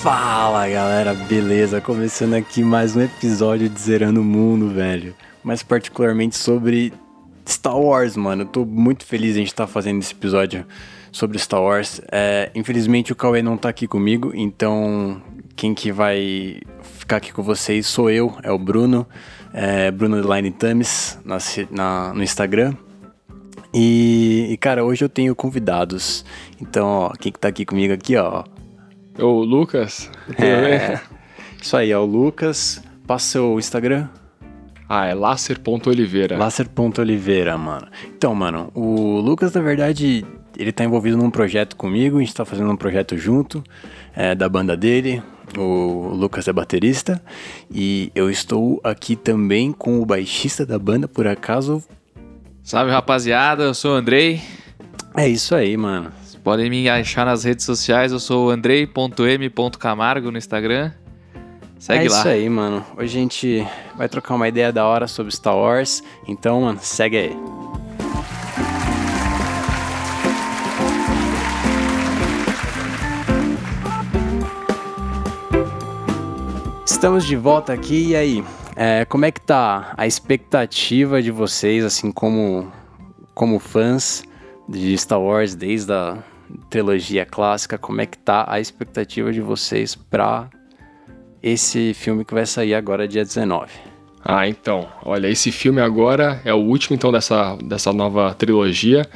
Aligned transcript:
Fala 0.00 0.68
galera, 0.68 1.12
beleza? 1.12 1.80
Começando 1.80 2.34
aqui 2.34 2.62
mais 2.62 2.94
um 2.94 3.00
episódio 3.00 3.68
de 3.68 3.80
Zerando 3.80 4.20
o 4.20 4.24
Mundo, 4.24 4.68
velho. 4.68 5.12
Mais 5.42 5.64
particularmente 5.64 6.36
sobre 6.36 6.92
Star 7.48 7.76
Wars, 7.76 8.16
mano. 8.16 8.42
Eu 8.42 8.46
tô 8.46 8.64
muito 8.64 9.04
feliz 9.04 9.34
gente 9.34 9.48
estar 9.48 9.66
fazendo 9.66 9.98
esse 9.98 10.12
episódio 10.12 10.64
sobre 11.10 11.36
Star 11.40 11.60
Wars. 11.60 12.00
É, 12.12 12.52
infelizmente 12.54 13.12
o 13.12 13.16
Cauê 13.16 13.42
não 13.42 13.56
tá 13.56 13.68
aqui 13.68 13.88
comigo, 13.88 14.30
então 14.36 15.20
quem 15.56 15.74
que 15.74 15.90
vai 15.90 16.60
ficar 16.80 17.16
aqui 17.16 17.32
com 17.32 17.42
vocês 17.42 17.88
sou 17.88 18.08
eu, 18.08 18.36
é 18.44 18.52
o 18.52 18.58
Bruno, 18.58 19.04
é 19.52 19.90
Bruno 19.90 20.20
Line 20.32 20.52
Tames 20.52 21.18
na, 21.24 21.38
na, 21.72 22.14
no 22.14 22.22
Instagram. 22.22 22.72
E, 23.72 24.48
e, 24.50 24.56
cara, 24.56 24.84
hoje 24.84 25.04
eu 25.04 25.08
tenho 25.08 25.34
convidados. 25.34 26.24
Então, 26.60 26.86
ó, 26.86 27.10
quem 27.10 27.30
que 27.30 27.38
tá 27.38 27.48
aqui 27.48 27.64
comigo 27.64 27.94
aqui, 27.94 28.16
ó? 28.16 28.44
O 29.18 29.42
Lucas. 29.44 30.10
É, 30.38 31.00
isso 31.60 31.76
aí, 31.76 31.92
ó, 31.94 32.02
o 32.02 32.06
Lucas. 32.06 32.82
Passa 33.06 33.40
o 33.40 33.58
Instagram. 33.58 34.08
Ah, 34.88 35.06
é 35.06 35.14
lacer.oliveira. 35.14 36.36
Lacer.oliveira, 36.36 37.56
mano. 37.56 37.86
Então, 38.16 38.34
mano, 38.34 38.70
o 38.74 39.20
Lucas, 39.20 39.52
na 39.52 39.60
verdade, 39.60 40.26
ele 40.56 40.72
tá 40.72 40.84
envolvido 40.84 41.16
num 41.16 41.30
projeto 41.30 41.76
comigo, 41.76 42.16
a 42.18 42.20
gente 42.20 42.34
tá 42.34 42.44
fazendo 42.44 42.70
um 42.70 42.76
projeto 42.76 43.16
junto, 43.16 43.62
é, 44.14 44.34
da 44.34 44.48
banda 44.48 44.76
dele. 44.76 45.22
O 45.56 46.12
Lucas 46.14 46.46
é 46.46 46.52
baterista 46.52 47.20
e 47.70 48.12
eu 48.14 48.30
estou 48.30 48.80
aqui 48.84 49.16
também 49.16 49.72
com 49.72 50.00
o 50.00 50.06
baixista 50.06 50.64
da 50.64 50.78
banda, 50.78 51.08
por 51.08 51.26
acaso. 51.26 51.82
Salve 52.62 52.92
rapaziada, 52.92 53.64
eu 53.64 53.74
sou 53.74 53.92
o 53.92 53.94
Andrei. 53.94 54.40
É 55.16 55.26
isso 55.26 55.54
aí, 55.54 55.76
mano. 55.76 56.12
Vocês 56.22 56.36
podem 56.36 56.70
me 56.70 56.88
achar 56.88 57.26
nas 57.26 57.42
redes 57.44 57.64
sociais, 57.64 58.12
eu 58.12 58.20
sou 58.20 58.50
andrei.m.camargo 58.50 60.30
no 60.30 60.38
Instagram. 60.38 60.92
Segue 61.78 62.06
é 62.06 62.10
lá. 62.10 62.16
É 62.16 62.18
isso 62.18 62.28
aí, 62.28 62.48
mano. 62.48 62.84
Hoje 62.96 63.18
a 63.18 63.20
gente 63.20 63.66
vai 63.96 64.08
trocar 64.08 64.34
uma 64.34 64.46
ideia 64.46 64.70
da 64.70 64.86
hora 64.86 65.08
sobre 65.08 65.34
Star 65.34 65.56
Wars. 65.56 66.02
Então, 66.28 66.60
mano, 66.60 66.78
segue 66.80 67.16
aí. 67.16 67.36
Estamos 76.84 77.24
de 77.24 77.34
volta 77.34 77.72
aqui 77.72 78.08
e 78.08 78.16
aí, 78.16 78.44
é, 78.82 79.04
como 79.04 79.26
é 79.26 79.30
que 79.30 79.42
tá 79.42 79.92
a 79.94 80.06
expectativa 80.06 81.20
de 81.20 81.30
vocês, 81.30 81.84
assim 81.84 82.10
como 82.10 82.72
como 83.34 83.58
fãs 83.58 84.24
de 84.66 84.96
Star 84.96 85.20
Wars 85.20 85.54
desde 85.54 85.92
a 85.92 86.16
trilogia 86.70 87.26
clássica, 87.26 87.76
como 87.76 88.00
é 88.00 88.06
que 88.06 88.16
tá 88.16 88.46
a 88.48 88.58
expectativa 88.58 89.30
de 89.34 89.42
vocês 89.42 89.94
para 89.94 90.48
esse 91.42 91.92
filme 91.92 92.24
que 92.24 92.32
vai 92.32 92.46
sair 92.46 92.72
agora 92.72 93.06
dia 93.06 93.22
19. 93.22 93.70
Ah, 94.24 94.48
então, 94.48 94.88
olha, 95.04 95.28
esse 95.28 95.52
filme 95.52 95.82
agora 95.82 96.40
é 96.42 96.54
o 96.54 96.58
último 96.58 96.96
então 96.96 97.12
dessa, 97.12 97.56
dessa 97.56 97.92
nova 97.92 98.32
trilogia. 98.32 99.06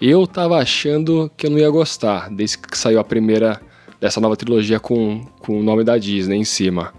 Eu 0.00 0.26
tava 0.26 0.56
achando 0.56 1.30
que 1.36 1.46
eu 1.46 1.50
não 1.50 1.58
ia 1.58 1.68
gostar, 1.68 2.30
desde 2.30 2.56
que 2.56 2.78
saiu 2.78 2.98
a 2.98 3.04
primeira 3.04 3.60
dessa 4.00 4.20
nova 4.20 4.36
trilogia 4.38 4.80
com, 4.80 5.22
com 5.38 5.60
o 5.60 5.62
nome 5.62 5.84
da 5.84 5.98
Disney 5.98 6.38
em 6.38 6.44
cima. 6.44 6.94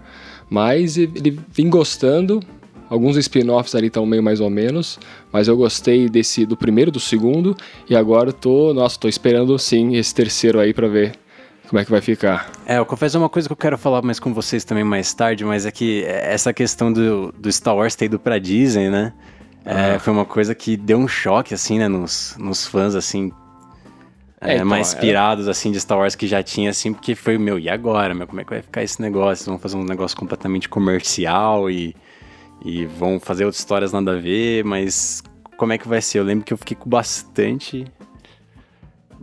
Mas 0.48 0.96
ele 0.96 1.38
vem 1.52 1.68
gostando, 1.68 2.40
alguns 2.88 3.16
spin-offs 3.16 3.74
ali 3.74 3.88
estão 3.88 4.06
meio 4.06 4.22
mais 4.22 4.40
ou 4.40 4.50
menos, 4.50 4.98
mas 5.32 5.48
eu 5.48 5.56
gostei 5.56 6.08
desse 6.08 6.46
do 6.46 6.56
primeiro, 6.56 6.90
do 6.90 7.00
segundo, 7.00 7.56
e 7.88 7.96
agora 7.96 8.32
tô, 8.32 8.72
nossa, 8.74 8.98
tô 8.98 9.08
esperando 9.08 9.58
sim 9.58 9.96
esse 9.96 10.14
terceiro 10.14 10.60
aí 10.60 10.72
para 10.72 10.86
ver 10.88 11.12
como 11.68 11.80
é 11.80 11.84
que 11.84 11.90
vai 11.90 12.00
ficar. 12.00 12.52
É, 12.66 12.78
eu 12.78 12.86
confesso 12.86 13.18
uma 13.18 13.28
coisa 13.28 13.48
que 13.48 13.52
eu 13.52 13.56
quero 13.56 13.78
falar 13.78 14.02
mais 14.02 14.20
com 14.20 14.32
vocês 14.32 14.64
também 14.64 14.84
mais 14.84 15.12
tarde, 15.14 15.44
mas 15.44 15.66
é 15.66 15.70
que 15.70 16.04
essa 16.04 16.52
questão 16.52 16.92
do, 16.92 17.32
do 17.32 17.50
Star 17.50 17.74
Wars 17.74 17.94
ter 17.94 18.04
ido 18.06 18.18
pra 18.18 18.38
Disney, 18.38 18.90
né? 18.90 19.12
É, 19.64 19.94
ah. 19.94 19.98
foi 19.98 20.12
uma 20.12 20.26
coisa 20.26 20.54
que 20.54 20.76
deu 20.76 20.98
um 20.98 21.08
choque, 21.08 21.54
assim, 21.54 21.78
né, 21.78 21.88
nos, 21.88 22.36
nos 22.38 22.66
fãs, 22.66 22.94
assim, 22.94 23.32
é, 24.44 24.52
é, 24.52 24.54
então, 24.56 24.66
mais 24.66 24.88
inspirados, 24.92 25.48
assim, 25.48 25.72
de 25.72 25.80
Star 25.80 25.98
Wars 25.98 26.14
que 26.14 26.26
já 26.26 26.42
tinha, 26.42 26.70
assim, 26.70 26.92
porque 26.92 27.14
foi, 27.14 27.38
meu, 27.38 27.58
e 27.58 27.68
agora, 27.68 28.14
meu, 28.14 28.26
como 28.26 28.40
é 28.40 28.44
que 28.44 28.50
vai 28.50 28.62
ficar 28.62 28.82
esse 28.82 29.00
negócio? 29.00 29.46
Vão 29.46 29.58
fazer 29.58 29.76
um 29.76 29.84
negócio 29.84 30.16
completamente 30.16 30.68
comercial 30.68 31.70
e, 31.70 31.96
e 32.64 32.84
vão 32.84 33.18
fazer 33.18 33.44
outras 33.44 33.60
histórias 33.60 33.92
nada 33.92 34.12
a 34.12 34.16
ver, 34.16 34.64
mas 34.64 35.22
como 35.56 35.72
é 35.72 35.78
que 35.78 35.88
vai 35.88 36.00
ser? 36.00 36.18
Eu 36.18 36.24
lembro 36.24 36.44
que 36.44 36.52
eu 36.52 36.58
fiquei 36.58 36.76
com 36.76 36.88
bastante 36.88 37.86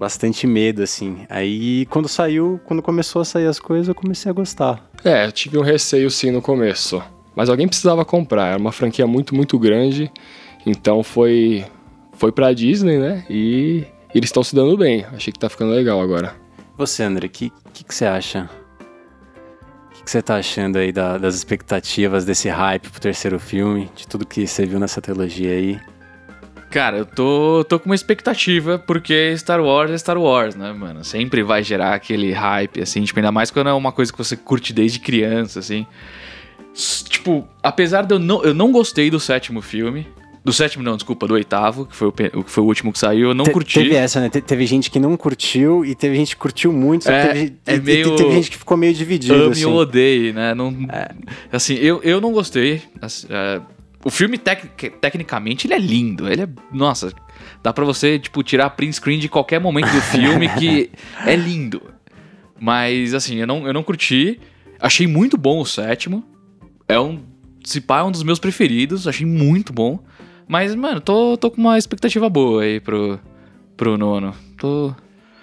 bastante 0.01 0.47
medo, 0.47 0.81
assim. 0.81 1.27
Aí, 1.29 1.85
quando 1.91 2.07
saiu, 2.07 2.59
quando 2.65 2.81
começou 2.81 3.21
a 3.21 3.25
sair 3.25 3.45
as 3.45 3.59
coisas, 3.59 3.87
eu 3.87 3.93
comecei 3.93 4.31
a 4.31 4.33
gostar. 4.33 4.89
É, 5.05 5.27
eu 5.27 5.31
tive 5.31 5.59
um 5.59 5.61
receio 5.61 6.09
sim 6.09 6.31
no 6.31 6.41
começo. 6.41 7.03
Mas 7.35 7.49
alguém 7.49 7.67
precisava 7.67 8.03
comprar. 8.03 8.47
Era 8.47 8.57
uma 8.57 8.71
franquia 8.71 9.05
muito, 9.05 9.35
muito 9.35 9.59
grande. 9.59 10.11
Então 10.65 11.03
foi. 11.03 11.65
Foi 12.13 12.31
pra 12.31 12.51
Disney, 12.51 12.97
né? 12.97 13.23
E 13.29 13.85
eles 14.17 14.29
estão 14.29 14.43
se 14.43 14.55
dando 14.55 14.77
bem. 14.77 15.05
Achei 15.13 15.31
que 15.31 15.39
tá 15.39 15.49
ficando 15.49 15.71
legal 15.71 16.01
agora. 16.01 16.35
Você, 16.77 17.03
André, 17.03 17.27
o 17.27 17.29
que, 17.29 17.51
que, 17.73 17.83
que, 17.83 17.93
você 17.93 18.05
acha? 18.05 18.49
O 19.87 19.95
que, 19.95 20.03
que, 20.03 20.11
você 20.11 20.21
tá 20.21 20.37
achando 20.37 20.77
aí 20.77 20.91
da, 20.91 21.17
das 21.17 21.35
expectativas, 21.35 22.25
desse 22.25 22.49
hype 22.49 22.89
pro 22.89 23.01
terceiro 23.01 23.39
filme, 23.39 23.89
de 23.95 24.07
tudo 24.07 24.25
que 24.25 24.47
você 24.47 24.65
viu 24.65 24.79
nessa 24.79 25.01
trilogia 25.01 25.51
aí? 25.51 25.79
Cara, 26.71 26.97
eu 26.97 27.05
tô, 27.05 27.65
tô 27.67 27.77
com 27.77 27.87
uma 27.87 27.95
expectativa, 27.95 28.79
porque 28.79 29.35
Star 29.37 29.61
Wars 29.61 29.91
é 29.91 29.97
Star 29.97 30.17
Wars, 30.17 30.55
né, 30.55 30.71
mano? 30.71 31.03
Sempre 31.03 31.43
vai 31.43 31.61
gerar 31.61 31.93
aquele 31.93 32.31
hype, 32.31 32.81
assim, 32.81 33.03
tipo, 33.03 33.19
ainda 33.19 33.31
mais 33.31 33.51
quando 33.51 33.67
é 33.67 33.73
uma 33.73 33.91
coisa 33.91 34.09
que 34.09 34.17
você 34.17 34.37
curte 34.37 34.71
desde 34.71 34.97
criança, 34.97 35.59
assim. 35.59 35.85
Tipo, 37.09 37.45
apesar 37.61 38.03
de 38.03 38.13
eu 38.13 38.19
não, 38.19 38.41
eu 38.43 38.53
não 38.53 38.71
gostei 38.71 39.09
do 39.09 39.19
sétimo 39.19 39.61
filme, 39.61 40.07
do 40.43 40.51
sétimo, 40.51 40.83
não, 40.83 40.95
desculpa, 40.95 41.27
do 41.27 41.35
oitavo, 41.35 41.85
que 41.85 41.95
foi 41.95 42.07
o, 42.07 42.11
que 42.11 42.31
foi 42.47 42.63
o 42.63 42.67
último 42.67 42.91
que 42.91 42.97
saiu, 42.97 43.29
eu 43.29 43.33
não 43.33 43.45
Te, 43.45 43.51
curti. 43.51 43.79
Teve 43.79 43.95
essa, 43.95 44.19
né? 44.19 44.29
Te, 44.29 44.41
teve 44.41 44.65
gente 44.65 44.89
que 44.89 44.99
não 44.99 45.15
curtiu 45.15 45.85
e 45.85 45.93
teve 45.93 46.15
gente 46.15 46.35
que 46.35 46.41
curtiu 46.41 46.73
muito, 46.73 47.03
só 47.03 47.11
é, 47.11 47.27
teve, 47.27 47.57
é 47.67 47.75
e, 47.75 47.79
meio... 47.79 48.15
teve 48.15 48.31
gente 48.31 48.51
que 48.51 48.57
ficou 48.57 48.75
meio 48.75 48.93
dividido. 48.93 49.35
Ame 49.35 49.51
assim. 49.51 49.65
ou 49.65 49.75
odeie, 49.75 50.33
né? 50.33 50.55
Não, 50.55 50.75
é. 50.89 51.11
Assim, 51.51 51.75
eu, 51.75 52.01
eu 52.01 52.19
não 52.19 52.31
gostei. 52.31 52.81
Assim, 52.99 53.27
é, 53.29 53.61
o 54.03 54.09
filme, 54.09 54.37
tec, 54.37 54.65
tecnicamente, 54.99 55.67
ele 55.67 55.75
é 55.75 55.79
lindo. 55.79 56.27
Ele 56.27 56.41
é. 56.41 56.49
Nossa, 56.71 57.13
dá 57.61 57.71
pra 57.71 57.85
você, 57.85 58.17
tipo, 58.17 58.41
tirar 58.41 58.71
print 58.71 58.93
screen 58.93 59.19
de 59.19 59.29
qualquer 59.29 59.59
momento 59.59 59.91
do 59.91 60.01
filme 60.01 60.49
que 60.49 60.89
é 61.25 61.35
lindo. 61.35 61.81
Mas, 62.59 63.13
assim, 63.13 63.37
eu 63.37 63.47
não, 63.47 63.67
eu 63.67 63.73
não 63.73 63.83
curti. 63.83 64.39
Achei 64.79 65.05
muito 65.05 65.37
bom 65.37 65.59
o 65.59 65.65
sétimo. 65.65 66.23
É 66.87 66.99
um. 66.99 67.19
Se 67.63 67.79
pá, 67.79 67.99
é 67.99 68.03
um 68.03 68.11
dos 68.11 68.23
meus 68.23 68.39
preferidos. 68.39 69.07
Achei 69.07 69.25
muito 69.25 69.71
bom. 69.71 70.03
Mas, 70.51 70.75
mano, 70.75 70.99
tô, 70.99 71.37
tô 71.37 71.49
com 71.49 71.61
uma 71.61 71.77
expectativa 71.77 72.29
boa 72.29 72.63
aí 72.63 72.81
pro, 72.81 73.17
pro 73.77 73.97
nono. 73.97 74.35
Tô. 74.57 74.93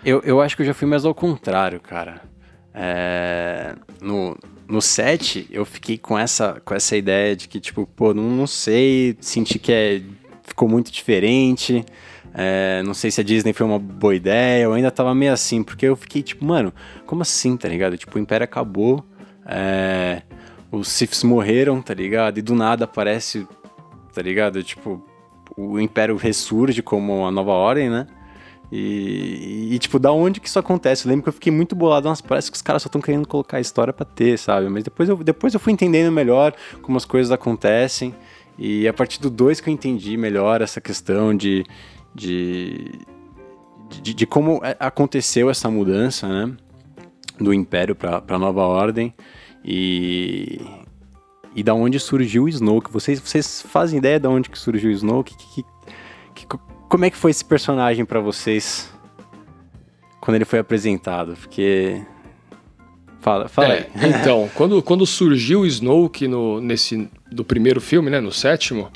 Eu, 0.04 0.20
eu 0.22 0.38
acho 0.38 0.54
que 0.54 0.60
eu 0.60 0.66
já 0.66 0.74
fui 0.74 0.86
mais 0.86 1.06
ao 1.06 1.14
contrário, 1.14 1.80
cara. 1.80 2.20
É, 2.74 3.74
no, 4.02 4.36
no 4.68 4.82
set, 4.82 5.48
eu 5.50 5.64
fiquei 5.64 5.96
com 5.96 6.18
essa, 6.18 6.60
com 6.62 6.74
essa 6.74 6.94
ideia 6.94 7.34
de 7.34 7.48
que, 7.48 7.58
tipo, 7.58 7.86
pô, 7.96 8.12
não, 8.12 8.22
não 8.24 8.46
sei, 8.46 9.16
senti 9.18 9.58
que 9.58 9.72
é, 9.72 10.02
ficou 10.42 10.68
muito 10.68 10.92
diferente. 10.92 11.86
É, 12.34 12.82
não 12.84 12.92
sei 12.92 13.10
se 13.10 13.18
a 13.18 13.24
Disney 13.24 13.54
foi 13.54 13.64
uma 13.64 13.78
boa 13.78 14.14
ideia, 14.14 14.64
eu 14.64 14.74
ainda 14.74 14.90
tava 14.90 15.14
meio 15.14 15.32
assim, 15.32 15.62
porque 15.62 15.86
eu 15.86 15.96
fiquei 15.96 16.22
tipo, 16.22 16.44
mano, 16.44 16.70
como 17.06 17.22
assim, 17.22 17.56
tá 17.56 17.66
ligado? 17.66 17.96
Tipo, 17.96 18.18
o 18.18 18.20
Império 18.20 18.44
acabou, 18.44 19.02
é, 19.46 20.20
os 20.70 20.88
Siths 20.88 21.24
morreram, 21.24 21.80
tá 21.80 21.94
ligado? 21.94 22.36
E 22.36 22.42
do 22.42 22.54
nada 22.54 22.84
aparece 22.84 23.46
tá 24.12 24.22
ligado? 24.22 24.62
Tipo, 24.62 25.02
o 25.56 25.78
Império 25.78 26.16
ressurge 26.16 26.82
como 26.82 27.26
a 27.26 27.30
nova 27.30 27.52
ordem, 27.52 27.88
né? 27.90 28.06
E, 28.70 29.70
e, 29.72 29.78
tipo, 29.78 29.98
da 29.98 30.12
onde 30.12 30.40
que 30.40 30.48
isso 30.48 30.58
acontece? 30.58 31.06
Eu 31.06 31.10
lembro 31.10 31.22
que 31.22 31.28
eu 31.30 31.32
fiquei 31.32 31.50
muito 31.50 31.74
bolado, 31.74 32.06
nossa, 32.06 32.22
parece 32.22 32.50
que 32.50 32.56
os 32.56 32.62
caras 32.62 32.82
só 32.82 32.88
estão 32.88 33.00
querendo 33.00 33.26
colocar 33.26 33.56
a 33.56 33.60
história 33.60 33.92
para 33.92 34.04
ter, 34.04 34.38
sabe? 34.38 34.68
Mas 34.68 34.84
depois 34.84 35.08
eu, 35.08 35.16
depois 35.16 35.54
eu 35.54 35.60
fui 35.60 35.72
entendendo 35.72 36.12
melhor 36.12 36.54
como 36.82 36.96
as 36.98 37.04
coisas 37.04 37.32
acontecem. 37.32 38.14
E 38.58 38.86
a 38.86 38.92
partir 38.92 39.20
do 39.20 39.30
2 39.30 39.60
que 39.60 39.70
eu 39.70 39.74
entendi 39.74 40.16
melhor 40.16 40.60
essa 40.60 40.80
questão 40.80 41.34
de, 41.34 41.64
de, 42.14 42.90
de, 44.02 44.12
de 44.12 44.26
como 44.26 44.60
é, 44.62 44.76
aconteceu 44.78 45.48
essa 45.48 45.70
mudança, 45.70 46.28
né? 46.28 46.54
Do 47.40 47.54
Império 47.54 47.94
para 47.94 48.22
a 48.28 48.38
Nova 48.38 48.62
Ordem. 48.66 49.14
E, 49.64 50.60
e 51.54 51.62
da 51.62 51.74
onde 51.74 51.98
surgiu 51.98 52.44
o 52.44 52.48
Snoke. 52.48 52.92
Vocês, 52.92 53.20
vocês 53.20 53.62
fazem 53.62 53.98
ideia 53.98 54.18
de 54.18 54.26
onde 54.26 54.48
que 54.48 54.58
surgiu 54.58 54.90
o 54.90 54.92
Snoke? 54.92 55.36
Que, 55.36 55.62
que, 56.34 56.46
que, 56.46 56.58
como 56.88 57.04
é 57.04 57.10
que 57.10 57.16
foi 57.16 57.30
esse 57.30 57.44
personagem 57.44 58.04
para 58.04 58.20
vocês 58.20 58.92
quando 60.20 60.36
ele 60.36 60.44
foi 60.44 60.58
apresentado? 60.58 61.34
Porque 61.34 62.02
fala, 63.20 63.48
fala 63.48 63.74
é, 63.74 63.90
Então, 64.20 64.48
quando, 64.54 64.82
quando 64.82 65.04
surgiu 65.06 65.60
o 65.60 65.66
Snoke 65.66 66.28
no, 66.28 66.60
nesse 66.60 67.08
do 67.30 67.44
primeiro 67.44 67.80
filme, 67.80 68.10
né, 68.10 68.20
no 68.20 68.32
sétimo, 68.32 68.90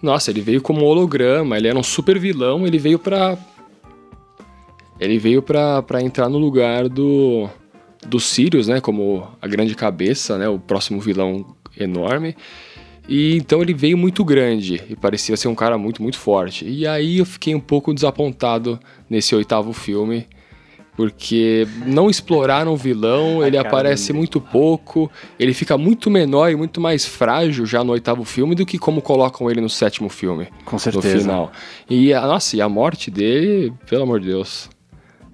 nossa, 0.00 0.30
ele 0.30 0.40
veio 0.40 0.62
como 0.62 0.82
um 0.82 0.84
holograma, 0.84 1.56
ele 1.56 1.68
era 1.68 1.78
um 1.78 1.82
super 1.82 2.18
vilão, 2.18 2.66
ele 2.66 2.78
veio 2.78 2.98
para 2.98 3.36
Ele 5.00 5.18
veio 5.18 5.42
pra, 5.42 5.82
pra 5.82 6.02
entrar 6.02 6.28
no 6.28 6.38
lugar 6.38 6.88
do, 6.88 7.48
do 8.06 8.20
Sirius, 8.20 8.68
né? 8.68 8.80
Como 8.80 9.28
a 9.40 9.46
grande 9.46 9.74
cabeça, 9.74 10.38
né? 10.38 10.48
O 10.48 10.58
próximo 10.58 11.00
vilão 11.00 11.44
enorme. 11.78 12.36
E 13.08 13.36
então 13.36 13.62
ele 13.62 13.72
veio 13.72 13.96
muito 13.96 14.24
grande 14.24 14.82
e 14.90 14.96
parecia 14.96 15.36
ser 15.36 15.46
um 15.48 15.54
cara 15.54 15.78
muito, 15.78 16.02
muito 16.02 16.18
forte. 16.18 16.64
E 16.68 16.86
aí 16.86 17.18
eu 17.18 17.24
fiquei 17.24 17.54
um 17.54 17.60
pouco 17.60 17.94
desapontado 17.94 18.80
nesse 19.08 19.32
oitavo 19.34 19.72
filme, 19.72 20.26
porque 20.96 21.68
não 21.86 22.10
exploraram 22.10 22.72
o 22.72 22.76
vilão, 22.76 23.44
ele 23.46 23.56
aparece 23.56 24.12
muito 24.12 24.40
pouco, 24.40 25.08
ele 25.38 25.54
fica 25.54 25.78
muito 25.78 26.10
menor 26.10 26.50
e 26.50 26.56
muito 26.56 26.80
mais 26.80 27.04
frágil 27.06 27.64
já 27.64 27.84
no 27.84 27.92
oitavo 27.92 28.24
filme 28.24 28.54
do 28.56 28.66
que 28.66 28.76
como 28.78 29.00
colocam 29.00 29.48
ele 29.48 29.60
no 29.60 29.68
sétimo 29.70 30.08
filme. 30.08 30.48
Com 30.64 30.76
certeza. 30.78 31.14
No 31.16 31.20
final. 31.22 31.52
E, 31.88 32.12
a- 32.12 32.22
nossa, 32.22 32.56
e 32.56 32.60
a 32.60 32.68
morte 32.68 33.08
dele, 33.10 33.72
pelo 33.88 34.02
amor 34.02 34.18
de 34.18 34.26
Deus, 34.26 34.68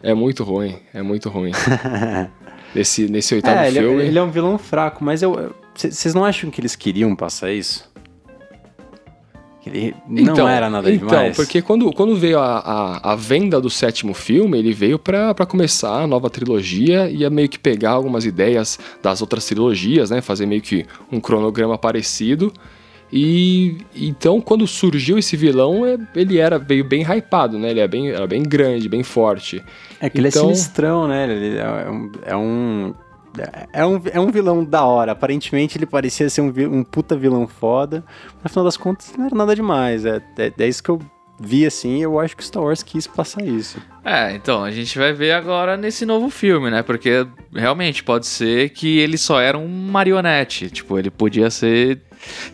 é 0.02 0.12
muito 0.12 0.44
ruim, 0.44 0.76
é 0.92 1.00
muito 1.00 1.30
ruim. 1.30 1.52
nesse, 2.74 3.08
nesse 3.08 3.34
oitavo 3.34 3.58
É, 3.60 3.68
ele, 3.68 3.78
filme. 3.80 4.02
ele 4.02 4.18
é 4.18 4.22
um 4.22 4.30
vilão 4.30 4.58
fraco, 4.58 5.02
mas 5.04 5.22
eu. 5.22 5.54
Vocês 5.74 6.14
não 6.14 6.24
acham 6.24 6.50
que 6.50 6.60
eles 6.60 6.76
queriam 6.76 7.14
passar 7.16 7.52
isso? 7.52 7.90
Que 9.62 9.70
ele 9.70 9.94
não 10.08 10.48
era 10.48 10.68
nada 10.68 10.90
então, 10.92 11.06
demais. 11.08 11.36
porque 11.36 11.62
quando, 11.62 11.92
quando 11.92 12.16
veio 12.16 12.38
a, 12.40 12.58
a, 12.58 13.12
a 13.12 13.14
venda 13.16 13.60
do 13.60 13.70
sétimo 13.70 14.12
filme, 14.12 14.58
ele 14.58 14.72
veio 14.72 14.98
pra 14.98 15.32
pra 15.34 15.46
começar 15.46 16.02
a 16.02 16.06
nova 16.06 16.28
trilogia 16.28 17.08
e 17.08 17.18
ia 17.18 17.30
meio 17.30 17.48
que 17.48 17.58
pegar 17.60 17.92
algumas 17.92 18.24
ideias 18.24 18.76
das 19.00 19.20
outras 19.20 19.46
trilogias, 19.46 20.10
né? 20.10 20.20
Fazer 20.20 20.46
meio 20.46 20.60
que 20.60 20.84
um 21.12 21.20
cronograma 21.20 21.78
parecido. 21.78 22.52
E 23.14 23.76
então, 23.94 24.40
quando 24.40 24.66
surgiu 24.66 25.16
esse 25.18 25.36
vilão, 25.36 25.86
é- 25.86 25.98
ele 26.16 26.38
era 26.38 26.58
veio 26.58 26.82
bem 26.82 27.02
hypado, 27.02 27.56
né? 27.58 27.70
Ele 27.70 27.80
é 27.80 27.86
bem, 27.86 28.08
era 28.10 28.26
bem 28.26 28.42
grande, 28.42 28.88
bem 28.88 29.04
forte. 29.04 29.62
É 30.00 30.10
que 30.10 30.18
ele 30.18 30.26
é 30.26 30.30
Então- 30.30 30.44
sinistrão, 30.46 31.06
né? 31.06 31.30
Ele 31.30 31.56
é 31.58 31.88
um. 31.90 32.12
É 32.26 32.36
um, 32.36 32.94
é 33.72 33.86
um, 33.86 34.00
é 34.12 34.20
um 34.20 34.30
vilão 34.30 34.64
da 34.64 34.84
hora. 34.84 35.12
Aparentemente 35.12 35.78
ele 35.78 35.86
parecia 35.86 36.28
ser 36.28 36.40
um, 36.40 36.52
um 36.70 36.84
puta 36.84 37.16
vilão 37.16 37.46
foda. 37.46 38.04
Mas 38.34 38.44
no 38.44 38.50
final 38.50 38.64
das 38.64 38.76
contas 38.76 39.12
não 39.16 39.26
era 39.26 39.34
nada 39.34 39.54
demais. 39.54 40.04
É, 40.04 40.22
é, 40.38 40.52
é 40.56 40.68
isso 40.68 40.82
que 40.82 40.90
eu 40.90 41.00
vi 41.40 41.66
assim. 41.66 42.02
Eu 42.02 42.18
acho 42.20 42.36
que 42.36 42.44
Star 42.44 42.62
Wars 42.62 42.82
quis 42.82 43.06
passar 43.06 43.44
isso. 43.44 43.78
É, 44.04 44.34
então, 44.34 44.62
a 44.62 44.70
gente 44.70 44.98
vai 44.98 45.12
ver 45.12 45.32
agora 45.32 45.76
nesse 45.76 46.06
novo 46.06 46.30
filme, 46.30 46.70
né? 46.70 46.82
Porque 46.82 47.26
realmente 47.52 48.02
pode 48.02 48.26
ser 48.26 48.70
que 48.70 48.98
ele 48.98 49.18
só 49.18 49.40
era 49.40 49.58
um 49.58 49.68
marionete. 49.68 50.70
Tipo, 50.70 50.98
ele 50.98 51.10
podia 51.10 51.50
ser. 51.50 52.00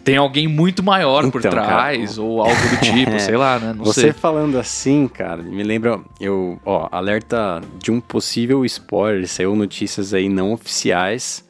Tem 0.02 0.16
alguém 0.16 0.48
muito 0.48 0.82
maior 0.82 1.30
por 1.30 1.40
Então, 1.40 1.50
trás, 1.50 2.10
cara, 2.16 2.22
ou 2.22 2.40
algo 2.40 2.54
do 2.70 2.80
tipo, 2.80 3.18
sei 3.20 3.36
lá, 3.36 3.58
né? 3.58 3.72
Não 3.76 3.84
Você 3.84 4.00
sei. 4.02 4.12
falando 4.12 4.58
assim, 4.58 5.06
cara, 5.08 5.42
me 5.42 5.62
lembra. 5.62 6.00
Eu, 6.20 6.58
ó, 6.64 6.88
alerta 6.90 7.60
de 7.78 7.90
um 7.90 8.00
possível 8.00 8.64
spoiler. 8.64 9.26
Saiu 9.28 9.54
notícias 9.54 10.14
aí 10.14 10.28
não 10.28 10.52
oficiais. 10.52 11.46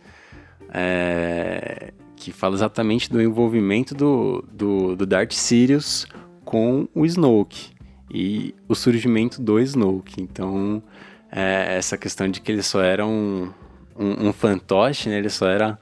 é, 0.75 1.93
que 2.17 2.33
fala 2.33 2.55
exatamente 2.55 3.11
do 3.11 3.23
envolvimento 3.23 3.95
do, 3.95 4.45
do, 4.53 4.97
do 4.97 5.07
Darth 5.07 5.33
Sirius 5.33 6.07
com 6.45 6.89
o 6.95 7.07
Snoke. 7.07 7.71
E 8.13 8.55
o 8.67 8.75
surgimento 8.75 9.41
do 9.41 9.61
Snoke. 9.61 10.21
Então, 10.21 10.83
é, 11.31 11.77
essa 11.77 11.97
questão 11.97 12.29
de 12.29 12.41
que 12.41 12.51
ele 12.51 12.63
só 12.63 12.81
era 12.83 13.07
um, 13.07 13.51
um, 13.97 14.29
um 14.29 14.33
fantoche, 14.33 15.09
né? 15.09 15.19
Ele 15.19 15.29
só 15.29 15.47
era 15.49 15.79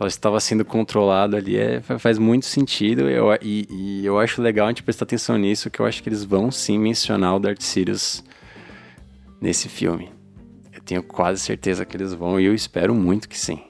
só 0.00 0.06
estava 0.06 0.40
sendo 0.40 0.64
controlado 0.64 1.36
ali, 1.36 1.58
é, 1.58 1.82
fa- 1.82 1.98
faz 1.98 2.16
muito 2.16 2.46
sentido. 2.46 3.02
Eu, 3.10 3.26
e, 3.42 3.66
e 3.70 4.06
eu 4.06 4.18
acho 4.18 4.40
legal 4.40 4.66
a 4.66 4.70
gente 4.70 4.82
prestar 4.82 5.04
atenção 5.04 5.36
nisso, 5.36 5.68
que 5.70 5.78
eu 5.78 5.84
acho 5.84 6.02
que 6.02 6.08
eles 6.08 6.24
vão 6.24 6.50
sim 6.50 6.78
mencionar 6.78 7.36
o 7.36 7.38
Darth 7.38 7.60
Sirius 7.60 8.24
nesse 9.40 9.68
filme. 9.68 10.08
Eu 10.72 10.80
tenho 10.80 11.02
quase 11.02 11.40
certeza 11.40 11.84
que 11.84 11.96
eles 11.96 12.14
vão 12.14 12.40
e 12.40 12.46
eu 12.46 12.54
espero 12.54 12.94
muito 12.94 13.28
que 13.28 13.38
sim. 13.38 13.60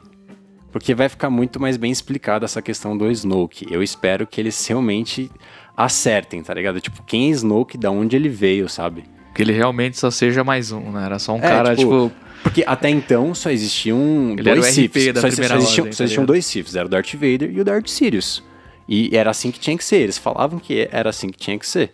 Porque 0.70 0.94
vai 0.94 1.08
ficar 1.08 1.30
muito 1.30 1.58
mais 1.58 1.76
bem 1.76 1.90
explicada 1.90 2.44
essa 2.44 2.62
questão 2.62 2.96
do 2.96 3.10
Snoke. 3.10 3.66
Eu 3.68 3.82
espero 3.82 4.24
que 4.24 4.40
eles 4.40 4.64
realmente 4.68 5.28
acertem, 5.76 6.42
tá 6.44 6.54
ligado? 6.54 6.80
Tipo, 6.80 7.02
quem 7.02 7.26
é 7.26 7.30
Snoke, 7.30 7.76
da 7.76 7.90
onde 7.90 8.14
ele 8.14 8.28
veio, 8.28 8.68
sabe? 8.68 9.02
Que 9.34 9.42
ele 9.42 9.52
realmente 9.52 9.98
só 9.98 10.12
seja 10.12 10.44
mais 10.44 10.70
um, 10.70 10.92
né? 10.92 11.04
Era 11.06 11.18
só 11.18 11.32
um 11.34 11.38
É, 11.38 11.40
cara, 11.40 11.74
tipo, 11.74 12.08
tipo. 12.08 12.29
Porque 12.42 12.64
até 12.66 12.88
então 12.88 13.34
só 13.34 13.50
existiam 13.50 14.34
Ele 14.38 14.42
dois 14.42 14.66
Siths. 14.66 15.04
só, 15.20 15.26
existiam, 15.26 15.58
ordem, 15.58 15.92
só 15.92 16.04
existiam 16.04 16.24
dois 16.24 16.46
Siths. 16.46 16.74
Era 16.74 16.86
o 16.86 16.88
Darth 16.88 17.12
Vader 17.14 17.50
e 17.50 17.60
o 17.60 17.64
Darth 17.64 17.88
Sirius. 17.88 18.42
E 18.88 19.14
era 19.16 19.30
assim 19.30 19.50
que 19.50 19.60
tinha 19.60 19.76
que 19.76 19.84
ser. 19.84 19.98
Eles 19.98 20.18
falavam 20.18 20.58
que 20.58 20.88
era 20.90 21.10
assim 21.10 21.28
que 21.28 21.38
tinha 21.38 21.58
que 21.58 21.66
ser. 21.66 21.92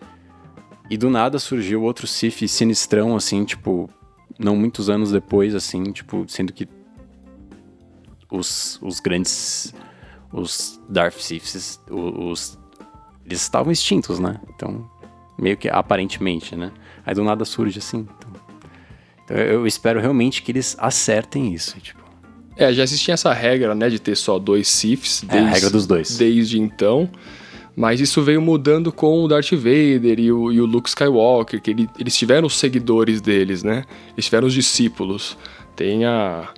E 0.88 0.96
do 0.96 1.10
nada 1.10 1.38
surgiu 1.38 1.82
outro 1.82 2.06
Sith 2.06 2.46
sinistrão, 2.48 3.16
assim, 3.16 3.44
tipo... 3.44 3.90
Não 4.38 4.54
muitos 4.54 4.88
anos 4.88 5.10
depois, 5.10 5.54
assim, 5.54 5.82
tipo... 5.84 6.24
Sendo 6.28 6.52
que 6.52 6.68
os, 8.30 8.78
os 8.80 9.00
grandes... 9.00 9.74
Os 10.32 10.80
Darth 10.88 11.18
Siths, 11.18 11.80
os... 11.90 12.58
Eles 13.24 13.42
estavam 13.42 13.72
extintos, 13.72 14.18
né? 14.18 14.40
Então, 14.54 14.88
meio 15.38 15.56
que 15.56 15.68
aparentemente, 15.68 16.54
né? 16.54 16.70
Aí 17.04 17.14
do 17.14 17.24
nada 17.24 17.44
surge 17.44 17.78
assim. 17.78 18.06
Então, 18.16 18.30
então 19.26 19.36
eu 19.36 19.66
espero 19.66 20.00
realmente 20.00 20.40
que 20.40 20.50
eles 20.52 20.74
acertem 20.78 21.52
isso, 21.52 21.78
tipo. 21.80 22.00
É, 22.56 22.72
já 22.72 22.82
existia 22.84 23.12
essa 23.12 23.34
regra, 23.34 23.74
né, 23.74 23.90
de 23.90 23.98
ter 23.98 24.16
só 24.16 24.38
dois 24.38 24.66
Siths. 24.68 25.22
É 25.28 25.38
a 25.40 25.48
regra 25.50 25.68
dos 25.68 25.86
dois. 25.86 26.16
Desde 26.16 26.58
então. 26.58 27.10
Mas 27.76 28.00
isso 28.00 28.22
veio 28.22 28.40
mudando 28.40 28.90
com 28.90 29.22
o 29.22 29.28
Darth 29.28 29.50
Vader 29.52 30.18
e 30.18 30.32
o, 30.32 30.50
e 30.50 30.58
o 30.62 30.64
Luke 30.64 30.88
Skywalker, 30.88 31.60
que 31.60 31.70
ele- 31.72 31.90
eles 31.98 32.16
tiveram 32.16 32.46
os 32.46 32.56
seguidores 32.58 33.20
deles, 33.20 33.62
né? 33.62 33.84
Eles 34.14 34.24
tiveram 34.24 34.46
os 34.46 34.54
discípulos. 34.54 35.36
Tem 35.74 36.06
a, 36.06 36.48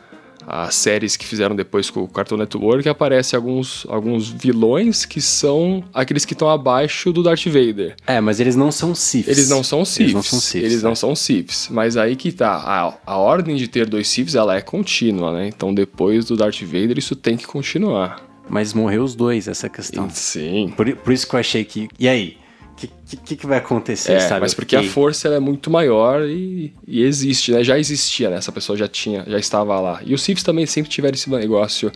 as 0.48 0.74
séries 0.74 1.14
que 1.16 1.26
fizeram 1.26 1.54
depois 1.54 1.90
com 1.90 2.02
o 2.02 2.08
Cartoon 2.08 2.38
Network, 2.38 2.88
aparece 2.88 3.36
alguns, 3.36 3.86
alguns 3.88 4.30
vilões 4.30 5.04
que 5.04 5.20
são 5.20 5.84
aqueles 5.92 6.24
que 6.24 6.32
estão 6.32 6.48
abaixo 6.48 7.12
do 7.12 7.22
Darth 7.22 7.44
Vader. 7.44 7.94
É, 8.06 8.18
mas 8.20 8.40
eles 8.40 8.56
não 8.56 8.72
são 8.72 8.94
Siths. 8.94 9.28
Eles 9.28 9.50
não 9.50 9.62
são 9.62 9.84
Siths. 9.84 10.00
Eles 10.00 10.14
não 10.14 10.22
são 10.22 10.40
Siths. 10.40 10.64
Eles 10.64 10.82
né? 10.82 10.88
não 10.88 10.94
são 10.94 11.14
Siths. 11.14 11.68
Mas 11.70 11.96
aí 11.98 12.16
que 12.16 12.32
tá. 12.32 12.54
A, 12.54 13.12
a 13.12 13.16
ordem 13.18 13.56
de 13.56 13.68
ter 13.68 13.86
dois 13.86 14.08
Siths, 14.08 14.34
ela 14.34 14.56
é 14.56 14.62
contínua, 14.62 15.32
né? 15.32 15.48
Então 15.48 15.74
depois 15.74 16.24
do 16.24 16.36
Darth 16.36 16.62
Vader, 16.62 16.96
isso 16.96 17.14
tem 17.14 17.36
que 17.36 17.46
continuar. 17.46 18.26
Mas 18.48 18.72
morreu 18.72 19.04
os 19.04 19.14
dois, 19.14 19.46
essa 19.46 19.68
questão. 19.68 20.08
Sim. 20.08 20.72
Por, 20.74 20.90
por 20.96 21.12
isso 21.12 21.28
que 21.28 21.34
eu 21.34 21.40
achei 21.40 21.64
que. 21.64 21.88
E 21.98 22.08
aí? 22.08 22.38
O 22.86 23.06
que, 23.10 23.16
que, 23.16 23.36
que 23.36 23.46
vai 23.46 23.58
acontecer, 23.58 24.12
É, 24.12 24.20
sabe? 24.20 24.40
mas 24.42 24.54
porque 24.54 24.76
a 24.76 24.82
força 24.82 25.26
ela 25.28 25.36
é 25.36 25.40
muito 25.40 25.70
maior 25.70 26.22
e, 26.28 26.72
e 26.86 27.02
existe, 27.02 27.50
né? 27.52 27.64
Já 27.64 27.78
existia, 27.78 28.30
né? 28.30 28.36
Essa 28.36 28.52
pessoa 28.52 28.76
já 28.76 28.86
tinha, 28.86 29.24
já 29.26 29.38
estava 29.38 29.78
lá. 29.80 30.00
E 30.04 30.14
os 30.14 30.22
Siths 30.22 30.42
também 30.44 30.64
sempre 30.66 30.90
tiveram 30.90 31.14
esse 31.14 31.28
negócio 31.30 31.90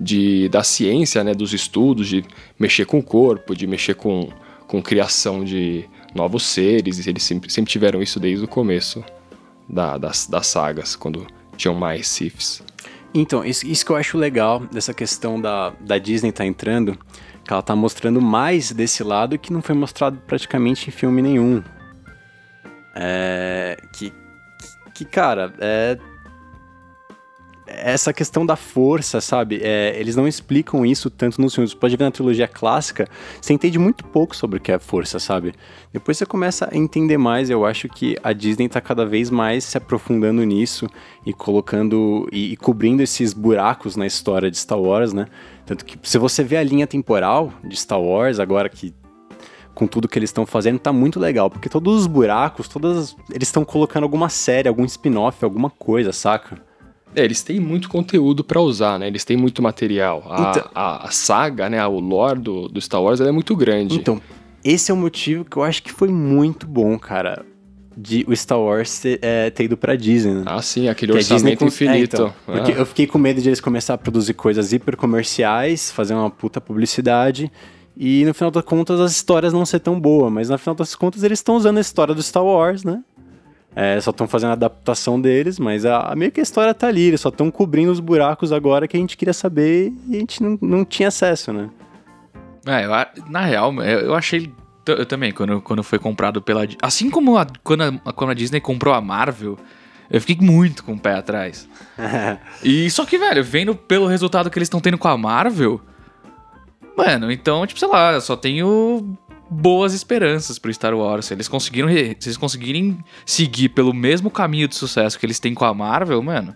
de, 0.00 0.48
da 0.48 0.62
ciência, 0.62 1.24
né? 1.24 1.34
Dos 1.34 1.52
estudos, 1.52 2.08
de 2.08 2.24
mexer 2.58 2.84
com 2.86 2.98
o 2.98 3.02
corpo, 3.02 3.54
de 3.56 3.66
mexer 3.66 3.94
com, 3.94 4.28
com 4.66 4.80
criação 4.82 5.42
de 5.44 5.84
novos 6.14 6.44
seres. 6.44 7.04
E 7.04 7.08
eles 7.10 7.22
sempre, 7.22 7.50
sempre 7.50 7.70
tiveram 7.70 8.00
isso 8.02 8.20
desde 8.20 8.44
o 8.44 8.48
começo 8.48 9.02
da- 9.68 9.98
das, 9.98 10.26
das 10.26 10.46
sagas, 10.46 10.94
quando 10.96 11.26
tinham 11.56 11.74
mais 11.74 12.06
Siths. 12.08 12.62
Então, 13.12 13.44
isso, 13.44 13.66
isso 13.66 13.84
que 13.84 13.90
eu 13.90 13.96
acho 13.96 14.16
legal 14.16 14.60
dessa 14.72 14.94
questão 14.94 15.40
da, 15.40 15.70
da 15.80 15.98
Disney 15.98 16.30
tá 16.30 16.46
entrando, 16.46 16.96
que 17.50 17.52
ela 17.52 17.62
tá 17.64 17.74
mostrando 17.74 18.20
mais 18.20 18.70
desse 18.70 19.02
lado 19.02 19.36
que 19.36 19.52
não 19.52 19.60
foi 19.60 19.74
mostrado 19.74 20.16
praticamente 20.24 20.88
em 20.88 20.92
filme 20.92 21.20
nenhum. 21.20 21.60
É. 22.94 23.76
Que, 23.92 24.12
que 24.94 25.04
cara, 25.04 25.52
é. 25.58 25.98
Essa 27.66 28.12
questão 28.12 28.46
da 28.46 28.54
força, 28.54 29.20
sabe? 29.20 29.60
É, 29.62 29.94
eles 29.98 30.14
não 30.14 30.26
explicam 30.28 30.86
isso 30.86 31.08
tanto 31.10 31.40
nos 31.40 31.54
filmes. 31.54 31.70
Você 31.72 31.76
pode 31.76 31.96
ver 31.96 32.04
na 32.04 32.10
trilogia 32.10 32.46
clássica, 32.48 33.08
você 33.40 33.52
entende 33.52 33.78
muito 33.78 34.04
pouco 34.04 34.34
sobre 34.34 34.58
o 34.58 34.60
que 34.60 34.72
é 34.72 34.78
força, 34.78 35.18
sabe? 35.18 35.52
Depois 35.92 36.18
você 36.18 36.26
começa 36.26 36.68
a 36.70 36.76
entender 36.76 37.16
mais. 37.16 37.48
Eu 37.48 37.64
acho 37.64 37.88
que 37.88 38.16
a 38.22 38.32
Disney 38.32 38.68
tá 38.68 38.80
cada 38.80 39.06
vez 39.06 39.30
mais 39.30 39.64
se 39.64 39.78
aprofundando 39.78 40.44
nisso 40.44 40.88
e 41.24 41.32
colocando 41.32 42.28
e, 42.32 42.52
e 42.52 42.56
cobrindo 42.56 43.02
esses 43.02 43.32
buracos 43.32 43.96
na 43.96 44.06
história 44.06 44.50
de 44.50 44.58
Star 44.58 44.80
Wars, 44.80 45.12
né? 45.12 45.26
Tanto 45.70 45.84
que 45.84 45.96
se 46.02 46.18
você 46.18 46.42
vê 46.42 46.56
a 46.56 46.64
linha 46.64 46.84
temporal 46.84 47.52
de 47.62 47.76
Star 47.76 48.00
Wars 48.00 48.40
agora 48.40 48.68
que 48.68 48.92
com 49.72 49.86
tudo 49.86 50.08
que 50.08 50.18
eles 50.18 50.30
estão 50.30 50.44
fazendo 50.44 50.80
tá 50.80 50.92
muito 50.92 51.20
legal, 51.20 51.48
porque 51.48 51.68
todos 51.68 51.94
os 52.00 52.06
buracos, 52.08 52.66
todas 52.66 53.14
eles 53.32 53.46
estão 53.46 53.64
colocando 53.64 54.02
alguma 54.02 54.28
série, 54.28 54.66
algum 54.68 54.84
spin-off, 54.84 55.44
alguma 55.44 55.70
coisa, 55.70 56.10
saca? 56.12 56.60
É, 57.14 57.24
eles 57.24 57.44
têm 57.44 57.60
muito 57.60 57.88
conteúdo 57.88 58.42
pra 58.42 58.60
usar, 58.60 58.98
né? 58.98 59.06
Eles 59.06 59.24
têm 59.24 59.36
muito 59.36 59.62
material. 59.62 60.24
A, 60.28 60.50
Então- 60.50 60.70
a, 60.74 61.06
a 61.06 61.10
saga, 61.12 61.70
né? 61.70 61.86
O 61.86 62.00
lore 62.00 62.40
do, 62.40 62.66
do 62.68 62.80
Star 62.80 63.00
Wars 63.00 63.20
é 63.20 63.30
muito 63.30 63.54
grande. 63.54 63.94
Então, 63.94 64.20
esse 64.64 64.90
é 64.90 64.94
o 64.94 64.96
motivo 64.96 65.44
que 65.44 65.56
eu 65.56 65.62
acho 65.62 65.84
que 65.84 65.92
foi 65.92 66.08
muito 66.08 66.66
bom, 66.66 66.98
cara, 66.98 67.46
de 68.02 68.24
o 68.26 68.34
Star 68.34 68.58
Wars 68.58 68.98
ter, 69.00 69.18
é, 69.20 69.50
ter 69.50 69.64
ido 69.64 69.76
pra 69.76 69.94
Disney, 69.94 70.32
né? 70.34 70.42
Ah, 70.46 70.62
sim, 70.62 70.88
aquele 70.88 71.12
Que 71.12 71.18
orçamento 71.18 71.58
com- 71.58 71.66
infinito. 71.66 71.94
É, 71.98 72.04
então, 72.04 72.34
Ah. 72.48 72.70
eu 72.70 72.86
fiquei 72.86 73.06
com 73.06 73.18
medo 73.18 73.40
de 73.42 73.48
eles 73.48 73.60
começar 73.60 73.94
a 73.94 73.98
produzir 73.98 74.34
coisas 74.34 74.72
hiper 74.72 74.96
comerciais, 74.96 75.90
fazer 75.90 76.14
uma 76.14 76.30
puta 76.30 76.60
publicidade. 76.60 77.50
E 77.96 78.24
no 78.24 78.32
final 78.32 78.50
das 78.50 78.64
contas 78.64 78.98
as 79.00 79.12
histórias 79.12 79.52
não 79.52 79.66
ser 79.66 79.80
tão 79.80 80.00
boas, 80.00 80.32
mas 80.32 80.48
no 80.48 80.56
final 80.56 80.74
das 80.74 80.94
contas 80.94 81.22
eles 81.22 81.38
estão 81.38 81.56
usando 81.56 81.76
a 81.78 81.80
história 81.82 82.14
do 82.14 82.22
Star 82.22 82.44
Wars, 82.44 82.82
né? 82.84 83.02
É, 83.76 84.00
só 84.00 84.10
estão 84.10 84.26
fazendo 84.26 84.50
a 84.50 84.52
adaptação 84.54 85.20
deles, 85.20 85.58
mas 85.58 85.84
a, 85.84 86.00
a, 86.12 86.16
meio 86.16 86.32
que 86.32 86.40
a 86.40 86.42
história 86.42 86.72
tá 86.74 86.88
ali. 86.88 87.02
Eles 87.02 87.20
só 87.20 87.28
estão 87.28 87.50
cobrindo 87.50 87.92
os 87.92 88.00
buracos 88.00 88.50
agora 88.52 88.88
que 88.88 88.96
a 88.96 89.00
gente 89.00 89.16
queria 89.16 89.32
saber 89.34 89.92
e 90.08 90.16
a 90.16 90.18
gente 90.18 90.42
não, 90.42 90.58
não 90.60 90.84
tinha 90.84 91.08
acesso, 91.08 91.52
né? 91.52 91.68
É, 92.66 92.84
eu, 92.84 92.90
na 93.30 93.44
real, 93.44 93.72
eu 93.82 94.14
achei. 94.14 94.50
Eu 94.86 95.06
também, 95.06 95.32
quando, 95.32 95.60
quando 95.60 95.82
foi 95.82 95.98
comprado 95.98 96.40
pela. 96.40 96.66
Assim 96.82 97.10
como 97.10 97.36
a, 97.36 97.46
quando, 97.62 97.82
a, 97.82 98.12
quando 98.12 98.30
a 98.30 98.34
Disney 98.34 98.60
comprou 98.60 98.94
a 98.94 99.00
Marvel, 99.00 99.58
eu 100.10 100.20
fiquei 100.20 100.44
muito 100.44 100.82
com 100.82 100.94
o 100.94 100.98
pé 100.98 101.14
atrás. 101.14 101.68
e 102.64 102.90
só 102.90 103.04
que, 103.04 103.18
velho, 103.18 103.44
vendo 103.44 103.74
pelo 103.74 104.06
resultado 104.06 104.50
que 104.50 104.58
eles 104.58 104.66
estão 104.66 104.80
tendo 104.80 104.98
com 104.98 105.08
a 105.08 105.16
Marvel. 105.16 105.80
Mano, 106.96 107.30
então, 107.30 107.66
tipo, 107.66 107.78
sei 107.78 107.88
lá, 107.88 108.12
eu 108.14 108.20
só 108.20 108.36
tenho 108.36 109.16
boas 109.50 109.94
esperanças 109.94 110.58
pro 110.58 110.72
Star 110.72 110.94
Wars. 110.94 111.26
Se 111.26 111.34
eles 111.34 111.48
conseguiram, 111.48 111.88
se 111.88 112.28
eles 112.28 112.36
conseguirem 112.36 112.98
seguir 113.24 113.70
pelo 113.70 113.94
mesmo 113.94 114.30
caminho 114.30 114.68
de 114.68 114.76
sucesso 114.76 115.18
que 115.18 115.26
eles 115.26 115.38
têm 115.38 115.54
com 115.54 115.64
a 115.64 115.74
Marvel, 115.74 116.22
mano. 116.22 116.54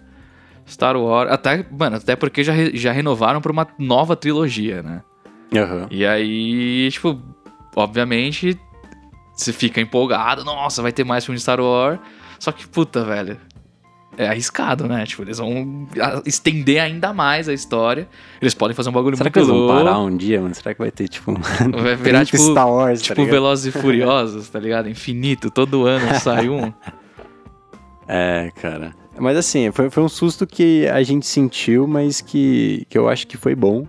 Star 0.66 0.96
Wars, 0.96 1.30
até, 1.30 1.64
mano, 1.70 1.96
até 1.96 2.16
porque 2.16 2.42
já, 2.42 2.54
já 2.72 2.90
renovaram 2.90 3.40
pra 3.40 3.52
uma 3.52 3.66
nova 3.78 4.16
trilogia, 4.16 4.82
né? 4.82 5.02
Uhum. 5.52 5.86
E 5.90 6.06
aí, 6.06 6.90
tipo, 6.90 7.20
obviamente, 7.74 8.58
você 9.34 9.52
fica 9.52 9.80
empolgado, 9.80 10.44
nossa, 10.44 10.82
vai 10.82 10.92
ter 10.92 11.04
mais 11.04 11.24
filme 11.24 11.36
de 11.36 11.42
Star 11.42 11.60
Wars. 11.60 11.98
Só 12.38 12.52
que, 12.52 12.66
puta, 12.66 13.04
velho, 13.04 13.38
é 14.16 14.28
arriscado, 14.28 14.86
né? 14.86 15.04
Tipo, 15.06 15.22
eles 15.22 15.38
vão 15.38 15.88
estender 16.24 16.80
ainda 16.80 17.12
mais 17.12 17.48
a 17.48 17.52
história. 17.52 18.08
Eles 18.40 18.54
podem 18.54 18.74
fazer 18.74 18.90
um 18.90 18.92
bagulho 18.92 19.16
Será 19.16 19.24
muito 19.24 19.32
que 19.32 19.38
eles 19.40 19.48
louco. 19.48 19.72
vão 19.74 19.84
parar 19.84 19.98
um 19.98 20.16
dia, 20.16 20.40
mano? 20.40 20.54
Será 20.54 20.74
que 20.74 20.80
vai 20.80 20.90
ter, 20.90 21.08
tipo, 21.08 21.34
Vai 21.34 21.96
virar, 21.96 22.24
tipo, 22.24 22.38
Star 22.38 22.70
Wars, 22.70 23.00
tá 23.00 23.06
tipo 23.08 23.20
ligado? 23.22 23.34
Velozes 23.34 23.74
e 23.74 23.78
Furiosos, 23.78 24.48
tá 24.48 24.58
ligado? 24.60 24.88
Infinito, 24.88 25.50
todo 25.50 25.86
ano 25.86 26.18
sai 26.20 26.48
um. 26.48 26.72
É, 28.06 28.50
cara. 28.60 28.94
Mas 29.18 29.34
assim, 29.34 29.70
foi, 29.72 29.88
foi 29.88 30.02
um 30.02 30.10
susto 30.10 30.46
que 30.46 30.86
a 30.88 31.02
gente 31.02 31.26
sentiu, 31.26 31.86
mas 31.86 32.20
que, 32.20 32.86
que 32.90 32.98
eu 32.98 33.08
acho 33.08 33.26
que 33.26 33.38
foi 33.38 33.54
bom. 33.54 33.86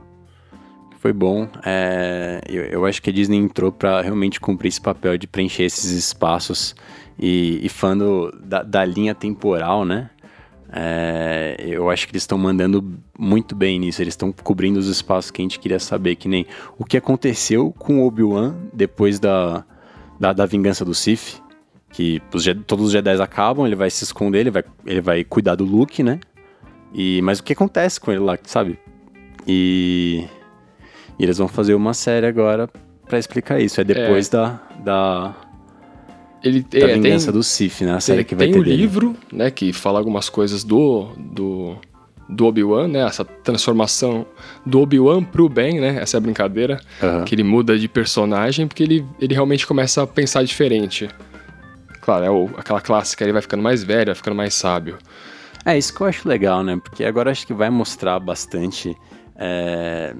Foi 1.05 1.13
bom. 1.13 1.47
É, 1.63 2.41
eu, 2.49 2.63
eu 2.63 2.85
acho 2.87 2.99
que 2.99 3.11
a 3.11 3.13
Disney 3.13 3.37
entrou 3.37 3.71
pra 3.71 4.01
realmente 4.01 4.39
cumprir 4.39 4.69
esse 4.69 4.81
papel 4.81 5.19
de 5.19 5.27
preencher 5.27 5.61
esses 5.61 5.91
espaços 5.91 6.75
e, 7.19 7.59
e 7.63 7.69
falando 7.69 8.35
da, 8.43 8.63
da 8.63 8.83
linha 8.83 9.13
temporal, 9.13 9.85
né? 9.85 10.09
É, 10.73 11.57
eu 11.59 11.91
acho 11.91 12.07
que 12.07 12.11
eles 12.13 12.23
estão 12.23 12.39
mandando 12.39 12.97
muito 13.19 13.55
bem 13.55 13.77
nisso. 13.77 14.01
Eles 14.01 14.13
estão 14.13 14.31
cobrindo 14.31 14.79
os 14.79 14.87
espaços 14.87 15.29
que 15.29 15.39
a 15.39 15.43
gente 15.43 15.59
queria 15.59 15.77
saber, 15.77 16.15
que 16.15 16.27
nem 16.27 16.47
o 16.75 16.83
que 16.83 16.97
aconteceu 16.97 17.71
com 17.77 18.03
Obi-Wan 18.03 18.55
depois 18.73 19.19
da, 19.19 19.63
da, 20.19 20.33
da 20.33 20.47
vingança 20.47 20.83
do 20.83 20.95
Sith. 20.95 21.39
Que 21.91 22.19
os, 22.33 22.45
todos 22.65 22.87
os 22.87 22.91
Jedi 22.91 23.21
acabam, 23.21 23.67
ele 23.67 23.75
vai 23.75 23.91
se 23.91 24.03
esconder, 24.03 24.39
ele 24.39 24.49
vai, 24.49 24.63
ele 24.83 25.01
vai 25.01 25.23
cuidar 25.23 25.53
do 25.53 25.65
Luke, 25.65 26.01
né? 26.01 26.19
E, 26.91 27.21
mas 27.21 27.37
o 27.37 27.43
que 27.43 27.53
acontece 27.53 27.99
com 27.99 28.11
ele 28.11 28.21
lá, 28.21 28.39
sabe? 28.43 28.79
E, 29.47 30.25
e 31.19 31.23
eles 31.23 31.37
vão 31.37 31.47
fazer 31.47 31.73
uma 31.75 31.93
série 31.93 32.25
agora 32.25 32.69
pra 33.07 33.17
explicar 33.19 33.59
isso. 33.59 33.79
É 33.79 33.83
depois 33.83 34.27
da, 34.29 34.59
da, 34.83 35.33
Ele 36.43 36.61
da 36.61 36.77
é, 36.77 36.87
tem, 36.87 37.01
vingança 37.01 37.31
do 37.31 37.43
Sith, 37.43 37.81
né? 37.81 37.93
A 37.95 37.99
série 37.99 38.19
tem, 38.19 38.25
que 38.25 38.35
vai 38.35 38.45
tem 38.47 38.53
ter 38.53 38.59
o 38.59 38.63
dele. 38.63 38.75
livro, 38.77 39.15
né, 39.31 39.49
que 39.51 39.71
fala 39.73 39.99
algumas 39.99 40.29
coisas 40.29 40.63
do 40.63 41.09
do, 41.17 41.75
do 42.29 42.45
Obi-Wan, 42.45 42.87
né, 42.87 42.99
essa 43.05 43.23
transformação 43.23 44.25
do 44.65 44.79
Obi-Wan 44.81 45.23
pro 45.23 45.47
bem, 45.47 45.79
né, 45.79 45.97
essa 46.01 46.17
é 46.17 46.19
a 46.19 46.21
brincadeira, 46.21 46.79
Aham. 47.01 47.23
que 47.23 47.35
ele 47.35 47.43
muda 47.43 47.77
de 47.77 47.87
personagem 47.87 48.67
porque 48.67 48.81
ele, 48.83 49.05
ele 49.19 49.33
realmente 49.33 49.65
começa 49.67 50.01
a 50.03 50.07
pensar 50.07 50.43
diferente. 50.43 51.07
Claro, 52.01 52.25
é 52.25 52.29
o- 52.29 52.49
aquela 52.57 52.81
clássica, 52.81 53.23
ele 53.23 53.31
vai 53.33 53.41
ficando 53.41 53.61
mais 53.63 53.83
velho, 53.83 54.07
vai 54.07 54.15
ficando 54.15 54.35
mais 54.35 54.53
sábio. 54.53 54.97
É, 55.63 55.75
isso 55.77 55.93
que 55.95 56.01
eu 56.01 56.07
acho 56.07 56.27
legal, 56.27 56.63
né? 56.63 56.79
Porque 56.83 57.03
agora 57.03 57.31
acho 57.31 57.45
que 57.47 57.53
vai 57.53 57.69
mostrar 57.71 58.19
bastante 58.19 58.95
é, 59.35 60.13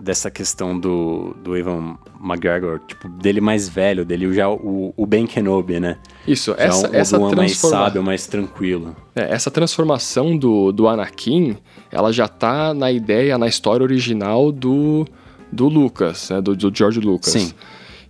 dessa 0.00 0.30
questão 0.30 0.78
do, 0.78 1.34
do 1.42 1.56
Evan 1.56 1.96
McGregor, 2.22 2.80
tipo, 2.86 3.08
dele 3.08 3.40
mais 3.40 3.68
velho, 3.68 4.04
dele 4.04 4.32
já 4.32 4.48
o, 4.48 4.92
o 4.96 5.06
Ben 5.06 5.26
Kenobi, 5.26 5.80
né? 5.80 5.98
Isso, 6.26 6.54
Já 6.56 6.64
essa, 6.64 6.88
um 6.88 6.94
essa, 6.94 7.16
Obi-Wan 7.16 7.36
mais 7.36 7.56
sábio, 7.56 8.02
mais 8.02 8.26
tranquilo. 8.26 8.94
é, 9.14 9.32
essa 9.32 9.50
transformação 9.50 10.36
do, 10.36 10.72
do 10.72 10.88
Anakin, 10.88 11.56
ela 11.90 12.12
já 12.12 12.28
tá 12.28 12.72
na 12.72 12.90
ideia, 12.92 13.36
na 13.36 13.48
história 13.48 13.82
original 13.82 14.52
do, 14.52 15.06
do 15.50 15.68
Lucas, 15.68 16.30
né, 16.30 16.40
do, 16.40 16.54
do 16.54 16.74
George 16.74 17.00
Lucas. 17.00 17.32
Sim. 17.32 17.52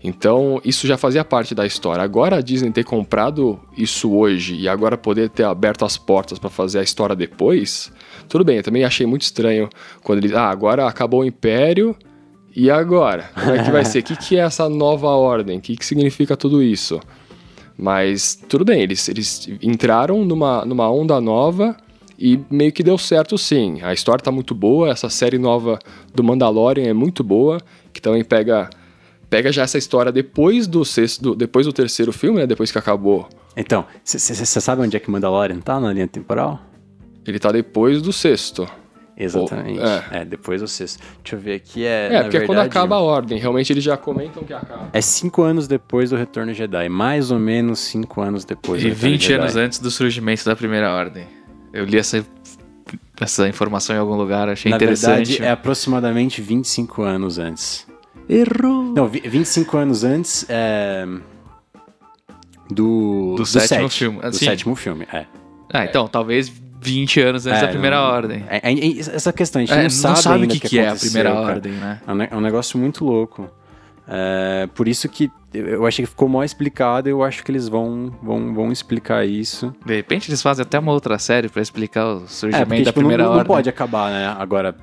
Então, 0.03 0.61
isso 0.65 0.87
já 0.87 0.97
fazia 0.97 1.25
parte 1.25 1.55
da 1.55 1.67
história. 1.67 2.03
Agora 2.03 2.37
a 2.37 2.41
Disney 2.41 2.71
ter 2.71 2.85
comprado 2.85 3.59
isso 3.77 4.13
hoje 4.13 4.55
e 4.55 4.69
agora 4.69 4.97
poder 4.97 5.29
ter 5.29 5.43
aberto 5.43 5.85
as 5.85 5.97
portas 5.97 6.39
para 6.39 6.49
fazer 6.49 6.79
a 6.79 6.83
história 6.83 7.17
depois, 7.17 7.91
tudo 8.29 8.45
bem. 8.45 8.59
Eu 8.59 8.63
também 8.63 8.85
achei 8.85 9.07
muito 9.07 9.23
estranho 9.23 9.69
quando 10.03 10.19
eles. 10.19 10.33
Ah, 10.33 10.49
agora 10.49 10.87
acabou 10.87 11.21
o 11.21 11.25
Império. 11.25 11.97
E 12.55 12.71
agora? 12.71 13.31
Como 13.35 13.53
é 13.53 13.63
que 13.63 13.71
vai 13.71 13.85
ser? 13.85 14.01
O 14.01 14.03
que, 14.05 14.17
que 14.17 14.37
é 14.37 14.41
essa 14.41 14.69
nova 14.69 15.09
ordem? 15.09 15.59
O 15.59 15.61
que, 15.61 15.77
que 15.77 15.85
significa 15.85 16.37
tudo 16.37 16.63
isso? 16.63 17.01
Mas 17.77 18.37
tudo 18.49 18.65
bem, 18.65 18.83
eles, 18.83 19.09
eles 19.09 19.49
entraram 19.63 20.25
numa, 20.25 20.65
numa 20.65 20.91
onda 20.91 21.21
nova 21.21 21.77
e 22.19 22.41
meio 22.51 22.73
que 22.73 22.83
deu 22.83 22.99
certo 22.99 23.39
sim. 23.39 23.79
A 23.83 23.93
história 23.93 24.23
tá 24.23 24.33
muito 24.33 24.53
boa, 24.53 24.91
essa 24.91 25.09
série 25.09 25.39
nova 25.39 25.79
do 26.13 26.25
Mandalorian 26.25 26.89
é 26.89 26.93
muito 26.93 27.23
boa, 27.23 27.61
que 27.93 28.03
também 28.03 28.25
pega 28.25 28.69
pega 29.29 29.53
já 29.53 29.63
essa 29.63 29.79
história 29.79 30.11
depois 30.11 30.67
do 30.67 30.85
sexto, 30.85 31.35
depois 31.35 31.67
do 31.67 31.73
terceiro 31.73 32.13
filme, 32.13 32.39
né, 32.41 32.47
depois 32.47 32.71
que 32.73 32.79
acabou. 32.79 33.29
Então, 33.57 33.85
você 34.05 34.61
sabe 34.61 34.83
onde 34.83 34.97
é 34.97 35.01
que 35.01 35.11
Mandalorian 35.11 35.59
tá 35.61 35.79
na 35.81 35.93
linha 35.93 36.07
temporal? 36.07 36.61
Ele 37.27 37.39
tá 37.39 37.51
depois 37.53 38.01
do 38.01 38.13
sexto. 38.13 38.69
Exatamente. 39.21 39.81
é. 39.81 40.21
é. 40.21 40.25
depois 40.25 40.61
do 40.61 40.69
sexto. 40.69 41.03
Deixa 41.25 41.35
eu 41.35 41.41
ver 41.41 41.55
aqui. 41.57 41.85
É, 41.85 42.07
É, 42.07 42.11
na 42.11 42.23
porque 42.23 42.37
é 42.37 42.41
quando 42.41 42.59
verdade, 42.59 42.69
acaba 42.71 42.97
a 42.97 43.01
ordem, 43.01 43.37
realmente 43.37 43.73
eles 43.73 43.83
já 43.83 43.97
comentam 43.97 44.45
que 44.45 44.53
acaba. 44.53 44.89
É 44.93 45.01
cinco 45.01 45.43
anos 45.43 45.67
depois 45.67 46.11
do 46.11 46.17
Retorno 46.17 46.55
Jedi. 46.55 46.89
Mais 46.89 47.33
ou 47.33 47.39
menos 47.39 47.81
cinco 47.81 48.21
anos 48.21 48.45
depois 48.45 48.83
E 48.83 48.89
do 48.91 48.95
20 48.95 49.21
Jedi. 49.21 49.41
anos 49.41 49.57
antes 49.57 49.81
do 49.81 49.91
surgimento 49.91 50.45
da 50.45 50.55
Primeira 50.55 50.95
Ordem. 50.95 51.27
Eu 51.73 51.85
li 51.85 51.99
essa, 51.99 52.25
essa 53.21 53.49
informação 53.49 53.97
em 53.97 53.99
algum 53.99 54.15
lugar, 54.15 54.49
achei 54.49 54.71
Na 54.71 54.77
interessante. 54.77 55.31
verdade, 55.31 55.43
é 55.43 55.51
aproximadamente 55.51 56.41
25 56.41 57.03
anos 57.03 57.39
antes. 57.39 57.87
Errou! 58.29 58.93
Não, 58.95 59.07
vi- 59.09 59.21
25 59.21 59.77
anos 59.77 60.05
antes 60.05 60.45
é, 60.49 61.07
do, 62.71 63.35
Do 63.37 63.47
sétimo 63.47 63.89
sete, 63.89 63.99
filme. 63.99 64.19
Ah, 64.23 64.31
Do 64.31 64.37
sim. 64.37 64.45
sétimo 64.45 64.75
filme, 64.77 65.07
é. 65.13 65.25
Ah, 65.73 65.85
então, 65.85 66.07
talvez 66.09 66.51
20 66.81 67.21
anos 67.21 67.47
antes 67.47 67.59
É, 67.63 67.63
da 67.67 67.69
Primeira 67.69 67.97
não- 67.97 68.05
Ordem. 68.05 68.45
É, 68.49 68.71
é- 68.71 68.73
é- 68.75 68.99
essa 68.99 69.33
questão, 69.33 69.61
a 69.63 69.65
gente 69.65 69.75
É, 69.75 69.83
não, 69.83 69.91
sabe, 69.91 70.29
o 70.29 70.43
ainda 70.43 70.55
que, 70.55 70.61
que 70.61 70.79
é 70.79 70.89
a 70.89 70.95
Primeira 70.95 71.31
cara. 71.33 71.41
Ordem, 71.47 71.73
né? 71.73 72.01
É 72.07 72.13
um, 72.13 72.23
é 72.23 72.41
negócio 72.43 72.79
muito 72.79 73.05
louco. 73.05 73.49
É, 74.07 74.67
por 74.75 74.89
isso 74.89 75.07
que 75.09 75.31
eu- 75.53 75.85
achei 75.87 76.05
que 76.05 76.11
ficou 76.11 76.29
mal 76.29 76.43
explicado. 76.45 77.09
Eu 77.09 77.23
acho 77.23 77.43
que 77.45 77.51
eles 77.51 77.69
vão, 77.69 78.15
vão, 78.23 78.55
vão 78.55 78.73
explicar 78.73 79.27
isso. 79.27 79.75
De 79.85 79.95
repente 79.97 80.31
eles 80.31 80.41
fazem 80.41 80.63
até 80.63 80.79
uma 80.79 80.93
outra 80.93 81.19
série 81.19 81.49
pra 81.49 81.61
explicar 81.61 82.07
o 82.07 82.25
É, 82.25 82.27
surgimento 82.27 82.69
porque 82.69 82.83
da 82.85 82.91
tipo, 82.91 83.01
não, 83.01 83.09
Primeira 83.09 83.25
não 83.25 83.31
Ordem. 83.33 83.47
pode 83.47 83.69
acabar, 83.69 84.11
né? 84.11 84.35
Agora, 84.39 84.75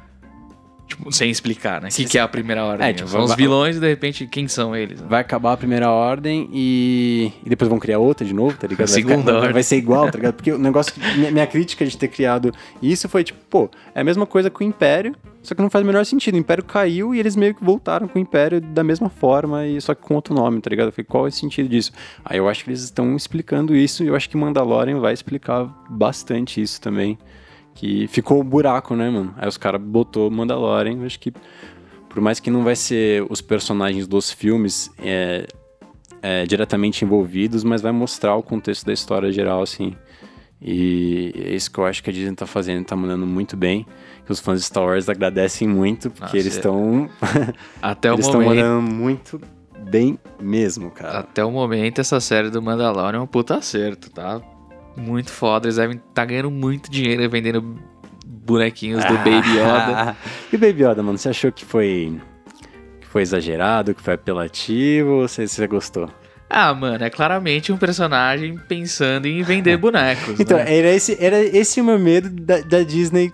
Tipo, 0.87 1.11
sem 1.11 1.31
explicar, 1.31 1.81
né? 1.81 1.89
O 1.89 1.91
que, 1.91 2.05
que 2.05 2.15
é 2.17 2.21
a 2.21 2.27
Primeira 2.27 2.63
Ordem? 2.63 2.87
É, 2.87 2.93
tipo, 2.93 3.09
são 3.09 3.23
os 3.23 3.33
vilões 3.33 3.75
e 3.77 3.79
de 3.79 3.87
repente 3.87 4.27
quem 4.27 4.47
são 4.47 4.75
eles? 4.75 5.01
né? 5.01 5.07
vai 5.09 5.19
acabar 5.21 5.53
a 5.53 5.57
primeira 5.57 5.89
ordem 5.89 6.47
e, 6.53 7.31
e 7.43 7.49
depois 7.49 7.67
vão 7.67 7.79
criar 7.79 7.97
outra 7.97 8.23
de 8.23 8.33
novo, 8.33 8.55
tá 8.55 8.67
ligado? 8.67 8.85
Vai, 8.87 8.93
Segunda 8.95 9.17
ficar- 9.23 9.33
ordem. 9.37 9.53
vai 9.53 9.63
ser 9.63 9.77
igual, 9.77 10.11
tá 10.11 10.17
ligado? 10.19 10.35
Porque 10.35 10.51
o 10.51 10.59
negócio, 10.59 10.93
minha, 11.17 11.31
minha 11.31 11.47
crítica 11.47 11.83
de 11.85 11.97
ter 11.97 12.07
criado 12.09 12.51
isso 12.83 13.09
foi 13.09 13.23
tipo, 13.23 13.39
pô, 13.49 13.67
é 13.95 14.01
a 14.01 14.03
mesma 14.03 14.27
coisa 14.27 14.49
com 14.51 14.63
o 14.63 14.67
Império, 14.67 15.15
só 15.41 15.55
que 15.55 15.61
não 15.61 15.71
faz 15.71 15.83
o 15.83 15.87
menor 15.87 16.05
sentido. 16.05 16.35
O 16.35 16.37
Império 16.37 16.63
caiu 16.63 17.15
e 17.15 17.19
eles 17.19 17.35
meio 17.35 17.55
que 17.55 17.63
voltaram 17.65 18.07
com 18.07 18.19
o 18.19 18.21
Império 18.21 18.61
da 18.61 18.83
mesma 18.83 19.09
forma, 19.09 19.65
e 19.65 19.81
só 19.81 19.95
que 19.95 20.03
com 20.03 20.13
outro 20.13 20.35
nome, 20.35 20.61
tá 20.61 20.69
ligado? 20.69 20.87
Eu 20.89 20.91
falei, 20.91 21.05
qual 21.09 21.25
é 21.25 21.29
o 21.29 21.31
sentido 21.31 21.67
disso? 21.67 21.91
Aí 22.23 22.37
eu 22.37 22.47
acho 22.47 22.63
que 22.63 22.69
eles 22.69 22.81
estão 22.83 23.15
explicando 23.15 23.75
isso 23.75 24.03
e 24.03 24.07
eu 24.07 24.15
acho 24.15 24.29
que 24.29 24.37
Mandalorian 24.37 24.99
vai 24.99 25.13
explicar 25.13 25.65
bastante 25.89 26.61
isso 26.61 26.79
também. 26.79 27.17
Que 27.75 28.07
ficou 28.07 28.39
o 28.39 28.43
buraco, 28.43 28.95
né, 28.95 29.09
mano? 29.09 29.35
Aí 29.37 29.47
os 29.47 29.57
caras 29.57 29.81
botou 29.81 30.31
Mandalorian, 30.31 31.05
acho 31.05 31.19
que 31.19 31.31
por 32.09 32.21
mais 32.21 32.39
que 32.39 32.49
não 32.49 32.63
vai 32.63 32.75
ser 32.75 33.25
os 33.29 33.41
personagens 33.41 34.07
dos 34.07 34.31
filmes 34.31 34.89
é, 34.99 35.45
é, 36.21 36.45
diretamente 36.45 37.03
envolvidos, 37.03 37.63
mas 37.63 37.81
vai 37.81 37.91
mostrar 37.91 38.35
o 38.35 38.41
contexto 38.41 38.85
da 38.85 38.93
história 38.93 39.29
geral, 39.31 39.61
assim. 39.61 39.93
E 40.61 41.33
é 41.35 41.53
isso 41.53 41.69
que 41.69 41.77
eu 41.77 41.85
acho 41.85 42.01
que 42.01 42.09
a 42.09 42.13
Disney 42.13 42.33
tá 42.33 42.47
fazendo, 42.47 42.85
tá 42.85 42.95
mandando 42.95 43.27
muito 43.27 43.57
bem. 43.57 43.85
Que 44.25 44.31
os 44.31 44.39
fãs 44.39 44.61
de 44.61 44.65
Star 44.65 44.85
Wars 44.85 45.09
agradecem 45.09 45.67
muito, 45.67 46.09
porque 46.09 46.23
Nossa, 46.23 46.37
eles 46.37 46.53
é. 46.53 46.57
estão. 46.57 47.09
Até 47.81 48.09
o 48.09 48.15
eles 48.15 48.25
estão 48.25 48.41
momento. 48.41 48.63
mandando 48.63 48.91
muito 48.93 49.41
bem 49.81 50.17
mesmo, 50.39 50.89
cara. 50.89 51.19
Até 51.19 51.43
o 51.43 51.51
momento, 51.51 51.99
essa 51.99 52.19
série 52.19 52.49
do 52.49 52.61
Mandalorian 52.61 53.19
é 53.19 53.21
um 53.21 53.27
puta 53.27 53.57
acerto, 53.57 54.09
tá? 54.09 54.41
Muito 54.95 55.31
foda. 55.31 55.67
Eles 55.67 55.77
devem 55.77 55.97
estar 55.97 56.09
tá 56.13 56.25
ganhando 56.25 56.51
muito 56.51 56.89
dinheiro 56.89 57.29
vendendo 57.29 57.79
bonequinhos 58.25 59.03
do 59.05 59.13
Baby 59.17 59.57
Yoda. 59.57 60.15
e 60.51 60.55
o 60.55 60.59
Baby 60.59 60.83
Yoda, 60.83 61.03
mano, 61.03 61.17
você 61.17 61.29
achou 61.29 61.51
que 61.51 61.65
foi. 61.65 62.19
que 63.01 63.07
foi 63.07 63.21
exagerado, 63.21 63.93
que 63.93 64.01
foi 64.01 64.13
apelativo 64.13 65.09
ou 65.09 65.27
você, 65.27 65.47
você 65.47 65.67
gostou? 65.67 66.09
Ah, 66.49 66.73
mano, 66.73 67.03
é 67.03 67.09
claramente 67.09 67.71
um 67.71 67.77
personagem 67.77 68.57
pensando 68.67 69.25
em 69.25 69.41
vender 69.41 69.77
bonecos. 69.77 70.37
Então, 70.39 70.57
né? 70.57 70.77
era, 70.77 70.89
esse, 70.89 71.17
era 71.19 71.41
esse 71.41 71.81
o 71.81 71.83
meu 71.83 71.97
medo 71.97 72.29
da, 72.29 72.61
da 72.61 72.83
Disney 72.83 73.33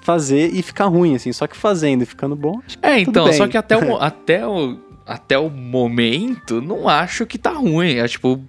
fazer 0.00 0.50
e 0.52 0.62
ficar 0.62 0.86
ruim, 0.86 1.14
assim. 1.14 1.32
Só 1.32 1.46
que 1.46 1.56
fazendo 1.56 2.02
e 2.02 2.06
ficando 2.06 2.34
bom. 2.34 2.60
É, 2.82 2.98
então, 2.98 3.26
bem. 3.26 3.34
só 3.34 3.46
que 3.46 3.56
até 3.56 3.76
o, 3.76 3.96
até, 4.02 4.46
o, 4.46 4.78
até 5.06 5.38
o 5.38 5.48
momento, 5.48 6.60
não 6.60 6.88
acho 6.88 7.24
que 7.24 7.38
tá 7.38 7.52
ruim. 7.52 7.94
É, 7.94 8.08
tipo, 8.08 8.42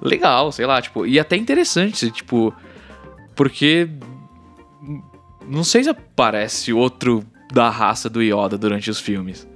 legal, 0.00 0.52
sei 0.52 0.66
lá, 0.66 0.80
tipo, 0.80 1.06
e 1.06 1.18
até 1.18 1.36
interessante, 1.36 2.10
tipo, 2.10 2.54
porque 3.34 3.88
não 5.46 5.64
sei 5.64 5.84
se 5.84 5.90
aparece 5.90 6.72
outro 6.72 7.24
da 7.52 7.70
raça 7.70 8.08
do 8.08 8.22
Yoda 8.22 8.58
durante 8.58 8.90
os 8.90 9.00
filmes. 9.00 9.48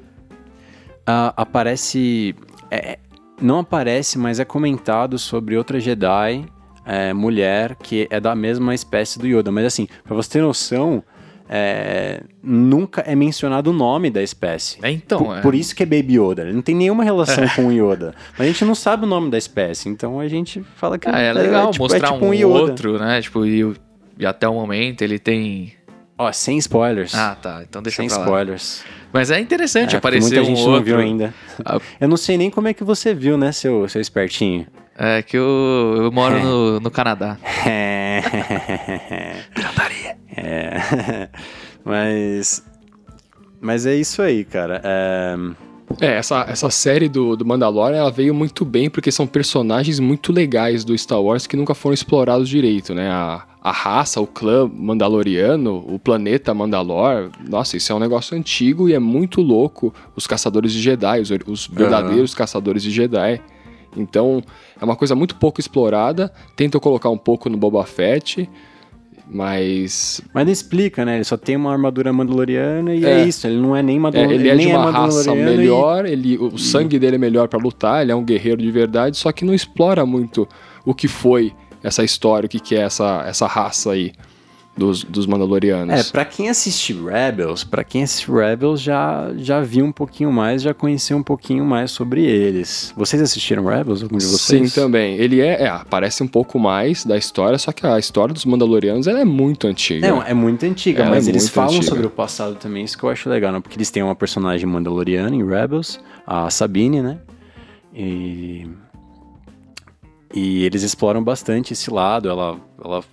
Ah, 1.07 1.33
aparece. 1.37 2.35
é, 2.71 2.99
não 3.41 3.61
aparece, 3.61 4.19
mas 4.19 4.39
é 4.39 4.45
comentado 4.45 5.19
sobre 5.19 5.57
outra 5.57 5.81
Jedi, 5.81 6.47
é, 6.85 7.13
mulher, 7.13 7.75
que 7.77 8.07
é 8.11 8.21
da 8.21 8.35
mesma 8.35 8.75
espécie 8.75 9.19
do 9.19 9.27
Yoda. 9.27 9.51
Mas 9.51 9.67
assim, 9.67 9.89
pra 10.05 10.15
você 10.15 10.31
ter 10.31 10.43
noção, 10.43 11.03
é, 11.49 12.23
nunca 12.43 13.01
é 13.03 13.15
mencionado 13.15 13.71
o 13.71 13.73
nome 13.73 14.11
da 14.11 14.23
espécie. 14.23 14.79
É, 14.83 14.91
então, 14.91 15.19
por, 15.25 15.37
é. 15.39 15.41
por 15.41 15.55
isso 15.55 15.75
que 15.75 15.83
é 15.83 15.87
Baby 15.87 16.19
Yoda. 16.19 16.43
Ele 16.43 16.53
não 16.53 16.63
tem 16.63 16.75
nenhuma 16.75 17.05
relação 17.05 17.47
com 17.55 17.67
o 17.67 17.73
Yoda. 17.73 18.15
Mas 18.39 18.41
a 18.41 18.51
gente 18.51 18.65
não 18.65 18.75
sabe 18.75 19.05
o 19.05 19.07
nome 19.07 19.31
da 19.31 19.39
espécie, 19.39 19.89
então 19.89 20.19
a 20.21 20.29
gente 20.29 20.65
fala 20.77 20.99
que 20.99 21.09
Ah, 21.09 21.19
é 21.19 21.33
legal 21.33 21.71
tipo- 21.71 21.85
mostrar 21.85 22.13
tipo 22.13 22.25
um, 22.25 22.33
Yoda. 22.35 22.47
outro, 22.49 22.99
né? 22.99 23.21
Tipo, 23.21 23.45
e, 23.47 23.75
e 24.19 24.27
até 24.27 24.49
o 24.49 24.55
momento 24.55 25.03
ele 25.03 25.19
tem. 25.19 25.73
Ó, 26.19 26.31
sem 26.33 26.57
spoilers. 26.59 27.15
Ah, 27.15 27.35
tá. 27.41 27.63
Então 27.69 27.83
deixa 27.83 27.97
sem 27.97 28.09
pra 28.09 28.19
lá. 28.19 28.25
spoilers. 28.25 28.85
Mas 29.13 29.31
é 29.31 29.39
interessante 29.41 29.95
É, 29.95 29.99
aparecer 29.99 30.37
muita 30.37 30.41
um 30.43 30.45
gente 30.45 30.59
outro. 30.61 30.73
não 30.77 30.83
viu 30.83 30.99
ainda. 30.99 31.35
Ah. 31.65 31.79
Eu 32.01 32.09
não 32.09 32.17
sei 32.17 32.39
nem 32.39 32.49
como 32.51 32.69
é 32.69 32.73
que 32.75 32.83
você 32.85 33.13
viu, 33.13 33.37
né, 33.37 33.51
seu, 33.53 33.87
seu 33.89 34.01
espertinho. 34.01 34.67
É 34.97 35.23
que 35.23 35.37
eu, 35.37 35.95
eu 35.97 36.13
moro 36.13 36.39
no, 36.39 36.81
no 36.81 36.91
Canadá. 36.91 37.37
Pirataria. 39.55 40.17
É. 40.37 41.29
Mas. 41.85 42.65
Mas 43.61 43.87
é 43.87 43.95
isso 43.95 44.23
aí, 44.23 44.45
cara. 44.45 44.81
É, 44.85 45.37
É, 46.01 46.17
essa, 46.17 46.47
essa 46.49 46.71
série 46.71 47.09
do, 47.09 47.37
do 47.37 47.45
Mandalorian 47.45 47.99
ela 47.99 48.11
veio 48.11 48.35
muito 48.35 48.65
bem 48.65 48.89
porque 48.89 49.13
são 49.13 49.27
personagens 49.27 50.01
muito 50.01 50.33
legais 50.33 50.85
do 50.85 50.97
Star 50.97 51.21
Wars 51.21 51.47
que 51.47 51.57
nunca 51.57 51.75
foram 51.75 51.95
explorados 51.95 52.49
direito, 52.49 52.95
né? 52.95 53.11
A, 53.11 53.45
a 53.63 53.71
raça, 53.71 54.21
o 54.21 54.27
clã 54.27 54.69
mandaloriano, 54.73 55.85
o 55.87 55.99
planeta 55.99 56.53
Mandalor. 56.53 57.31
Nossa, 57.49 57.77
isso 57.77 57.93
é 57.93 57.95
um 57.95 58.01
negócio 58.01 58.37
antigo 58.37 58.89
e 58.89 58.95
é 58.95 58.99
muito 58.99 59.41
louco. 59.41 59.95
Os 60.17 60.27
caçadores 60.27 60.73
de 60.73 60.81
Jedi, 60.81 61.21
os, 61.21 61.31
os 61.47 61.67
verdadeiros 61.69 62.35
caçadores 62.35 62.83
de 62.83 62.91
Jedi. 62.91 63.41
Então, 63.97 64.43
é 64.81 64.85
uma 64.85 64.97
coisa 64.97 65.15
muito 65.15 65.37
pouco 65.37 65.61
explorada. 65.61 66.33
Tentam 66.57 66.81
colocar 66.81 67.11
um 67.11 67.19
pouco 67.19 67.49
no 67.49 67.57
Boba 67.57 67.85
Fett, 67.85 68.49
mas 69.29 70.21
Mas 70.33 70.45
não 70.45 70.53
explica, 70.53 71.05
né? 71.05 71.17
Ele 71.17 71.25
só 71.25 71.37
tem 71.37 71.57
uma 71.57 71.73
armadura 71.73 72.13
mandaloriana 72.13 72.95
e 72.95 73.05
é, 73.05 73.21
É. 73.21 73.25
isso. 73.25 73.47
Ele 73.47 73.57
não 73.57 73.75
é 73.77 73.83
nem 73.83 73.97
É, 73.97 74.01
mandaloriano. 74.01 74.41
ele 74.43 74.49
é 74.49 74.53
de 74.53 74.57
nem 74.65 74.75
uma 74.75 74.91
raça 74.91 75.19
mandaloriano 75.31 75.53
e- 75.53 75.57
melhor, 75.57 76.07
ele, 76.07 76.39
o 76.39 76.59
sangue 76.59 76.99
dele 76.99 77.17
é 77.17 77.19
melhor 77.19 77.49
pra 77.49 77.59
lutar, 77.59 78.03
ele 78.03 78.13
é 78.13 78.15
um 78.15 78.25
guerreiro 78.25 78.61
de 78.63 78.71
verdade, 78.71 79.17
só 79.17 79.33
que 79.33 79.45
não 79.45 79.55
explora 79.55 80.05
muito 80.05 80.47
o 80.85 80.95
que 80.95 81.09
foi 81.09 81.53
essa 81.83 82.05
história, 82.05 82.47
o 82.47 82.49
que, 82.49 82.61
que 82.61 82.75
é 82.75 82.81
essa, 82.81 83.25
essa 83.27 83.47
raça 83.47 83.93
aí 83.93 84.13
dos, 84.77 85.05
dos 85.05 85.27
Mandalorianos. 85.27 86.09
É, 86.09 86.11
pra 86.11 86.25
quem 86.25 86.49
assiste 86.49 86.93
Rebels, 86.95 87.63
pra 87.63 87.85
quem 87.85 88.03
assiste 88.03 88.31
Rebels 88.31 88.81
já, 88.81 89.31
já 89.37 89.61
viu 89.61 89.85
um 89.85 89.93
pouquinho 89.93 90.33
mais, 90.33 90.63
já 90.63 90.73
conheceu 90.73 91.17
um 91.17 91.23
pouquinho 91.23 91.65
mais 91.65 91.91
sobre 91.91 92.25
eles. 92.25 92.93
Vocês 92.97 93.21
assistiram 93.21 93.65
Rebels, 93.67 94.03
algum 94.03 94.17
de 94.17 94.25
Sim, 94.25 94.31
vocês? 94.31 94.75
também. 94.75 95.17
Ele 95.17 95.41
é, 95.41 95.65
é, 95.65 95.69
aparece 95.69 96.23
um 96.23 96.29
pouco 96.29 96.59
mais 96.59 97.05
da 97.05 97.17
história, 97.17 97.59
só 97.59 97.71
que 97.71 97.87
a 97.87 97.99
história 97.99 98.33
dos 98.33 98.45
Mandalorianos 98.45 99.07
ela 99.07 99.21
é 99.21 99.25
muito 99.25 99.67
antiga. 99.67 100.09
Não, 100.09 100.23
é 100.23 100.33
muito 100.33 100.65
antiga, 100.65 101.03
Ela 101.03 101.11
mas 101.11 101.27
é 101.27 101.31
eles 101.31 101.49
falam 101.49 101.71
antiga. 101.77 101.87
sobre 101.87 102.07
o 102.07 102.11
passado 102.11 102.55
também, 102.55 102.85
isso 102.85 102.97
que 102.97 103.05
eu 103.05 103.11
acho 103.11 103.29
legal, 103.29 103.53
né? 103.53 103.61
Porque 103.61 103.77
eles 103.77 103.91
têm 103.91 104.03
uma 104.03 104.15
personagem 104.15 104.67
mandaloriana 104.67 105.35
em 105.35 105.47
Rebels, 105.47 106.01
a 106.27 106.49
Sabine, 106.51 107.03
né? 107.03 107.19
E. 107.95 108.67
E 110.35 110.65
eles 110.65 110.83
exploram 110.83 111.23
bastante 111.23 111.75
esse 111.75 111.91
lado, 111.91 112.29
ela. 112.29 112.59
Ela, 112.83 113.05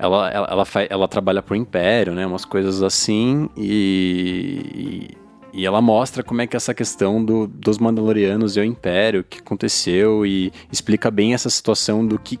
ela, 0.00 0.30
ela, 0.30 0.48
ela, 0.50 0.64
fa- 0.64 0.86
ela 0.88 1.06
trabalha 1.06 1.42
pro 1.42 1.54
Império, 1.54 2.14
né? 2.14 2.26
Umas 2.26 2.44
coisas 2.44 2.82
assim, 2.82 3.48
e. 3.56 5.10
E 5.52 5.66
ela 5.66 5.80
mostra 5.82 6.22
como 6.22 6.40
é 6.40 6.46
que 6.46 6.56
essa 6.56 6.72
questão 6.72 7.24
do, 7.24 7.48
dos 7.48 7.76
Mandalorianos 7.76 8.56
e 8.56 8.60
o 8.60 8.64
Império, 8.64 9.22
o 9.22 9.24
que 9.24 9.40
aconteceu, 9.40 10.24
e 10.24 10.52
explica 10.70 11.10
bem 11.10 11.34
essa 11.34 11.50
situação 11.50 12.06
do 12.06 12.20
que, 12.20 12.38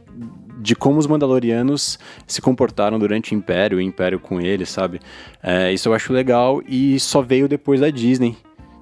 de 0.60 0.76
como 0.76 0.96
os 0.96 1.08
Mandalorianos 1.08 1.98
se 2.24 2.40
comportaram 2.40 3.00
durante 3.00 3.34
o 3.34 3.36
Império, 3.36 3.78
o 3.78 3.80
Império 3.80 4.20
com 4.20 4.40
eles, 4.40 4.68
sabe? 4.68 5.00
É, 5.42 5.72
isso 5.72 5.88
eu 5.88 5.92
acho 5.94 6.12
legal 6.12 6.62
e 6.68 7.00
só 7.00 7.20
veio 7.20 7.48
depois 7.48 7.80
da 7.80 7.90
Disney, 7.90 8.36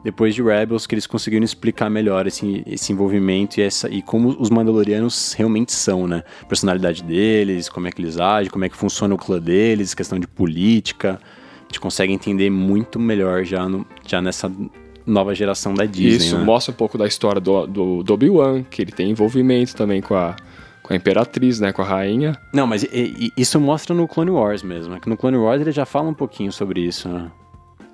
depois 0.05 0.35
de 0.35 0.43
Rebels, 0.43 0.87
que 0.87 0.95
eles 0.95 1.07
conseguiram 1.07 1.45
explicar 1.45 1.91
melhor 1.91 2.27
esse, 2.27 2.63
esse 2.67 2.93
envolvimento 2.93 3.59
e, 3.59 3.63
essa, 3.63 3.89
e 3.89 4.01
como 4.01 4.29
os 4.41 4.49
Mandalorianos 4.49 5.33
realmente 5.33 5.73
são, 5.73 6.07
né? 6.07 6.23
A 6.43 6.45
personalidade 6.45 7.03
deles, 7.03 7.69
como 7.69 7.89
é 7.89 7.91
que 7.91 8.01
eles 8.01 8.19
agem, 8.19 8.51
como 8.51 8.65
é 8.65 8.69
que 8.69 8.77
funciona 8.77 9.15
o 9.15 9.19
clã 9.19 9.41
deles, 9.41 9.95
questão 9.95 10.19
de 10.19 10.27
política. 10.27 11.19
A 11.23 11.63
gente 11.65 11.81
consegue 11.81 12.13
entender 12.13 12.49
muito 12.49 12.99
melhor 12.99 13.45
já, 13.45 13.69
no, 13.69 13.85
já 14.07 14.23
nessa 14.23 14.51
nova 15.05 15.35
geração 15.35 15.75
da 15.75 15.85
Disney. 15.85 16.27
Isso 16.29 16.39
né? 16.39 16.45
mostra 16.45 16.73
um 16.73 16.77
pouco 16.77 16.97
da 16.97 17.07
história 17.07 17.41
do, 17.41 17.67
do, 17.67 18.03
do 18.03 18.15
Obi-Wan, 18.15 18.63
que 18.63 18.81
ele 18.83 18.93
tem 18.93 19.11
envolvimento 19.11 19.75
também 19.75 20.01
com 20.01 20.15
a, 20.15 20.37
com 20.83 20.93
a 20.93 20.97
Imperatriz, 20.97 21.59
né? 21.61 21.73
Com 21.73 21.83
a 21.83 21.85
rainha. 21.85 22.39
Não, 22.55 22.67
mas 22.67 22.85
e- 22.85 22.89
e- 22.93 23.33
isso 23.37 23.59
mostra 23.61 23.95
no 23.95 24.07
Clone 24.07 24.31
Wars 24.31 24.63
mesmo. 24.63 24.95
É 24.95 25.01
que 25.01 25.09
no 25.09 25.17
Clone 25.17 25.37
Wars 25.39 25.61
ele 25.61 25.73
já 25.73 25.85
fala 25.85 26.09
um 26.09 26.15
pouquinho 26.15 26.53
sobre 26.53 26.81
isso, 26.81 27.09
né? 27.09 27.31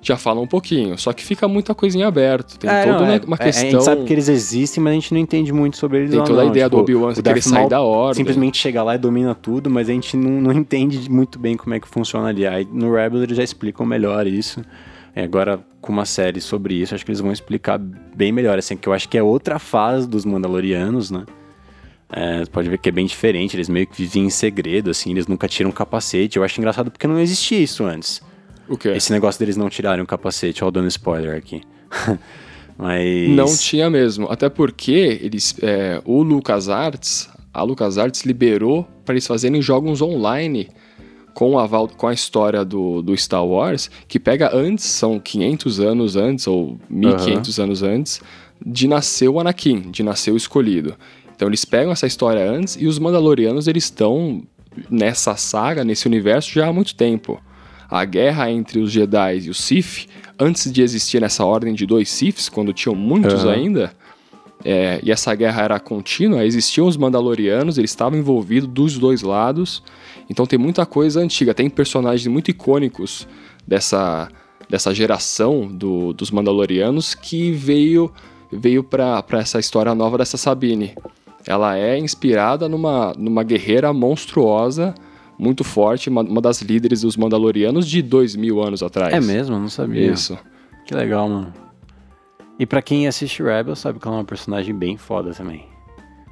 Já 0.07 0.17
fala 0.17 0.39
um 0.39 0.45
pouquinho, 0.45 0.95
só 0.99 1.11
que 1.11 1.23
fica 1.23 1.47
muita 1.47 1.73
coisinha 1.73 2.07
aberta. 2.07 2.57
Tem 2.59 2.69
É, 2.69 2.83
toda 2.83 2.97
não, 2.99 3.03
uma, 3.05 3.13
é- 3.15 3.21
uma 3.25 3.35
é- 3.37 3.41
A 3.41 3.45
questão. 3.45 3.69
gente 3.71 3.83
sabe 3.83 4.03
que 4.03 4.13
eles 4.13 4.29
existem, 4.29 4.83
mas 4.83 4.91
a 4.91 4.93
gente 4.93 5.11
não 5.11 5.19
entende 5.19 5.51
muito 5.51 5.77
sobre 5.77 5.97
eles 5.97 6.11
Tem 6.11 6.23
toda 6.23 6.41
a 6.41 6.43
não. 6.43 6.51
ideia 6.51 6.65
Tipo, 6.67 6.75
do 6.75 6.81
Obi-Wan 6.83 7.11
o 7.11 7.23
que 7.23 7.27
ele 7.29 7.41
sai 7.41 7.67
da 7.67 7.81
ordem. 7.81 8.17
Simplesmente 8.17 8.57
chega 8.59 8.83
lá 8.83 8.93
e 8.93 8.97
domina 8.99 9.33
tudo, 9.33 9.67
mas 9.67 9.89
a 9.89 9.93
gente 9.93 10.15
não, 10.15 10.29
não 10.39 10.51
entende 10.51 11.09
muito 11.09 11.39
bem 11.39 11.57
como 11.57 11.73
é 11.73 11.79
que 11.79 11.87
funciona 11.87 12.27
ali. 12.29 12.45
Aí 12.45 12.67
no 12.71 12.93
Rebels 12.93 13.23
eles 13.23 13.35
já 13.35 13.43
explicam 13.43 13.83
melhor 13.83 14.27
isso. 14.27 14.61
Agora, 15.15 15.59
com 15.81 15.91
uma 15.91 16.05
série 16.05 16.39
sobre 16.39 16.75
isso, 16.75 16.93
acho 16.93 17.03
que 17.03 17.09
eles 17.09 17.21
vão 17.21 17.31
explicar 17.31 17.79
bem 17.79 18.31
melhor. 18.31 18.59
Assim, 18.59 18.77
que 18.77 18.87
eu 18.87 18.93
acho 18.93 19.09
que 19.09 19.17
é 19.17 19.23
outra 19.23 19.57
fase 19.57 20.07
dos 20.07 20.23
Mandalorianos, 20.23 21.09
né? 21.09 21.23
É, 22.11 22.39
você 22.45 22.51
pode 22.51 22.69
ver 22.69 22.77
que 22.77 22.89
é 22.89 22.91
bem 22.91 23.07
diferente. 23.07 23.55
Eles 23.55 23.69
meio 23.69 23.87
que 23.87 24.03
vivem 24.03 24.25
em 24.25 24.29
segredo, 24.29 24.91
assim. 24.91 25.09
Eles 25.09 25.25
nunca 25.25 25.47
tiram 25.47 25.71
capacete. 25.71 26.37
Eu 26.37 26.43
acho 26.43 26.59
engraçado 26.59 26.91
porque 26.91 27.07
não 27.07 27.19
existia 27.19 27.57
isso 27.59 27.83
antes. 27.85 28.21
O 28.67 28.77
quê? 28.77 28.89
Esse 28.89 29.11
negócio 29.11 29.39
deles 29.39 29.57
não 29.57 29.69
tirarem 29.69 30.03
o 30.03 30.07
capacete, 30.07 30.63
ó, 30.63 30.71
dando 30.71 30.87
spoiler 30.87 31.35
aqui. 31.35 31.61
Mas. 32.77 33.29
Não 33.29 33.55
tinha 33.55 33.89
mesmo. 33.89 34.27
Até 34.29 34.49
porque 34.49 35.19
eles, 35.21 35.55
é, 35.61 36.01
o 36.03 36.21
LucasArts, 36.23 37.29
a 37.53 37.63
LucasArts 37.63 38.23
liberou 38.23 38.87
para 39.05 39.13
eles 39.13 39.25
fazerem 39.25 39.61
jogos 39.61 40.01
online 40.01 40.69
com 41.33 41.59
aval, 41.59 41.87
com 41.89 42.07
a 42.07 42.13
história 42.13 42.63
do, 42.63 43.01
do 43.01 43.15
Star 43.15 43.45
Wars, 43.45 43.91
que 44.07 44.17
pega 44.19 44.55
antes, 44.55 44.85
são 44.85 45.19
500 45.19 45.79
anos 45.81 46.15
antes, 46.15 46.47
ou 46.47 46.79
1500 46.89 47.59
anos 47.59 47.83
antes, 47.83 48.21
de 48.65 48.87
nascer 48.87 49.27
o 49.27 49.39
Anakin, 49.39 49.91
de 49.91 50.01
nascer 50.01 50.31
o 50.31 50.37
escolhido. 50.37 50.95
Então 51.35 51.49
eles 51.49 51.65
pegam 51.65 51.91
essa 51.91 52.07
história 52.07 52.49
antes 52.49 52.77
e 52.79 52.87
os 52.87 52.97
Mandalorianos 52.97 53.67
eles 53.67 53.83
estão 53.83 54.43
nessa 54.89 55.35
saga, 55.35 55.83
nesse 55.83 56.07
universo 56.07 56.51
já 56.51 56.67
há 56.67 56.73
muito 56.73 56.95
tempo. 56.95 57.41
A 57.89 58.03
guerra 58.05 58.49
entre 58.51 58.79
os 58.79 58.91
Jedi 58.91 59.39
e 59.45 59.49
os 59.49 59.59
Sith, 59.59 60.07
antes 60.39 60.71
de 60.71 60.81
existir 60.81 61.21
essa 61.23 61.45
ordem 61.45 61.73
de 61.73 61.85
dois 61.85 62.09
Siths, 62.09 62.49
quando 62.49 62.73
tinham 62.73 62.95
muitos 62.95 63.43
Aham. 63.45 63.53
ainda, 63.53 63.93
é, 64.63 64.99
e 65.03 65.11
essa 65.11 65.33
guerra 65.35 65.63
era 65.63 65.79
contínua, 65.79 66.43
existiam 66.45 66.87
os 66.87 66.97
Mandalorianos, 66.97 67.77
eles 67.77 67.91
estavam 67.91 68.17
envolvidos 68.17 68.67
dos 68.67 68.97
dois 68.97 69.21
lados. 69.21 69.83
Então 70.29 70.45
tem 70.45 70.57
muita 70.57 70.85
coisa 70.85 71.19
antiga, 71.19 71.53
tem 71.53 71.69
personagens 71.69 72.25
muito 72.27 72.49
icônicos 72.49 73.27
dessa, 73.67 74.27
dessa 74.67 74.93
geração 74.93 75.67
do- 75.67 76.13
dos 76.13 76.31
Mandalorianos 76.31 77.13
que 77.13 77.51
veio, 77.51 78.11
veio 78.51 78.83
para 78.83 79.23
essa 79.33 79.59
história 79.59 79.93
nova 79.93 80.17
dessa 80.17 80.35
Sabine. 80.37 80.95
Ela 81.45 81.77
é 81.77 81.99
inspirada 81.99 82.67
numa, 82.67 83.13
numa 83.15 83.43
guerreira 83.43 83.93
monstruosa, 83.93 84.95
muito 85.37 85.63
forte, 85.63 86.09
uma, 86.09 86.21
uma 86.21 86.41
das 86.41 86.61
líderes 86.61 87.01
dos 87.01 87.17
Mandalorianos 87.17 87.87
de 87.87 88.01
dois 88.01 88.35
mil 88.35 88.61
anos 88.63 88.81
atrás. 88.81 89.13
É 89.13 89.19
mesmo? 89.19 89.57
Não 89.59 89.69
sabia. 89.69 90.11
Isso. 90.11 90.37
Que 90.85 90.93
legal, 90.95 91.27
mano. 91.29 91.53
E 92.57 92.65
pra 92.65 92.81
quem 92.81 93.07
assiste 93.07 93.43
Rebels, 93.43 93.79
sabe 93.79 93.99
que 93.99 94.07
ela 94.07 94.17
é 94.17 94.19
uma 94.19 94.25
personagem 94.25 94.73
bem 94.73 94.95
foda 94.97 95.31
também. 95.31 95.65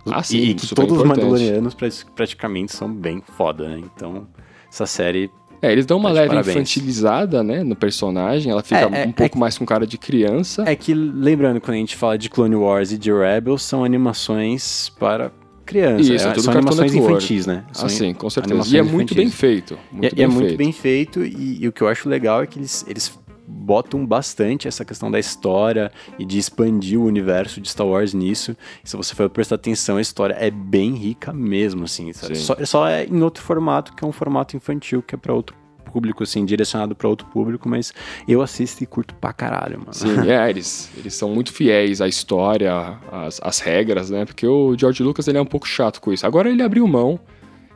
Ah, 0.05 0.21
sim, 0.23 0.37
E 0.37 0.53
que 0.53 0.65
super 0.65 0.81
todos 0.85 0.97
os. 0.97 1.03
Mandalorianos 1.07 1.73
pra- 1.73 1.87
praticamente 2.15 2.73
são 2.73 2.93
bem 2.93 3.21
foda, 3.37 3.67
né? 3.69 3.81
Então, 3.95 4.27
essa 4.71 4.85
série 4.85 5.29
É, 5.61 5.71
eles 5.71 5.85
dão 5.85 5.97
uma 5.97 6.09
Tá 6.09 6.15
leve 6.15 6.27
parabéns. 6.27 6.55
infantilizada, 6.57 7.41
né, 7.41 7.63
no 7.63 7.73
personagem. 7.73 8.51
Ela 8.51 8.61
fica 8.61 8.81
É, 8.81 9.03
é- 9.03 9.07
um 9.07 9.13
pouco 9.13 9.37
mais 9.39 9.57
com 9.57 9.65
cara 9.65 9.87
de 9.87 9.97
criança. 9.97 10.63
É 10.67 10.75
que, 10.75 10.93
lembrando, 10.93 11.61
quando 11.61 11.75
a 11.75 11.79
gente 11.79 11.95
fala 11.95 12.17
de 12.17 12.29
Clone 12.29 12.55
Wars 12.55 12.91
e 12.91 12.97
de 12.97 13.11
Rebels, 13.13 13.63
são 13.63 13.83
animações 13.85 14.89
para 14.99 15.31
criança. 15.73 16.13
Isso, 16.13 16.25
é 16.27 16.29
é, 16.29 16.33
tudo 16.33 16.43
são 16.43 16.53
animações 16.53 16.93
infantis, 16.93 17.45
né? 17.45 17.63
São 17.71 17.86
assim, 17.86 18.13
com 18.13 18.29
certeza. 18.29 18.75
E 18.75 18.79
é 18.79 18.83
muito 18.83 19.13
bem 19.15 19.25
infantis. 19.27 19.39
feito. 19.39 19.77
E 19.91 19.95
Muito 19.95 20.05
é- 20.05 20.07
e 20.07 20.15
bem 20.15 20.23
é 20.23 20.27
muito 20.27 20.45
feito. 20.47 20.57
bem 20.57 20.71
feito, 20.71 21.23
e, 21.25 21.63
e 21.63 21.67
o 21.67 21.71
que 21.71 21.81
eu 21.81 21.88
acho 21.88 22.07
legal 22.07 22.41
é 22.43 22.47
que 22.47 22.59
eles, 22.59 22.86
eles 22.88 23.19
botam 23.45 24.05
bastante 24.05 24.67
essa 24.67 24.86
questão 24.86 25.12
da 25.12 25.19
história 25.19 25.91
e 26.17 26.23
de 26.25 26.38
expandir 26.38 26.99
o 26.99 27.03
universo 27.03 27.59
de 27.59 27.69
Star 27.69 27.86
Wars 27.86 28.13
nisso. 28.13 28.55
E 28.83 28.89
se 28.89 28.95
você 28.95 29.13
for 29.13 29.29
prestar 29.29 29.55
atenção, 29.55 29.97
a 29.97 30.01
história 30.01 30.33
é 30.39 30.49
bem 30.49 30.93
rica 30.95 31.33
mesmo, 31.33 31.83
assim. 31.83 32.13
sabe? 32.13 32.36
Sim. 32.38 32.43
Só, 32.43 32.55
só 32.65 32.88
é 32.88 33.05
em 33.05 33.21
outro 33.21 33.43
formato, 33.43 33.93
que 33.93 34.03
é 34.03 34.07
um 34.07 34.12
formato 34.13 34.55
infantil, 34.55 35.01
que 35.03 35.13
é 35.15 35.17
para 35.17 35.33
outro 35.33 35.55
público, 35.93 36.23
assim, 36.23 36.43
direcionado 36.43 36.95
para 36.95 37.08
outro 37.08 37.27
público, 37.27 37.69
mas 37.69 37.93
eu 38.27 38.41
assisto 38.41 38.84
e 38.84 38.88
curto 38.88 39.13
pra 39.15 39.32
caralho, 39.32 39.79
mano. 39.79 39.93
Sim, 39.93 40.29
é, 40.29 40.49
eles, 40.49 40.89
eles 40.97 41.13
são 41.13 41.29
muito 41.29 41.53
fiéis 41.53 42.01
à 42.01 42.08
história, 42.08 42.97
às, 43.12 43.39
às 43.43 43.60
regras, 43.60 44.10
né? 44.10 44.25
Porque 44.25 44.47
o 44.47 44.75
George 44.77 45.03
Lucas 45.03 45.27
ele 45.27 45.38
é 45.38 45.41
um 45.41 45.45
pouco 45.45 45.67
chato 45.67 46.01
com 46.01 46.12
isso. 46.12 46.25
Agora 46.25 46.49
ele 46.49 46.63
abriu 46.63 46.88
mão, 46.88 47.19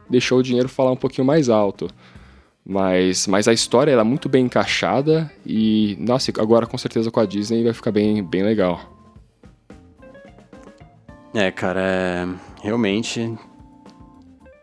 deixou 0.09 0.39
o 0.39 0.43
dinheiro 0.43 0.67
falar 0.67 0.91
um 0.91 0.97
pouquinho 0.97 1.25
mais 1.25 1.49
alto. 1.49 1.87
Mas, 2.65 3.27
mas 3.27 3.47
a 3.47 3.53
história 3.53 3.91
ela 3.91 4.01
é 4.01 4.03
muito 4.03 4.27
bem 4.27 4.45
encaixada 4.45 5.31
e, 5.45 5.95
nossa, 6.01 6.31
agora 6.37 6.65
com 6.65 6.77
certeza 6.77 7.09
com 7.09 7.19
a 7.19 7.25
Disney 7.25 7.63
vai 7.63 7.71
ficar 7.71 7.91
bem, 7.91 8.21
bem 8.21 8.43
legal. 8.43 8.81
É, 11.33 11.49
cara, 11.51 11.81
é... 11.81 12.27
realmente 12.61 13.37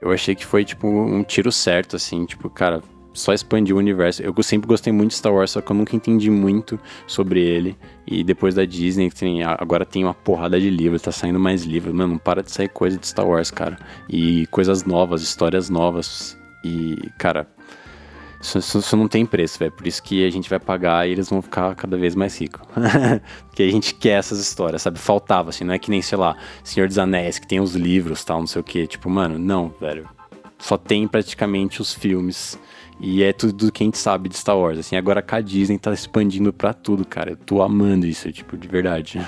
eu 0.04 0.12
achei 0.12 0.34
que 0.34 0.44
foi 0.44 0.66
tipo 0.66 0.86
um 0.86 1.22
tiro 1.22 1.50
certo, 1.50 1.96
assim, 1.96 2.26
tipo, 2.26 2.50
cara, 2.50 2.82
só 3.14 3.32
expandir 3.32 3.74
o 3.74 3.78
universo. 3.78 4.22
Eu 4.22 4.34
sempre 4.42 4.66
gostei 4.68 4.92
muito 4.92 5.10
de 5.12 5.16
Star 5.16 5.32
Wars, 5.32 5.52
só 5.52 5.60
que 5.62 5.70
eu 5.70 5.76
nunca 5.76 5.96
entendi 5.96 6.28
muito 6.30 6.78
sobre 7.06 7.40
ele. 7.40 7.76
E 8.06 8.22
depois 8.22 8.54
da 8.54 8.64
Disney, 8.66 9.10
tem, 9.10 9.42
agora 9.42 9.86
tem 9.86 10.04
uma 10.04 10.12
porrada 10.12 10.60
de 10.60 10.68
livros, 10.68 11.00
tá 11.00 11.12
saindo 11.12 11.40
mais 11.40 11.62
livros. 11.64 11.94
Mano, 11.94 12.12
não 12.14 12.18
para 12.18 12.42
de 12.42 12.50
sair 12.50 12.68
coisa 12.68 12.98
de 12.98 13.06
Star 13.06 13.26
Wars, 13.26 13.50
cara. 13.50 13.78
E 14.10 14.46
coisas 14.48 14.84
novas, 14.84 15.22
histórias 15.22 15.70
novas. 15.70 16.36
E, 16.64 16.96
cara, 17.18 17.46
isso- 18.40 18.58
isso 18.58 18.96
não 18.96 19.08
tem 19.08 19.24
preço, 19.24 19.58
velho. 19.58 19.72
Por 19.72 19.86
isso 19.86 20.02
que 20.02 20.26
a 20.26 20.30
gente 20.30 20.50
vai 20.50 20.58
pagar 20.60 21.08
e 21.08 21.12
eles 21.12 21.30
vão 21.30 21.40
ficar 21.40 21.74
cada 21.74 21.96
vez 21.96 22.14
mais 22.14 22.38
ricos. 22.38 22.60
Porque 23.48 23.62
a 23.62 23.70
gente 23.70 23.94
quer 23.94 24.18
essas 24.18 24.38
histórias, 24.38 24.82
sabe? 24.82 24.98
Faltava, 24.98 25.50
assim, 25.50 25.64
não 25.64 25.72
é 25.72 25.78
que 25.78 25.90
nem, 25.90 26.02
sei 26.02 26.18
lá, 26.18 26.36
Senhor 26.62 26.86
dos 26.88 26.98
Anéis, 26.98 27.38
que 27.38 27.46
tem 27.46 27.60
os 27.60 27.74
livros 27.74 28.24
tal, 28.24 28.40
não 28.40 28.46
sei 28.46 28.60
o 28.60 28.64
quê. 28.64 28.86
Tipo, 28.86 29.08
mano, 29.08 29.38
não, 29.38 29.72
velho. 29.80 30.08
Só 30.58 30.76
tem 30.78 31.06
praticamente 31.08 31.80
os 31.82 31.92
filmes. 31.94 32.58
E 33.00 33.22
é 33.22 33.32
tudo 33.32 33.72
que 33.72 33.82
a 33.82 33.86
gente 33.86 33.98
sabe 33.98 34.28
de 34.28 34.36
Star 34.36 34.56
Wars. 34.56 34.78
Assim, 34.78 34.96
agora 34.96 35.24
a 35.26 35.40
Disney 35.40 35.78
tá 35.78 35.92
expandindo 35.92 36.52
pra 36.52 36.72
tudo, 36.72 37.04
cara. 37.04 37.32
Eu 37.32 37.36
tô 37.36 37.60
amando 37.60 38.06
isso, 38.06 38.30
tipo, 38.32 38.56
de 38.56 38.68
verdade. 38.68 39.20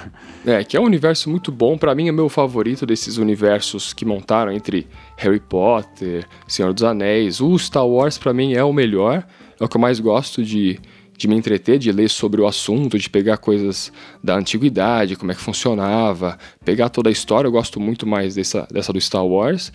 É, 0.47 0.63
que 0.63 0.77
é 0.77 0.81
um 0.81 0.85
universo 0.85 1.29
muito 1.29 1.51
bom. 1.51 1.77
Pra 1.77 1.95
mim 1.95 2.09
é 2.09 2.13
meu 2.13 2.29
favorito 2.29 2.87
desses 2.87 3.17
universos 3.17 3.93
que 3.93 4.05
montaram 4.05 4.53
entre 4.53 4.87
Harry 5.17 5.41
Potter, 5.41 6.25
Senhor 6.47 6.73
dos 6.73 6.85
Anéis. 6.85 7.41
O 7.41 7.59
Star 7.59 7.87
Wars 7.87 8.17
pra 8.17 8.33
mim 8.33 8.55
é 8.55 8.63
o 8.63 8.73
melhor. 8.73 9.27
É 9.61 9.65
o 9.65 9.69
que 9.69 9.77
eu 9.77 9.81
mais 9.81 9.99
gosto 9.99 10.45
de, 10.45 10.79
de 11.17 11.27
me 11.27 11.35
entreter, 11.35 11.79
de 11.79 11.91
ler 11.91 12.09
sobre 12.09 12.41
o 12.41 12.47
assunto, 12.47 12.99
de 12.99 13.11
pegar 13.11 13.39
coisas 13.39 13.93
da 14.23 14.37
antiguidade, 14.37 15.17
como 15.17 15.33
é 15.33 15.35
que 15.35 15.41
funcionava, 15.41 16.39
pegar 16.65 16.89
toda 16.89 17.09
a 17.09 17.13
história. 17.13 17.49
Eu 17.49 17.53
gosto 17.53 17.81
muito 17.81 18.07
mais 18.07 18.37
dessa, 18.37 18.69
dessa 18.71 18.93
do 18.93 19.01
Star 19.01 19.27
Wars. 19.27 19.73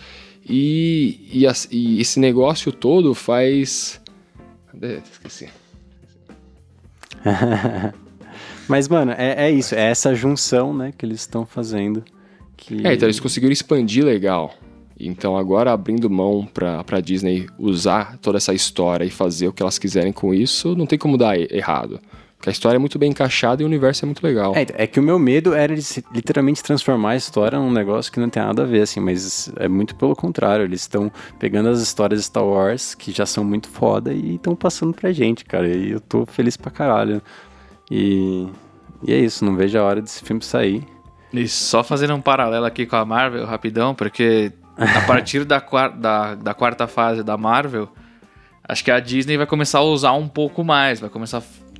E, 0.47 1.29
e, 1.31 1.47
as- 1.47 1.67
e 1.71 1.99
esse 2.01 2.19
negócio 2.19 2.71
todo 2.71 3.13
faz. 3.13 4.01
Cadê? 4.71 4.97
Esqueci. 5.11 5.49
Mas, 8.67 8.87
mano, 8.87 9.11
é, 9.17 9.47
é 9.47 9.51
isso. 9.51 9.75
É 9.75 9.81
essa 9.89 10.13
junção, 10.15 10.73
né, 10.73 10.93
que 10.97 11.05
eles 11.05 11.21
estão 11.21 11.45
fazendo. 11.45 12.03
Que... 12.55 12.85
É, 12.85 12.93
então 12.93 13.07
eles 13.07 13.19
conseguiram 13.19 13.51
expandir 13.51 14.03
legal. 14.05 14.53
Então 14.99 15.35
agora 15.35 15.71
abrindo 15.71 16.09
mão 16.09 16.47
pra, 16.53 16.83
pra 16.83 16.99
Disney 17.01 17.47
usar 17.57 18.17
toda 18.19 18.37
essa 18.37 18.53
história 18.53 19.03
e 19.03 19.09
fazer 19.09 19.47
o 19.47 19.53
que 19.53 19.61
elas 19.63 19.79
quiserem 19.79 20.11
com 20.13 20.31
isso, 20.33 20.75
não 20.75 20.85
tem 20.85 20.97
como 20.99 21.17
dar 21.17 21.35
errado. 21.39 21.99
Porque 22.41 22.49
a 22.49 22.51
história 22.51 22.77
é 22.77 22.79
muito 22.79 22.97
bem 22.97 23.11
encaixada 23.11 23.61
e 23.61 23.63
o 23.63 23.67
universo 23.67 24.03
é 24.03 24.07
muito 24.07 24.23
legal. 24.23 24.55
É, 24.55 24.65
é 24.83 24.87
que 24.87 24.99
o 24.99 25.03
meu 25.03 25.19
medo 25.19 25.53
era 25.53 25.71
eles 25.71 26.01
literalmente 26.11 26.63
transformar 26.63 27.11
a 27.11 27.15
história 27.15 27.59
num 27.59 27.71
negócio 27.71 28.11
que 28.11 28.19
não 28.19 28.31
tem 28.31 28.41
nada 28.41 28.63
a 28.63 28.65
ver, 28.65 28.81
assim, 28.81 28.99
mas 28.99 29.53
é 29.57 29.67
muito 29.67 29.95
pelo 29.95 30.15
contrário. 30.15 30.65
Eles 30.65 30.81
estão 30.81 31.11
pegando 31.37 31.69
as 31.69 31.79
histórias 31.79 32.21
de 32.21 32.25
Star 32.25 32.43
Wars, 32.43 32.95
que 32.95 33.11
já 33.11 33.27
são 33.27 33.43
muito 33.43 33.69
foda, 33.69 34.11
e 34.11 34.37
estão 34.37 34.55
passando 34.55 34.91
pra 34.91 35.11
gente, 35.11 35.45
cara. 35.45 35.67
E 35.67 35.91
eu 35.91 35.99
tô 35.99 36.25
feliz 36.25 36.57
pra 36.57 36.71
caralho. 36.71 37.21
E, 37.91 38.47
e 39.03 39.13
é 39.13 39.19
isso, 39.19 39.45
não 39.45 39.55
vejo 39.55 39.77
a 39.77 39.83
hora 39.83 40.01
desse 40.01 40.23
filme 40.23 40.43
sair. 40.43 40.83
E 41.31 41.47
só 41.47 41.83
fazendo 41.83 42.15
um 42.15 42.21
paralelo 42.21 42.65
aqui 42.65 42.87
com 42.87 42.95
a 42.95 43.05
Marvel, 43.05 43.45
rapidão, 43.45 43.93
porque 43.93 44.51
a 44.75 45.01
partir 45.05 45.45
da, 45.45 45.59
da, 45.95 46.33
da 46.33 46.53
quarta 46.55 46.87
fase 46.87 47.21
da 47.21 47.37
Marvel, 47.37 47.87
acho 48.67 48.83
que 48.83 48.89
a 48.89 48.99
Disney 48.99 49.37
vai 49.37 49.45
começar 49.45 49.77
a 49.77 49.83
usar 49.83 50.13
um 50.13 50.27
pouco 50.27 50.63
mais, 50.63 50.99
vai 50.99 51.09
começar 51.11 51.37
a 51.37 51.70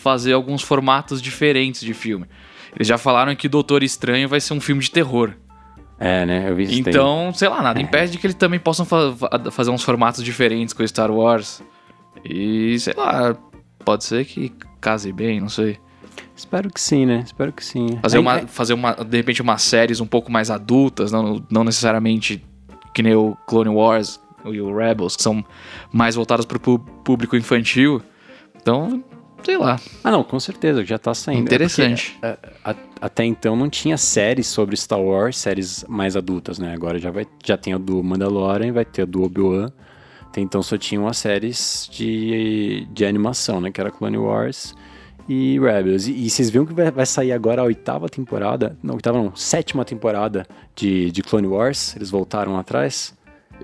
fazer 0.00 0.32
alguns 0.32 0.62
formatos 0.62 1.20
diferentes 1.22 1.80
de 1.82 1.92
filme. 1.94 2.26
Eles 2.74 2.86
já 2.88 2.96
falaram 2.98 3.34
que 3.34 3.48
Doutor 3.48 3.82
Estranho 3.82 4.28
vai 4.28 4.40
ser 4.40 4.54
um 4.54 4.60
filme 4.60 4.80
de 4.82 4.90
terror. 4.90 5.32
É, 5.98 6.24
né? 6.24 6.48
Eu 6.48 6.56
vi 6.56 6.62
isso 6.64 6.72
daí. 6.82 6.92
Então, 6.92 7.32
sei 7.34 7.48
lá, 7.48 7.62
nada 7.62 7.80
impede 7.80 8.12
de 8.12 8.18
que 8.18 8.26
eles 8.26 8.34
também 8.36 8.58
possam 8.58 8.86
fa- 8.86 9.12
fa- 9.12 9.50
fazer 9.50 9.70
uns 9.70 9.82
formatos 9.82 10.24
diferentes 10.24 10.72
com 10.72 10.86
Star 10.86 11.10
Wars. 11.10 11.62
E, 12.24 12.78
sei 12.80 12.94
lá, 12.96 13.36
pode 13.84 14.04
ser 14.04 14.24
que 14.24 14.52
case 14.80 15.12
bem, 15.12 15.40
não 15.40 15.48
sei. 15.48 15.78
Espero 16.34 16.70
que 16.72 16.80
sim, 16.80 17.04
né? 17.04 17.22
Espero 17.24 17.52
que 17.52 17.62
sim. 17.64 17.98
Fazer, 18.00 18.16
Aí- 18.16 18.22
uma, 18.22 18.32
aí- 18.34 18.46
fazer 18.46 18.72
uma, 18.72 18.92
de 18.94 19.16
repente, 19.16 19.42
umas 19.42 19.60
séries 19.62 20.00
um 20.00 20.06
pouco 20.06 20.32
mais 20.32 20.50
adultas, 20.50 21.12
não, 21.12 21.44
não 21.50 21.64
necessariamente 21.64 22.42
que 22.94 23.02
nem 23.02 23.14
o 23.14 23.36
Clone 23.46 23.68
Wars 23.70 24.18
e 24.46 24.58
o 24.60 24.74
Rebels, 24.74 25.16
que 25.16 25.22
são 25.22 25.44
mais 25.92 26.14
voltadas 26.14 26.46
para 26.46 26.56
o 26.56 26.78
público 26.78 27.36
infantil. 27.36 28.00
Então, 28.56 29.04
sei 29.42 29.56
lá, 29.58 29.78
Ah, 30.04 30.10
não, 30.10 30.22
com 30.24 30.38
certeza, 30.40 30.84
já 30.84 30.98
tá 30.98 31.12
saindo. 31.14 31.40
É 31.40 31.42
interessante. 31.42 32.12
porque, 32.20 32.26
é, 32.26 32.38
a- 32.64 32.74
até 33.00 33.24
então 33.24 33.56
não 33.56 33.68
tinha 33.68 33.96
séries 33.96 34.46
sobre 34.46 34.76
Star 34.76 35.00
Wars, 35.00 35.36
séries 35.38 35.84
mais 35.88 36.16
adultas, 36.16 36.58
né? 36.58 36.72
Agora 36.74 36.98
já, 36.98 37.10
vai, 37.10 37.26
já 37.44 37.56
tem 37.56 37.72
a 37.72 37.78
do 37.78 38.02
Mandalorian, 38.02 38.72
vai 38.72 38.84
ter 38.84 39.02
a 39.02 39.04
do 39.06 39.22
Obi-Wan. 39.22 39.70
Até 40.26 40.40
então 40.40 40.62
só 40.62 40.76
tinham 40.78 41.08
as 41.08 41.18
séries 41.18 41.88
de, 41.90 42.86
de 42.92 43.04
animação, 43.04 43.60
né? 43.60 43.70
Que 43.72 43.80
era 43.80 43.90
Clone 43.90 44.16
Wars 44.18 44.74
e 45.28 45.58
Rebels. 45.58 46.06
E, 46.06 46.12
e 46.26 46.30
vocês 46.30 46.50
viram 46.50 46.64
que 46.66 46.72
vai, 46.72 46.90
vai 46.90 47.06
sair 47.06 47.32
agora 47.32 47.62
a 47.62 47.64
oitava 47.64 48.08
temporada, 48.08 48.76
não, 48.82 48.94
oitava 48.94 49.18
não, 49.18 49.34
sétima 49.34 49.84
temporada 49.84 50.46
de, 50.76 51.10
de 51.10 51.22
Clone 51.22 51.46
Wars. 51.48 51.96
Eles 51.96 52.10
voltaram 52.10 52.56
atrás. 52.58 53.12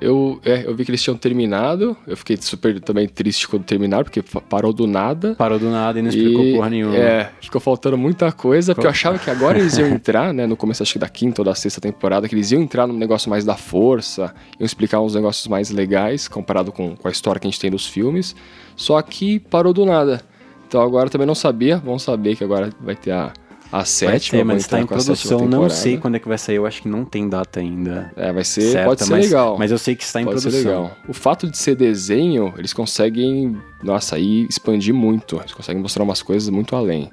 Eu, 0.00 0.40
é, 0.44 0.64
eu 0.66 0.74
vi 0.74 0.84
que 0.84 0.90
eles 0.90 1.02
tinham 1.02 1.16
terminado, 1.16 1.96
eu 2.06 2.16
fiquei 2.16 2.36
super 2.36 2.78
também 2.80 3.08
triste 3.08 3.48
quando 3.48 3.64
terminaram, 3.64 4.04
porque 4.04 4.22
parou 4.48 4.72
do 4.72 4.86
nada. 4.86 5.34
Parou 5.34 5.58
do 5.58 5.70
nada 5.70 5.98
e 5.98 6.02
não 6.02 6.08
explicou 6.08 6.44
E, 6.44 6.54
porra 6.54 6.70
nenhuma. 6.70 6.96
É, 6.96 7.30
ficou 7.40 7.60
faltando 7.60 7.96
muita 7.96 8.30
coisa, 8.32 8.74
porque 8.74 8.86
eu 8.86 8.90
achava 8.90 9.18
que 9.18 9.30
agora 9.30 9.58
eles 9.58 9.76
iam 9.78 9.88
entrar, 9.94 10.32
né, 10.34 10.46
no 10.46 10.56
começo 10.56 10.82
acho 10.82 10.92
que 10.92 10.98
da 10.98 11.08
quinta 11.08 11.40
ou 11.40 11.44
da 11.44 11.54
sexta 11.54 11.80
temporada, 11.80 12.28
que 12.28 12.34
eles 12.34 12.50
iam 12.52 12.62
entrar 12.62 12.86
num 12.86 12.96
negócio 12.96 13.30
mais 13.30 13.44
da 13.44 13.56
força, 13.56 14.34
iam 14.58 14.66
explicar 14.66 15.00
uns 15.00 15.14
negócios 15.14 15.46
mais 15.48 15.70
legais, 15.70 16.28
comparado 16.28 16.72
com, 16.72 16.94
com 16.96 17.08
a 17.08 17.10
história 17.10 17.40
que 17.40 17.46
a 17.46 17.50
gente 17.50 17.60
tem 17.60 17.70
dos 17.70 17.86
filmes, 17.86 18.36
só 18.74 19.00
que 19.00 19.38
parou 19.38 19.72
do 19.72 19.86
nada. 19.86 20.22
Então 20.68 20.82
agora 20.82 21.06
eu 21.06 21.10
também 21.10 21.26
não 21.26 21.34
sabia, 21.34 21.78
vamos 21.78 22.02
saber 22.02 22.36
que 22.36 22.44
agora 22.44 22.70
vai 22.80 22.96
ter 22.96 23.12
a, 23.12 23.32
a 23.72 23.78
Vai 23.78 23.86
sétima, 23.86 24.38
ter, 24.38 24.44
mas 24.44 24.62
está 24.62 24.80
em 24.80 24.86
produção. 24.86 25.46
Não 25.46 25.68
sei 25.68 25.98
quando 25.98 26.16
é 26.16 26.18
que 26.18 26.28
vai 26.28 26.38
sair. 26.38 26.56
Eu 26.56 26.66
acho 26.66 26.82
que 26.82 26.88
não 26.88 27.04
tem 27.04 27.28
data 27.28 27.60
ainda. 27.60 28.12
É, 28.16 28.32
vai 28.32 28.44
ser, 28.44 28.72
certa, 28.72 28.88
pode 28.88 29.04
ser 29.04 29.10
mas, 29.10 29.24
legal. 29.26 29.56
Mas 29.58 29.70
eu 29.70 29.78
sei 29.78 29.94
que 29.96 30.04
está 30.04 30.20
em 30.20 30.24
Pode 30.24 30.40
ser 30.40 30.50
produção. 30.50 30.82
legal. 30.82 30.96
O 31.08 31.12
fato 31.12 31.50
de 31.50 31.58
ser 31.58 31.74
desenho, 31.74 32.54
eles 32.56 32.72
conseguem, 32.72 33.56
nossa, 33.82 34.16
aí 34.16 34.46
expandir 34.48 34.94
muito. 34.94 35.36
Eles 35.36 35.52
conseguem 35.52 35.82
mostrar 35.82 36.04
umas 36.04 36.22
coisas 36.22 36.48
muito 36.48 36.76
além. 36.76 37.10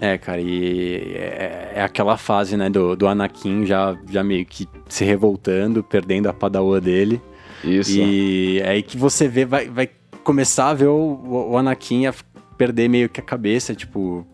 É, 0.00 0.18
cara, 0.18 0.40
e 0.40 1.14
é, 1.14 1.72
é 1.76 1.82
aquela 1.82 2.16
fase, 2.16 2.56
né, 2.56 2.68
do, 2.68 2.94
do 2.94 3.06
Anakin 3.06 3.64
já, 3.64 3.96
já 4.10 4.22
meio 4.22 4.44
que 4.44 4.68
se 4.88 5.04
revoltando, 5.04 5.82
perdendo 5.82 6.28
a 6.28 6.32
padawan 6.32 6.80
dele. 6.80 7.20
Isso. 7.64 7.98
E 7.98 8.60
é 8.60 8.70
aí 8.70 8.82
que 8.82 8.96
você 8.96 9.26
vê, 9.26 9.44
vai, 9.44 9.68
vai 9.68 9.88
começar 10.22 10.68
a 10.70 10.74
ver 10.74 10.88
o, 10.88 11.48
o, 11.50 11.56
Anakin 11.56 12.06
a 12.06 12.14
perder 12.58 12.88
meio 12.88 13.08
que 13.08 13.20
a 13.20 13.22
cabeça, 13.22 13.74
tipo. 13.74 14.26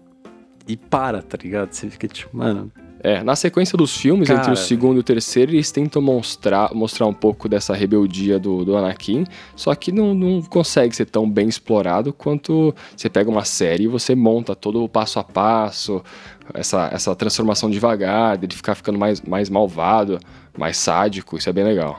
E 0.73 0.77
para, 0.77 1.21
tá 1.21 1.37
ligado? 1.43 1.71
Você 1.71 1.91
fica 1.91 2.09
tipo, 2.09 2.35
mano. 2.35 2.73
É, 3.05 3.23
na 3.23 3.37
sequência 3.37 3.77
dos 3.77 3.95
filmes, 3.95 4.29
Cara. 4.29 4.41
entre 4.41 4.53
o 4.53 4.57
segundo 4.57 4.97
e 4.97 5.01
o 5.01 5.03
terceiro, 5.03 5.53
eles 5.53 5.71
tentam 5.71 6.01
mostrar, 6.01 6.73
mostrar 6.73 7.05
um 7.07 7.13
pouco 7.13 7.47
dessa 7.47 7.75
rebeldia 7.75 8.39
do, 8.39 8.65
do 8.65 8.75
Anakin, 8.77 9.27
só 9.55 9.75
que 9.75 9.93
não, 9.93 10.15
não 10.15 10.41
consegue 10.41 10.95
ser 10.95 11.07
tão 11.07 11.29
bem 11.29 11.49
explorado 11.49 12.13
quanto 12.13 12.73
você 12.97 13.11
pega 13.11 13.29
uma 13.29 13.45
série 13.45 13.85
e 13.85 13.89
você 13.89 14.15
monta 14.15 14.55
todo 14.55 14.83
o 14.83 14.89
passo 14.89 15.19
a 15.19 15.25
passo, 15.25 16.01
essa, 16.55 16.89
essa 16.93 17.15
transformação 17.15 17.69
devagar, 17.69 18.39
dele 18.39 18.55
ficar 18.55 18.77
ficando 18.77 18.99
mais, 18.99 19.21
mais 19.21 19.51
malvado, 19.51 20.21
mais 20.57 20.79
sádico, 20.79 21.37
isso 21.37 21.51
é 21.51 21.53
bem 21.53 21.65
legal. 21.65 21.99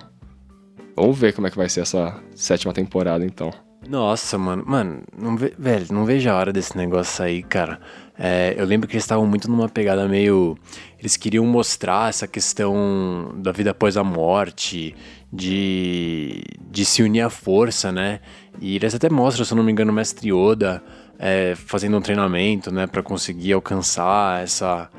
Vamos 0.95 1.19
ver 1.19 1.33
como 1.33 1.45
é 1.45 1.51
que 1.51 1.57
vai 1.57 1.67
ser 1.67 1.81
essa 1.81 2.15
sétima 2.33 2.73
temporada, 2.73 3.23
então. 3.23 3.51
Nossa, 3.87 4.37
mano. 4.37 4.63
Mano, 4.65 5.03
não 5.17 5.35
ve... 5.35 5.53
velho, 5.57 5.87
não 5.91 6.05
vejo 6.05 6.29
a 6.29 6.35
hora 6.35 6.53
desse 6.53 6.77
negócio 6.77 7.23
aí, 7.23 7.43
cara. 7.43 7.79
É, 8.25 8.55
eu 8.57 8.65
lembro 8.65 8.87
que 8.87 8.95
eles 8.95 9.03
estavam 9.03 9.27
muito 9.27 9.51
numa 9.51 9.67
pegada 9.67 10.07
meio. 10.07 10.57
Eles 10.97 11.17
queriam 11.17 11.45
mostrar 11.45 12.07
essa 12.07 12.25
questão 12.25 13.33
da 13.35 13.51
vida 13.51 13.71
após 13.71 13.97
a 13.97 14.03
morte, 14.03 14.95
de, 15.31 16.41
de 16.71 16.85
se 16.85 17.03
unir 17.03 17.19
à 17.19 17.29
força, 17.29 17.91
né? 17.91 18.21
E 18.61 18.77
eles 18.77 18.95
até 18.95 19.09
mostram, 19.09 19.43
se 19.43 19.51
eu 19.51 19.57
não 19.57 19.63
me 19.63 19.73
engano, 19.73 19.91
o 19.91 19.93
Mestre 19.93 20.31
Yoda 20.31 20.81
é, 21.19 21.53
fazendo 21.55 21.97
um 21.97 22.01
treinamento, 22.01 22.71
né, 22.71 22.87
para 22.87 23.03
conseguir 23.03 23.51
alcançar 23.51 24.41
essa, 24.41 24.89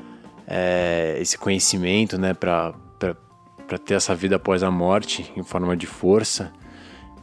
é, 0.45 1.17
esse 1.19 1.35
conhecimento, 1.35 2.19
né, 2.19 2.31
para 2.35 2.75
ter 3.83 3.95
essa 3.95 4.13
vida 4.13 4.35
após 4.35 4.61
a 4.61 4.69
morte 4.69 5.31
em 5.35 5.41
forma 5.41 5.75
de 5.75 5.87
força. 5.87 6.53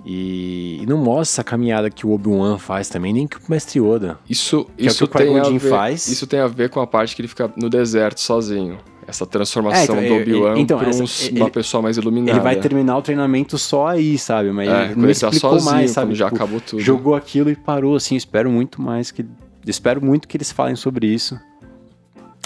E, 0.05 0.81
e, 0.83 0.87
não 0.87 0.99
mostra 0.99 1.35
essa 1.35 1.45
caminhada 1.45 1.89
que 1.89 2.05
o 2.05 2.11
Obi-Wan 2.11 2.59
faz 2.59 2.89
também, 2.89 3.13
nem 3.13 3.27
que 3.27 3.37
o 3.37 3.41
Mestre 3.49 3.79
Yoda. 3.79 4.19
Isso, 4.29 4.67
isso, 4.77 5.05
é 5.05 5.07
tem 5.07 5.39
a 5.39 5.45
ver, 5.45 5.61
faz. 5.61 6.09
isso 6.09 6.27
tem 6.27 6.41
a 6.41 6.49
ver 6.49 6.71
com 6.71 6.81
a 6.81 6.87
parte 6.87 7.15
que 7.15 7.23
ele 7.23 7.29
fica 7.29 7.53
no 7.57 7.71
deserto 7.71 8.21
sozinho. 8.21 8.79
Essa 9.07 9.27
transformação 9.27 9.97
é, 9.97 10.05
então, 10.05 10.17
do 10.17 10.23
Obi-Wan 10.23 10.59
então, 10.59 10.79
pra 10.79 10.89
uns, 10.89 11.29
ele, 11.29 11.41
uma 11.41 11.51
pessoa 11.51 11.83
mais 11.83 11.97
iluminada. 11.97 12.33
Ele 12.33 12.41
vai 12.41 12.57
terminar 12.57 12.97
o 12.97 13.03
treinamento 13.03 13.59
só 13.59 13.89
aí, 13.89 14.17
sabe? 14.17 14.53
Mas 14.53 14.69
é, 14.69 14.85
ele 14.85 14.95
não 14.95 15.05
ele 15.05 15.15
tá 15.15 15.29
explicou 15.29 15.51
tá 15.51 15.59
sozinho, 15.59 15.75
mais, 15.75 15.91
sabe? 15.91 16.15
Já 16.15 16.27
tipo, 16.27 16.37
acabou 16.37 16.61
tudo. 16.61 16.81
Jogou 16.81 17.15
aquilo 17.15 17.51
e 17.51 17.57
parou, 17.57 17.97
assim. 17.97 18.17
Espero 18.17 18.51
muito 18.51 18.81
mais 18.81 19.11
que... 19.11 19.25
Espero 19.67 20.05
muito 20.05 20.27
que 20.27 20.37
eles 20.37 20.51
falem 20.53 20.77
sobre 20.77 21.07
isso. 21.07 21.39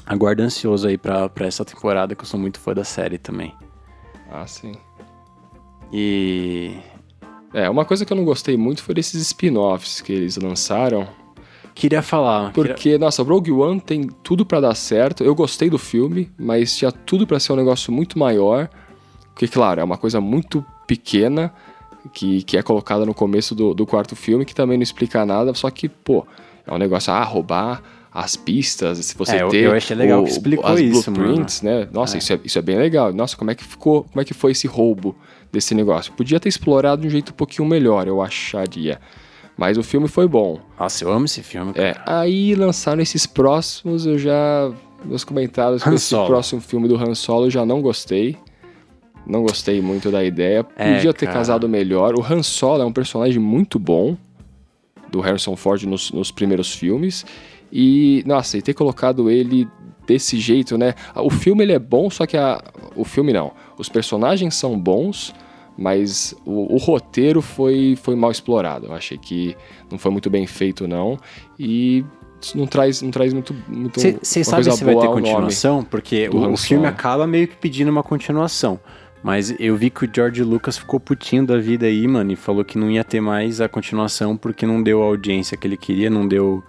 Aguardo 0.06 0.42
ansioso 0.42 0.88
aí 0.88 0.96
pra, 0.96 1.28
pra 1.28 1.46
essa 1.46 1.64
temporada, 1.64 2.14
que 2.14 2.22
eu 2.22 2.26
sou 2.26 2.38
muito 2.38 2.58
fã 2.58 2.72
da 2.72 2.84
série 2.84 3.18
também. 3.18 3.54
Ah, 4.30 4.46
sim. 4.46 4.72
E... 5.92 6.76
É, 7.56 7.70
uma 7.70 7.86
coisa 7.86 8.04
que 8.04 8.12
eu 8.12 8.16
não 8.18 8.24
gostei 8.26 8.54
muito 8.54 8.82
foi 8.82 8.94
desses 8.94 9.18
spin-offs 9.22 10.02
que 10.02 10.12
eles 10.12 10.36
lançaram. 10.36 11.08
Queria 11.74 12.02
falar. 12.02 12.52
Porque, 12.52 12.74
queria... 12.74 12.98
nossa, 12.98 13.22
Rogue 13.22 13.50
One 13.50 13.80
tem 13.80 14.10
tudo 14.22 14.44
para 14.44 14.60
dar 14.60 14.74
certo. 14.74 15.24
Eu 15.24 15.34
gostei 15.34 15.70
do 15.70 15.78
filme, 15.78 16.30
mas 16.38 16.76
tinha 16.76 16.92
tudo 16.92 17.26
para 17.26 17.40
ser 17.40 17.54
um 17.54 17.56
negócio 17.56 17.90
muito 17.90 18.18
maior. 18.18 18.68
Porque, 19.32 19.48
claro, 19.48 19.80
é 19.80 19.84
uma 19.84 19.96
coisa 19.96 20.20
muito 20.20 20.62
pequena 20.86 21.50
que, 22.12 22.42
que 22.42 22.58
é 22.58 22.62
colocada 22.62 23.06
no 23.06 23.14
começo 23.14 23.54
do, 23.54 23.72
do 23.72 23.86
quarto 23.86 24.14
filme, 24.14 24.44
que 24.44 24.54
também 24.54 24.76
não 24.76 24.82
explica 24.82 25.24
nada. 25.24 25.54
Só 25.54 25.70
que, 25.70 25.88
pô, 25.88 26.26
é 26.66 26.74
um 26.74 26.78
negócio, 26.78 27.10
ah, 27.10 27.24
roubar 27.24 27.82
as 28.12 28.36
pistas, 28.36 28.98
se 28.98 29.16
você 29.16 29.36
é, 29.36 29.48
ter 29.48 29.64
eu 29.64 29.72
achei 29.72 29.96
legal 29.96 30.20
o, 30.20 30.24
que 30.24 30.30
explicou 30.30 30.66
as 30.66 30.78
isso, 30.78 31.10
blueprints, 31.10 31.62
mano. 31.62 31.80
né? 31.80 31.88
Nossa, 31.90 32.16
é. 32.16 32.18
Isso, 32.18 32.32
é, 32.34 32.40
isso 32.44 32.58
é 32.58 32.62
bem 32.62 32.76
legal. 32.76 33.14
Nossa, 33.14 33.34
como 33.34 33.50
é 33.50 33.54
que 33.54 33.64
ficou, 33.64 34.04
como 34.04 34.20
é 34.20 34.24
que 34.26 34.34
foi 34.34 34.52
esse 34.52 34.66
roubo 34.66 35.16
desse 35.52 35.74
negócio? 35.74 36.12
Podia 36.12 36.38
ter 36.38 36.48
explorado 36.48 37.02
de 37.02 37.08
um 37.08 37.10
jeito 37.10 37.32
um 37.32 37.36
pouquinho 37.36 37.68
melhor, 37.68 38.06
eu 38.06 38.20
acharia. 38.22 39.00
Mas 39.56 39.78
o 39.78 39.82
filme 39.82 40.06
foi 40.06 40.28
bom. 40.28 40.60
Nossa, 40.78 41.02
eu 41.02 41.10
amo 41.10 41.24
esse 41.24 41.42
filme. 41.42 41.72
É, 41.74 41.94
cara. 41.94 42.04
É, 42.06 42.20
aí 42.20 42.54
lançaram 42.54 43.00
esses 43.00 43.26
próximos, 43.26 44.04
eu 44.04 44.18
já 44.18 44.70
meus 45.04 45.24
comentários 45.24 45.82
com 45.82 45.92
esse 45.92 46.14
próximo 46.14 46.60
filme 46.60 46.88
do 46.88 46.96
Han 46.96 47.14
Solo 47.14 47.46
eu 47.46 47.50
já 47.50 47.64
não 47.64 47.80
gostei. 47.80 48.36
Não 49.26 49.42
gostei 49.42 49.80
muito 49.80 50.10
da 50.10 50.22
ideia. 50.22 50.64
É, 50.76 50.94
Podia 50.94 51.12
ter 51.12 51.26
cara. 51.26 51.38
casado 51.38 51.68
melhor. 51.68 52.14
O 52.14 52.22
Han 52.22 52.42
Solo 52.42 52.82
é 52.82 52.86
um 52.86 52.92
personagem 52.92 53.40
muito 53.40 53.78
bom 53.78 54.16
do 55.10 55.20
Harrison 55.20 55.56
Ford 55.56 55.82
nos, 55.84 56.12
nos 56.12 56.30
primeiros 56.30 56.72
filmes. 56.72 57.26
E, 57.72 58.22
nossa, 58.24 58.56
e 58.56 58.62
ter 58.62 58.74
colocado 58.74 59.28
ele 59.28 59.68
desse 60.06 60.38
jeito, 60.38 60.78
né? 60.78 60.94
O 61.14 61.30
filme 61.30 61.64
ele 61.64 61.72
é 61.72 61.78
bom, 61.78 62.08
só 62.08 62.26
que 62.26 62.36
a, 62.36 62.62
o 62.94 63.04
filme 63.04 63.32
não. 63.32 63.52
Os 63.76 63.88
personagens 63.88 64.54
são 64.54 64.78
bons, 64.78 65.34
mas 65.76 66.34
o, 66.44 66.74
o, 66.74 66.78
roteiro 66.78 67.42
foi, 67.42 67.96
foi 68.00 68.14
mal 68.14 68.30
explorado. 68.30 68.86
Eu 68.86 68.94
achei 68.94 69.18
que 69.18 69.56
não 69.90 69.98
foi 69.98 70.10
muito 70.10 70.30
bem 70.30 70.46
feito, 70.46 70.86
não. 70.86 71.18
E 71.58 72.04
não 72.54 72.66
traz, 72.66 73.02
não 73.02 73.10
traz 73.10 73.32
muito. 73.32 73.54
Você 74.22 74.44
sabe 74.44 74.70
se 74.70 74.84
vai 74.84 74.96
ter 74.96 75.08
continuação? 75.08 75.82
Porque 75.82 76.28
o, 76.28 76.52
o 76.52 76.56
filme 76.56 76.86
acaba 76.86 77.26
meio 77.26 77.48
que 77.48 77.56
pedindo 77.56 77.90
uma 77.90 78.02
continuação. 78.02 78.80
Mas 79.22 79.54
eu 79.58 79.76
vi 79.76 79.90
que 79.90 80.04
o 80.04 80.10
George 80.12 80.42
Lucas 80.44 80.78
ficou 80.78 81.00
putinho 81.00 81.44
da 81.44 81.58
vida 81.58 81.86
aí, 81.86 82.06
mano, 82.06 82.30
e 82.30 82.36
falou 82.36 82.64
que 82.64 82.78
não 82.78 82.88
ia 82.88 83.02
ter 83.02 83.20
mais 83.20 83.60
a 83.60 83.68
continuação 83.68 84.36
porque 84.36 84.64
não 84.64 84.80
deu 84.80 85.02
a 85.02 85.06
audiência 85.06 85.56
que 85.56 85.66
ele 85.66 85.76
queria, 85.76 86.08
não 86.08 86.28
deu 86.28 86.62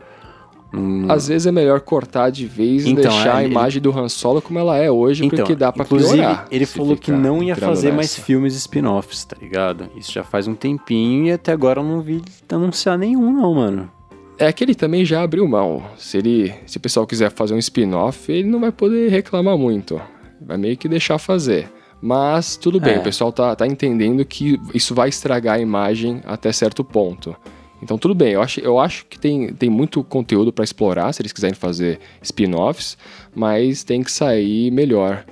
Hum. 0.73 1.05
Às 1.09 1.27
vezes 1.27 1.47
é 1.47 1.51
melhor 1.51 1.79
cortar 1.79 2.29
de 2.29 2.45
vez 2.45 2.85
e 2.85 2.89
então, 2.89 3.03
deixar 3.03 3.41
é, 3.41 3.45
a 3.45 3.47
imagem 3.47 3.81
do 3.81 3.97
Han 3.97 4.09
Solo 4.09 4.41
como 4.41 4.59
ela 4.59 4.77
é 4.77 4.91
hoje, 4.91 5.25
então, 5.25 5.37
porque 5.37 5.55
dá 5.55 5.71
pra 5.71 5.85
inclusive, 5.85 6.17
piorar. 6.17 6.47
Ele 6.51 6.65
falou 6.65 6.97
que 6.97 7.11
não 7.11 7.41
ia 7.41 7.55
fazer 7.55 7.87
nessa. 7.87 7.95
mais 7.95 8.15
filmes 8.15 8.53
spin-offs, 8.55 9.25
tá 9.25 9.37
ligado? 9.41 9.89
Isso 9.95 10.11
já 10.11 10.23
faz 10.23 10.47
um 10.47 10.55
tempinho 10.55 11.27
e 11.27 11.31
até 11.31 11.51
agora 11.53 11.79
eu 11.79 11.83
não 11.83 12.01
vi 12.01 12.21
anunciar 12.49 12.97
nenhum, 12.97 13.31
não, 13.31 13.53
mano. 13.53 13.91
É 14.37 14.51
que 14.51 14.63
ele 14.63 14.75
também 14.75 15.03
já 15.03 15.23
abriu 15.23 15.47
mão. 15.47 15.83
Se, 15.97 16.17
ele, 16.17 16.53
se 16.65 16.77
o 16.77 16.79
pessoal 16.79 17.07
quiser 17.07 17.31
fazer 17.31 17.55
um 17.55 17.57
spin-off, 17.57 18.31
ele 18.31 18.47
não 18.47 18.59
vai 18.59 18.71
poder 18.71 19.09
reclamar 19.09 19.57
muito. 19.57 19.99
Vai 20.39 20.57
meio 20.57 20.77
que 20.77 20.87
deixar 20.87 21.17
fazer. 21.17 21.71
Mas 21.99 22.55
tudo 22.55 22.79
bem, 22.79 22.95
é. 22.95 22.99
o 22.99 23.03
pessoal 23.03 23.31
tá, 23.31 23.55
tá 23.55 23.65
entendendo 23.65 24.23
que 24.23 24.59
isso 24.73 24.93
vai 24.93 25.09
estragar 25.09 25.55
a 25.55 25.59
imagem 25.59 26.21
até 26.25 26.51
certo 26.51 26.83
ponto. 26.83 27.35
Então 27.81 27.97
tudo 27.97 28.15
bem, 28.15 28.33
eu 28.33 28.41
acho, 28.41 28.59
eu 28.59 28.79
acho 28.79 29.05
que 29.05 29.19
tem, 29.19 29.53
tem 29.53 29.69
muito 29.69 30.03
conteúdo 30.03 30.51
para 30.51 30.63
explorar 30.63 31.13
se 31.13 31.21
eles 31.21 31.31
quiserem 31.31 31.55
fazer 31.55 31.99
spin-offs, 32.21 32.97
mas 33.35 33.83
tem 33.83 34.01
que 34.01 34.11
sair 34.11 34.71
melhor 34.71 35.25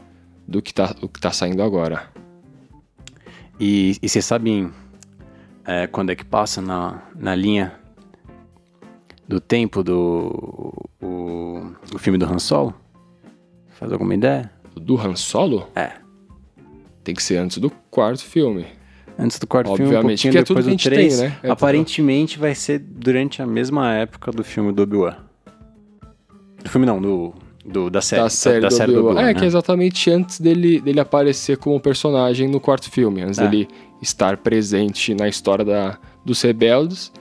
do 0.47 0.61
que 0.61 0.71
está 0.71 0.95
o 1.01 1.07
que 1.07 1.19
tá 1.19 1.31
saindo 1.31 1.63
agora. 1.63 2.07
E, 3.59 3.97
e 4.01 4.07
vocês 4.07 4.25
sabem 4.25 4.71
é, 5.65 5.87
quando 5.87 6.11
é 6.11 6.15
que 6.15 6.23
passa 6.23 6.61
na, 6.61 7.01
na 7.15 7.33
linha 7.33 7.73
do 9.27 9.39
tempo 9.39 9.83
do 9.83 10.73
o, 11.01 11.71
o 11.93 11.97
filme 11.97 12.19
do 12.19 12.25
Han 12.25 12.37
Solo? 12.37 12.75
Faz 13.69 13.91
alguma 13.91 14.13
ideia? 14.13 14.51
Do 14.75 14.99
Han 14.99 15.15
Solo? 15.15 15.67
É. 15.75 15.93
Tem 17.03 17.15
que 17.15 17.23
ser 17.23 17.37
antes 17.37 17.57
do 17.57 17.71
quarto 17.89 18.23
filme 18.23 18.67
antes 19.17 19.39
do 19.39 19.47
quarto 19.47 19.71
Obviamente, 19.71 19.93
filme, 19.93 19.97
um 19.97 20.01
pouquinho 20.09 20.31
que 20.31 20.37
é 20.37 20.43
depois 20.43 20.65
do 20.65 20.77
3. 20.77 21.17
Tem, 21.17 21.27
né? 21.27 21.37
é 21.43 21.49
aparentemente 21.49 22.35
tudo. 22.35 22.41
vai 22.41 22.55
ser 22.55 22.79
durante 22.79 23.41
a 23.41 23.45
mesma 23.45 23.93
época 23.93 24.31
do 24.31 24.43
filme 24.43 24.71
do 24.71 24.83
Obi-Wan. 24.83 25.15
Do 26.63 26.69
filme 26.69 26.85
não, 26.85 27.01
do, 27.01 27.33
do 27.65 27.89
da 27.89 28.01
série. 28.01 28.21
Da 28.23 28.29
série, 28.29 28.55
da, 28.55 28.61
da 28.61 28.67
do, 28.67 28.73
série 28.73 28.91
do 28.91 28.99
Obi-Wan. 28.99 29.21
É, 29.21 29.25
né? 29.25 29.33
que 29.33 29.43
é 29.43 29.47
exatamente 29.47 30.09
antes 30.11 30.39
dele, 30.39 30.79
dele 30.79 30.99
aparecer 30.99 31.57
como 31.57 31.79
personagem 31.79 32.47
no 32.47 32.59
quarto 32.59 32.89
filme. 32.89 33.21
Antes 33.21 33.39
é. 33.39 33.47
dele 33.47 33.67
estar 34.01 34.37
presente 34.37 35.13
na 35.13 35.27
história 35.27 35.63
da, 35.63 35.97
dos 36.23 36.41
rebeldes. 36.41 37.11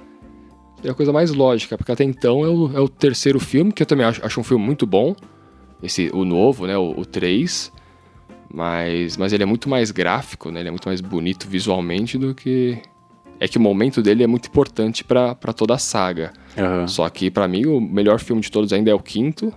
É 0.82 0.90
a 0.90 0.94
coisa 0.94 1.12
mais 1.12 1.32
lógica, 1.32 1.78
porque 1.78 1.90
até 1.90 2.04
então 2.04 2.44
é 2.44 2.48
o, 2.48 2.70
é 2.76 2.80
o 2.80 2.88
terceiro 2.88 3.40
filme, 3.40 3.72
que 3.72 3.82
eu 3.82 3.86
também 3.86 4.04
acho, 4.04 4.24
acho 4.24 4.38
um 4.38 4.44
filme 4.44 4.62
muito 4.62 4.86
bom. 4.86 5.14
Esse, 5.82 6.10
o 6.12 6.24
novo, 6.24 6.66
né, 6.66 6.76
o, 6.76 6.90
o 6.98 7.06
3. 7.06 7.72
Mas, 8.54 9.16
mas 9.16 9.32
ele 9.32 9.42
é 9.42 9.46
muito 9.46 9.68
mais 9.68 9.90
gráfico, 9.90 10.48
né? 10.48 10.60
Ele 10.60 10.68
é 10.68 10.70
muito 10.70 10.88
mais 10.88 11.00
bonito 11.00 11.48
visualmente 11.48 12.16
do 12.16 12.32
que. 12.32 12.78
É 13.40 13.48
que 13.48 13.58
o 13.58 13.60
momento 13.60 14.00
dele 14.00 14.22
é 14.22 14.28
muito 14.28 14.46
importante 14.46 15.02
para 15.02 15.34
toda 15.52 15.74
a 15.74 15.78
saga. 15.78 16.32
Uhum. 16.56 16.86
Só 16.86 17.08
que, 17.10 17.32
para 17.32 17.48
mim, 17.48 17.66
o 17.66 17.80
melhor 17.80 18.20
filme 18.20 18.40
de 18.40 18.50
todos 18.52 18.72
ainda 18.72 18.92
é 18.92 18.94
o 18.94 19.00
quinto, 19.00 19.52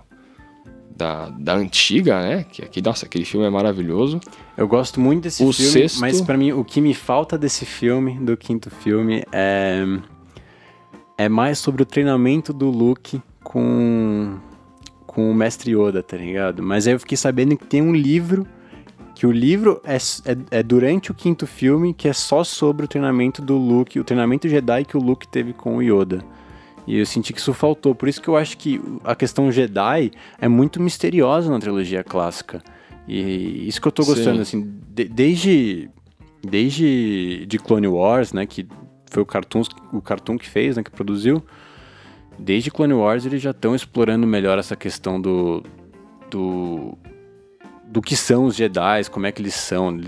da, 0.96 1.28
da 1.28 1.54
antiga, 1.54 2.20
né? 2.20 2.44
Que, 2.50 2.62
que, 2.62 2.82
nossa, 2.82 3.06
aquele 3.06 3.24
filme 3.24 3.46
é 3.46 3.50
maravilhoso. 3.50 4.18
Eu 4.56 4.66
gosto 4.66 5.00
muito 5.00 5.22
desse 5.22 5.44
o 5.44 5.52
filme, 5.52 5.70
sexto... 5.70 6.00
mas 6.00 6.20
para 6.20 6.36
mim 6.36 6.50
o 6.50 6.64
que 6.64 6.80
me 6.80 6.92
falta 6.92 7.38
desse 7.38 7.64
filme, 7.64 8.18
do 8.18 8.36
quinto 8.36 8.68
filme, 8.68 9.22
é, 9.30 9.84
é 11.16 11.28
mais 11.28 11.60
sobre 11.60 11.84
o 11.84 11.86
treinamento 11.86 12.52
do 12.52 12.68
Luke 12.68 13.22
com, 13.44 14.38
com 15.06 15.30
o 15.30 15.34
Mestre 15.34 15.70
Yoda, 15.70 16.02
tá 16.02 16.16
ligado? 16.16 16.64
Mas 16.64 16.88
aí 16.88 16.94
eu 16.94 16.98
fiquei 16.98 17.16
sabendo 17.16 17.56
que 17.56 17.64
tem 17.64 17.80
um 17.80 17.94
livro 17.94 18.44
que 19.18 19.26
o 19.26 19.32
livro 19.32 19.80
é, 19.82 19.96
é, 19.96 20.58
é, 20.58 20.62
durante 20.62 21.10
o 21.10 21.14
quinto 21.14 21.44
filme, 21.44 21.92
que 21.92 22.06
é 22.06 22.12
só 22.12 22.44
sobre 22.44 22.84
o 22.84 22.88
treinamento 22.88 23.42
do 23.42 23.56
Luke, 23.56 23.98
o 23.98 24.04
treinamento 24.04 24.48
Jedi 24.48 24.84
que 24.84 24.96
o 24.96 25.00
Luke 25.00 25.26
teve 25.26 25.52
com 25.52 25.76
o 25.76 25.82
Yoda. 25.82 26.24
E 26.86 26.96
eu 26.96 27.04
senti 27.04 27.32
que 27.32 27.40
isso 27.40 27.52
faltou. 27.52 27.96
Por 27.96 28.08
isso 28.08 28.22
que 28.22 28.28
eu 28.28 28.36
acho 28.36 28.56
que 28.56 28.80
a 29.02 29.16
questão 29.16 29.50
Jedi 29.50 30.12
é 30.40 30.46
muito 30.46 30.80
misteriosa 30.80 31.50
na 31.50 31.58
trilogia 31.58 32.04
clássica. 32.04 32.62
E 33.08 33.66
isso 33.66 33.80
que 33.80 33.88
eu 33.88 33.92
tô 33.92 34.04
gostando, 34.04 34.36
Sim. 34.36 34.60
assim, 34.60 34.80
de, 34.88 35.06
desde 35.06 35.90
desde 36.40 37.44
de 37.44 37.58
Clone 37.58 37.88
Wars, 37.88 38.32
né, 38.32 38.46
que 38.46 38.68
foi 39.10 39.24
o 39.24 39.26
cartoon, 39.26 39.62
o 39.92 40.00
cartoon 40.00 40.38
que 40.38 40.48
fez, 40.48 40.76
né, 40.76 40.84
que 40.84 40.92
produziu. 40.92 41.42
Desde 42.38 42.70
Clone 42.70 42.94
Wars 42.94 43.26
eles 43.26 43.42
já 43.42 43.50
estão 43.50 43.74
explorando 43.74 44.28
melhor 44.28 44.60
essa 44.60 44.76
questão 44.76 45.20
do, 45.20 45.64
do 46.30 46.96
do 47.90 48.02
que 48.02 48.16
são 48.16 48.44
os 48.44 48.56
Jedi, 48.56 49.08
como 49.10 49.26
é 49.26 49.32
que 49.32 49.42
eles 49.42 49.54
são. 49.54 49.98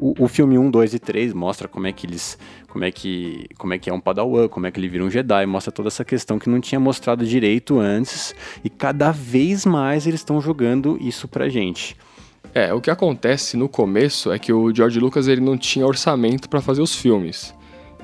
O, 0.00 0.24
o, 0.24 0.28
filme 0.28 0.56
1, 0.56 0.70
2 0.70 0.94
e 0.94 0.98
3 0.98 1.32
mostra 1.32 1.68
como 1.68 1.86
é 1.86 1.92
que 1.92 2.06
eles. 2.06 2.38
Como 2.68 2.84
é 2.84 2.90
que, 2.90 3.46
como 3.56 3.72
é 3.74 3.78
que 3.78 3.90
é 3.90 3.92
um 3.92 4.00
Padawan, 4.00 4.48
como 4.48 4.66
é 4.66 4.70
que 4.70 4.78
ele 4.78 4.88
vira 4.88 5.02
um 5.02 5.10
Jedi, 5.10 5.46
mostra 5.46 5.72
toda 5.72 5.88
essa 5.88 6.04
questão 6.04 6.38
que 6.38 6.48
não 6.48 6.60
tinha 6.60 6.78
mostrado 6.78 7.26
direito 7.26 7.78
antes. 7.78 8.34
E 8.62 8.70
cada 8.70 9.10
vez 9.10 9.64
mais 9.64 10.06
eles 10.06 10.20
estão 10.20 10.40
jogando 10.40 10.98
isso 11.00 11.26
pra 11.26 11.48
gente. 11.48 11.96
É, 12.54 12.72
o 12.72 12.80
que 12.80 12.90
acontece 12.90 13.56
no 13.56 13.68
começo 13.68 14.32
é 14.32 14.38
que 14.38 14.52
o 14.52 14.74
George 14.74 14.98
Lucas 15.00 15.28
ele 15.28 15.40
não 15.40 15.56
tinha 15.56 15.86
orçamento 15.86 16.48
para 16.48 16.60
fazer 16.60 16.80
os 16.80 16.94
filmes. 16.94 17.54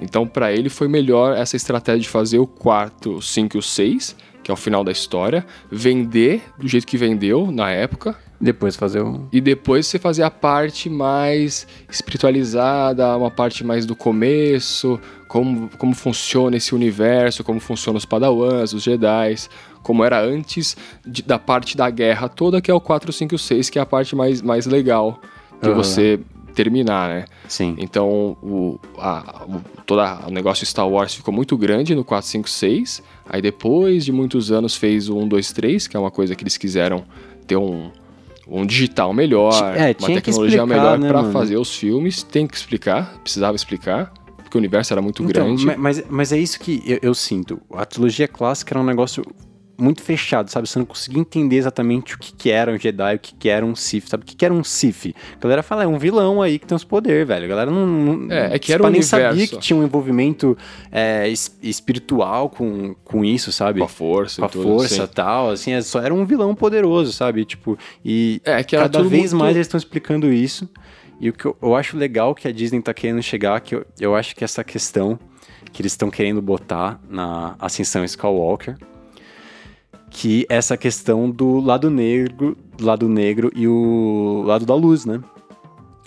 Então, 0.01 0.27
para 0.27 0.53
ele 0.53 0.69
foi 0.69 0.89
melhor 0.89 1.37
essa 1.37 1.57
estratégia 1.57 2.01
de 2.01 2.09
fazer 2.09 2.39
o 2.39 2.47
quarto, 2.47 3.17
o 3.17 3.23
5 3.23 3.57
e 3.57 3.59
o 3.59 3.63
6, 3.63 4.17
que 4.43 4.51
é 4.51 4.55
o 4.55 4.57
final 4.57 4.83
da 4.83 4.93
história, 4.93 5.47
vender 5.71 6.43
do 6.59 6.67
jeito 6.67 6.87
que 6.87 6.97
vendeu 6.97 7.51
na 7.51 7.71
época. 7.71 8.17
Depois 8.41 8.77
fazer 8.77 9.01
o. 9.01 9.29
E 9.33 9.41
depois 9.41 9.87
você 9.87 9.99
fazer 9.99 10.23
a 10.23 10.31
parte 10.31 10.91
mais 10.91 11.67
espiritualizada, 11.89 13.17
uma 13.17 13.31
parte 13.31 13.65
mais 13.65 13.87
do 13.87 13.95
começo, 13.95 15.01
como, 15.29 15.71
como 15.79 15.95
funciona 15.95 16.57
esse 16.57 16.75
universo, 16.75 17.45
como 17.45 17.61
funcionam 17.61 17.97
os 17.97 18.05
padawans, 18.05 18.73
os 18.73 18.83
jedis, 18.83 19.49
como 19.83 20.05
era 20.05 20.21
antes 20.21 20.77
de, 21.07 21.23
da 21.23 21.39
parte 21.39 21.77
da 21.77 21.89
guerra 21.91 22.29
toda, 22.29 22.61
que 22.61 22.71
é 22.71 22.75
o 22.75 22.81
4, 22.81 23.13
5 23.13 23.35
e 23.35 23.39
6, 23.39 23.71
que 23.71 23.79
é 23.79 23.83
a 23.83 23.87
parte 23.87 24.17
mais, 24.17 24.43
mais 24.43 24.67
legal 24.67 25.21
de 25.63 25.69
uhum. 25.69 25.75
você 25.75 26.21
terminar, 26.55 27.09
né? 27.09 27.25
Sim. 27.49 27.75
Então, 27.79 28.37
o, 28.43 28.79
a, 28.97 29.45
o, 29.47 29.61
toda, 29.85 30.27
o 30.27 30.31
negócio 30.31 30.65
Star 30.65 30.89
Wars 30.89 31.15
ficou 31.15 31.35
muito 31.35 31.57
grande 31.57 31.95
no 31.95 32.05
4, 32.05 32.29
5, 32.29 32.49
6. 32.49 33.03
Aí 33.29 33.43
depois 33.43 34.05
de 34.05 34.13
muitos 34.13 34.51
anos 34.53 34.77
fez 34.77 35.09
o 35.09 35.17
1, 35.19 35.29
2, 35.29 35.53
3, 35.53 35.89
que 35.89 35.97
é 35.97 36.01
uma 36.01 36.11
coisa 36.11 36.35
que 36.35 36.43
eles 36.43 36.57
quiseram 36.57 37.05
ter 37.47 37.57
um, 37.57 37.91
um 38.47 38.67
digital 38.67 39.13
melhor, 39.13 39.53
é, 39.77 39.97
uma 39.99 40.09
tecnologia 40.09 40.59
explicar, 40.59 40.67
melhor 40.67 40.99
né, 40.99 41.09
para 41.09 41.31
fazer 41.31 41.57
os 41.57 41.75
filmes. 41.75 42.23
Tem 42.23 42.47
que 42.47 42.57
explicar, 42.57 43.19
precisava 43.23 43.57
explicar, 43.57 44.13
porque 44.37 44.57
o 44.57 44.59
universo 44.59 44.93
era 44.93 45.01
muito 45.01 45.23
então, 45.23 45.45
grande. 45.45 45.77
Mas, 45.77 46.05
mas 46.09 46.33
é 46.33 46.39
isso 46.39 46.59
que 46.61 46.83
eu, 46.87 46.99
eu 47.03 47.15
sinto. 47.15 47.61
A 47.73 47.85
trilogia 47.85 48.29
clássica 48.29 48.75
era 48.75 48.81
um 48.81 48.87
negócio 48.87 49.25
muito 49.77 50.03
fechado, 50.03 50.51
sabe? 50.51 50.69
Você 50.69 50.79
não 50.79 50.87
conseguia 50.87 51.21
entender 51.21 51.57
exatamente 51.57 52.15
o 52.15 52.19
que, 52.19 52.33
que 52.33 52.51
era 52.51 52.73
um 52.73 52.79
Jedi, 52.79 53.17
o 53.17 53.19
que, 53.19 53.35
que 53.35 53.49
era 53.49 53.65
um 53.65 53.75
Sith, 53.75 54.09
sabe? 54.09 54.23
O 54.23 54.27
que, 54.27 54.37
que 54.37 54.45
era 54.45 54.55
um 54.55 54.63
Sith? 54.63 55.15
A 55.37 55.43
galera 55.43 55.63
fala, 55.63 55.85
é 55.85 55.87
um 55.87 55.99
vilão 55.99 56.41
aí 56.41 56.59
que 56.59 56.67
tem 56.67 56.77
os 56.77 56.85
poderes, 56.85 57.27
velho. 57.27 57.45
A 57.45 57.49
galera 57.49 57.71
não, 57.71 57.87
não 57.87 58.33
é, 58.33 58.55
é 58.55 58.59
que 58.59 58.73
era 58.73 58.83
um 58.83 58.87
nem 58.87 59.01
universo. 59.01 59.29
sabia 59.29 59.47
que 59.47 59.59
tinha 59.59 59.77
um 59.77 59.83
envolvimento 59.83 60.57
é, 60.91 61.33
espiritual 61.63 62.49
com, 62.49 62.95
com 63.05 63.25
isso, 63.25 63.51
sabe? 63.51 63.81
Com 63.81 63.87
a 63.87 63.89
força, 63.89 64.41
com 64.41 64.47
a 64.47 64.49
tudo, 64.49 64.65
força, 64.65 65.05
assim. 65.05 65.13
tal, 65.13 65.51
assim, 65.51 65.73
é 65.73 65.83
só 65.83 66.01
era 66.01 66.15
um 66.15 66.25
vilão 66.25 66.55
poderoso, 66.55 67.13
sabe? 67.13 67.45
Tipo, 67.45 67.79
e 68.05 68.41
é, 68.45 68.63
que 68.63 68.77
cada 68.77 69.03
vez 69.03 69.33
muito... 69.33 69.43
mais 69.43 69.57
eles 69.57 69.67
estão 69.67 69.79
explicando 69.79 70.33
isso. 70.33 70.69
E 71.21 71.29
o 71.29 71.33
que 71.33 71.47
eu, 71.47 71.57
eu, 71.63 71.75
acho 71.77 71.97
legal 71.97 72.35
que 72.35 72.47
a 72.49 72.53
Disney 72.53 72.83
tá 72.83 72.93
querendo 72.93 73.23
chegar, 73.23 73.61
que 73.61 73.75
eu, 73.75 73.87
eu 74.01 74.15
acho 74.15 74.35
que 74.35 74.45
essa 74.45 74.65
questão 74.65 75.19
que 75.73 75.81
eles 75.81 75.93
estão 75.93 76.11
querendo 76.11 76.43
botar 76.43 77.01
na 77.09 77.55
Ascensão 77.59 78.05
Skywalker 78.05 78.77
que 80.15 80.47
essa 80.49 80.77
questão 80.77 81.29
do 81.29 81.59
lado 81.59 81.91
negro, 81.91 82.57
lado 82.81 83.09
negro 83.09 83.51
e 83.55 83.67
o 83.67 84.45
lado 84.47 84.65
da 84.65 84.75
luz, 84.75 85.05
né? 85.05 85.21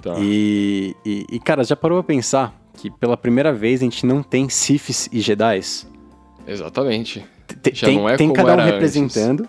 Tá. 0.01 0.15
E, 0.17 0.95
e, 1.05 1.25
e, 1.29 1.39
cara, 1.39 1.61
já 1.63 1.75
parou 1.75 2.01
pra 2.01 2.15
pensar 2.15 2.57
que 2.73 2.89
pela 2.89 3.17
primeira 3.17 3.51
vez 3.51 3.81
a 3.81 3.83
gente 3.83 4.05
não 4.05 4.23
tem 4.23 4.47
Siths 4.47 5.09
e 5.11 5.19
Jedis? 5.19 5.85
Exatamente. 6.47 7.25
T 7.61 7.71
já 7.75 7.87
tem, 7.87 7.97
não 7.97 8.07
é 8.07 8.15
tem 8.15 8.31
cada 8.31 8.55
um 8.55 8.65
representando 8.65 9.45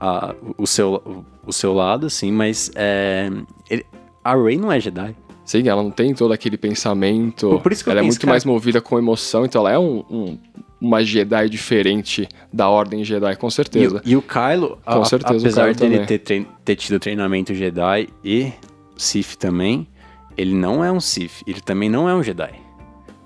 a, 0.00 0.34
o, 0.58 0.66
seu, 0.66 0.94
o, 0.94 1.24
o, 1.46 1.52
seu 1.52 1.72
lado, 1.72 2.06
assim, 2.06 2.32
mas 2.32 2.68
é, 2.74 3.30
ele, 3.70 3.86
a 4.24 4.34
Rey 4.34 4.56
não 4.56 4.72
é 4.72 4.80
Jedi. 4.80 5.14
Sim, 5.44 5.68
ela 5.68 5.82
não 5.82 5.90
tem 5.90 6.14
todo 6.14 6.32
aquele 6.32 6.58
pensamento. 6.58 7.60
Por 7.62 7.70
isso 7.70 7.84
que 7.84 7.90
ela 7.90 8.00
é 8.00 8.02
muito 8.02 8.18
cara... 8.20 8.32
mais 8.32 8.44
movida 8.44 8.80
com 8.80 8.98
emoção, 8.98 9.44
então 9.44 9.60
ela 9.60 9.72
é 9.72 9.78
um, 9.78 10.04
um 10.10 10.38
uma 10.80 11.04
Jedi 11.04 11.48
diferente 11.48 12.26
da 12.52 12.68
Ordem 12.68 13.04
Jedi, 13.04 13.36
com 13.36 13.50
certeza. 13.50 14.00
E, 14.04 14.12
e 14.12 14.16
o 14.16 14.22
Kylo, 14.22 14.78
com 14.84 15.02
a, 15.02 15.04
certeza, 15.04 15.38
apesar 15.38 15.74
dele 15.74 16.06
ter, 16.06 16.18
trein, 16.18 16.46
ter 16.64 16.76
tido 16.76 16.98
treinamento 16.98 17.54
Jedi 17.54 18.08
e 18.24 18.52
Sith 18.96 19.36
também, 19.36 19.86
ele 20.36 20.54
não 20.54 20.82
é 20.82 20.90
um 20.90 21.00
Sith, 21.00 21.42
ele 21.46 21.60
também 21.60 21.90
não 21.90 22.08
é 22.08 22.14
um 22.14 22.22
Jedi. 22.22 22.54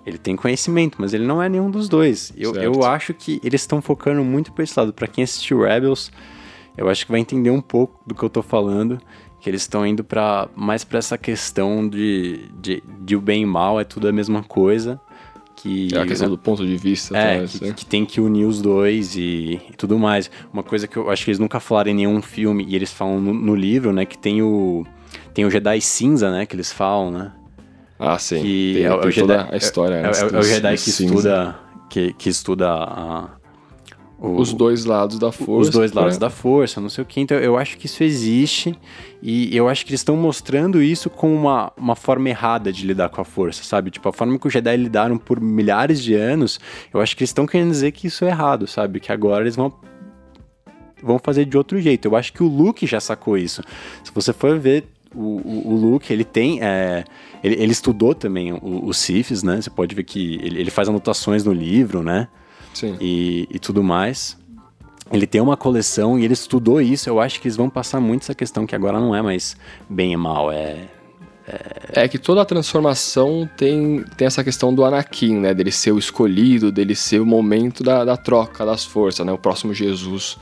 Ele 0.04 0.18
tem 0.18 0.36
conhecimento, 0.36 0.96
mas 1.00 1.14
ele 1.14 1.24
não 1.24 1.42
é 1.42 1.48
nenhum 1.48 1.70
dos 1.70 1.88
dois. 1.88 2.32
Eu, 2.36 2.54
eu 2.56 2.84
acho 2.84 3.14
que 3.14 3.40
eles 3.42 3.62
estão 3.62 3.80
focando 3.80 4.22
muito 4.22 4.52
para 4.52 4.62
esse 4.62 4.78
lado. 4.78 4.92
Para 4.92 5.06
quem 5.06 5.24
assistiu 5.24 5.62
Rebels, 5.62 6.10
eu 6.76 6.90
acho 6.90 7.06
que 7.06 7.12
vai 7.12 7.20
entender 7.20 7.50
um 7.50 7.60
pouco 7.60 8.02
do 8.06 8.14
que 8.14 8.22
eu 8.22 8.28
tô 8.28 8.42
falando. 8.42 9.00
Que 9.40 9.48
eles 9.48 9.62
estão 9.62 9.86
indo 9.86 10.04
para 10.04 10.46
mais 10.54 10.84
para 10.84 10.98
essa 10.98 11.16
questão 11.16 11.88
de, 11.88 12.50
de, 12.60 12.82
de 13.00 13.16
o 13.16 13.20
bem 13.20 13.44
e 13.44 13.46
mal 13.46 13.80
é 13.80 13.84
tudo 13.84 14.06
a 14.06 14.12
mesma 14.12 14.42
coisa 14.42 15.00
que. 15.64 15.88
É 15.94 15.98
a 15.98 16.06
questão 16.06 16.28
do 16.28 16.36
ponto 16.36 16.64
de 16.64 16.76
vista. 16.76 17.16
É, 17.16 17.40
tá, 17.40 17.46
que, 17.46 17.72
que, 17.72 17.86
tem 17.86 18.04
que 18.04 18.20
unir 18.20 18.44
os 18.44 18.60
dois 18.60 19.16
e, 19.16 19.60
e, 19.70 19.76
tudo 19.76 19.98
mais. 19.98 20.30
Uma 20.52 20.62
coisa 20.62 20.86
que 20.86 20.96
eu 20.98 21.10
acho 21.10 21.24
que 21.24 21.30
eles 21.30 21.38
nunca 21.38 21.58
falaram 21.58 21.90
em 21.90 21.94
nenhum 21.94 22.20
filme, 22.20 22.66
e 22.68 22.76
eles 22.76 22.92
falam 22.92 23.18
no, 23.18 23.32
no 23.32 23.56
livro, 23.56 23.92
né? 23.92 24.04
Que 24.04 24.18
tem 24.18 24.42
o. 24.42 24.84
Tem 25.32 25.44
o 25.44 25.50
Jedi 25.50 25.80
cinza, 25.80 26.30
né? 26.30 26.46
Que 26.46 26.54
eles 26.54 26.70
falam, 26.70 27.10
né? 27.10 27.32
Ah, 27.98 28.18
sim. 28.18 28.42
Que 28.42 28.74
tem, 28.74 28.84
é, 28.84 28.98
tem 28.98 29.08
o 29.08 29.10
Jedi, 29.10 29.48
a 29.50 29.56
história. 29.56 29.94
É, 29.94 30.00
é, 30.00 30.36
é, 30.36 30.38
o 30.38 30.42
Jedi 30.42 30.76
que 30.76 30.90
estuda, 30.90 31.56
que, 31.88 32.12
que 32.12 32.28
estuda 32.28 32.70
a, 32.70 33.30
o, 34.24 34.40
os 34.40 34.52
dois 34.52 34.84
lados 34.84 35.18
da 35.18 35.30
força. 35.30 35.68
Os 35.68 35.70
dois 35.70 35.92
lados 35.92 36.18
da 36.18 36.30
força, 36.30 36.80
não 36.80 36.88
sei 36.88 37.02
o 37.02 37.06
que. 37.06 37.20
Então 37.20 37.36
eu 37.36 37.56
acho 37.56 37.76
que 37.76 37.86
isso 37.86 38.02
existe 38.02 38.74
e 39.22 39.54
eu 39.56 39.68
acho 39.68 39.84
que 39.84 39.90
eles 39.90 40.00
estão 40.00 40.16
mostrando 40.16 40.82
isso 40.82 41.10
como 41.10 41.34
uma, 41.34 41.72
uma 41.76 41.94
forma 41.94 42.28
errada 42.28 42.72
de 42.72 42.86
lidar 42.86 43.08
com 43.08 43.20
a 43.20 43.24
força, 43.24 43.62
sabe? 43.62 43.90
Tipo, 43.90 44.08
a 44.08 44.12
forma 44.12 44.38
que 44.38 44.46
os 44.46 44.52
Jedi 44.52 44.76
lidaram 44.76 45.18
por 45.18 45.40
milhares 45.40 46.02
de 46.02 46.14
anos, 46.14 46.58
eu 46.92 47.00
acho 47.00 47.16
que 47.16 47.22
eles 47.22 47.30
estão 47.30 47.46
querendo 47.46 47.70
dizer 47.70 47.92
que 47.92 48.06
isso 48.06 48.24
é 48.24 48.28
errado, 48.28 48.66
sabe? 48.66 49.00
Que 49.00 49.12
agora 49.12 49.44
eles 49.44 49.56
vão 49.56 49.72
vão 51.02 51.18
fazer 51.18 51.44
de 51.44 51.56
outro 51.56 51.78
jeito. 51.78 52.08
Eu 52.08 52.16
acho 52.16 52.32
que 52.32 52.42
o 52.42 52.48
Luke 52.48 52.86
já 52.86 52.98
sacou 52.98 53.36
isso. 53.36 53.62
Se 54.02 54.10
você 54.12 54.32
for 54.32 54.58
ver 54.58 54.84
o, 55.14 55.20
o, 55.20 55.72
o 55.72 55.76
Luke, 55.76 56.12
ele 56.12 56.24
tem. 56.24 56.62
É, 56.62 57.04
ele, 57.42 57.56
ele, 57.56 57.72
estudou 57.72 58.14
também 58.14 58.58
os 58.62 58.96
Siths, 58.96 59.42
né? 59.42 59.60
Você 59.60 59.70
pode 59.70 59.94
ver 59.94 60.02
que 60.02 60.36
ele, 60.42 60.60
ele 60.60 60.70
faz 60.70 60.88
anotações 60.88 61.44
no 61.44 61.52
livro, 61.52 62.02
né? 62.02 62.28
E, 63.00 63.48
e 63.50 63.58
tudo 63.58 63.82
mais. 63.82 64.36
Ele 65.12 65.26
tem 65.26 65.40
uma 65.40 65.56
coleção 65.56 66.18
e 66.18 66.24
ele 66.24 66.32
estudou 66.32 66.80
isso. 66.80 67.08
Eu 67.08 67.20
acho 67.20 67.40
que 67.40 67.46
eles 67.46 67.56
vão 67.56 67.68
passar 67.68 68.00
muito 68.00 68.22
essa 68.22 68.34
questão 68.34 68.66
que 68.66 68.74
agora 68.74 68.98
não 68.98 69.14
é 69.14 69.20
mais 69.20 69.56
bem 69.88 70.12
e 70.12 70.16
mal, 70.16 70.50
é 70.50 70.88
é... 71.46 72.04
é... 72.04 72.08
que 72.08 72.18
toda 72.18 72.40
a 72.40 72.44
transformação 72.44 73.48
tem, 73.56 74.02
tem 74.16 74.26
essa 74.26 74.42
questão 74.42 74.74
do 74.74 74.84
Anakin, 74.84 75.36
né? 75.40 75.54
Dele 75.54 75.70
ser 75.70 75.92
o 75.92 75.98
escolhido, 75.98 76.72
dele 76.72 76.94
ser 76.94 77.20
o 77.20 77.26
momento 77.26 77.82
da, 77.82 78.04
da 78.04 78.16
troca 78.16 78.64
das 78.64 78.84
forças, 78.84 79.24
né? 79.24 79.32
O 79.32 79.38
próximo 79.38 79.74
Jesus 79.74 80.38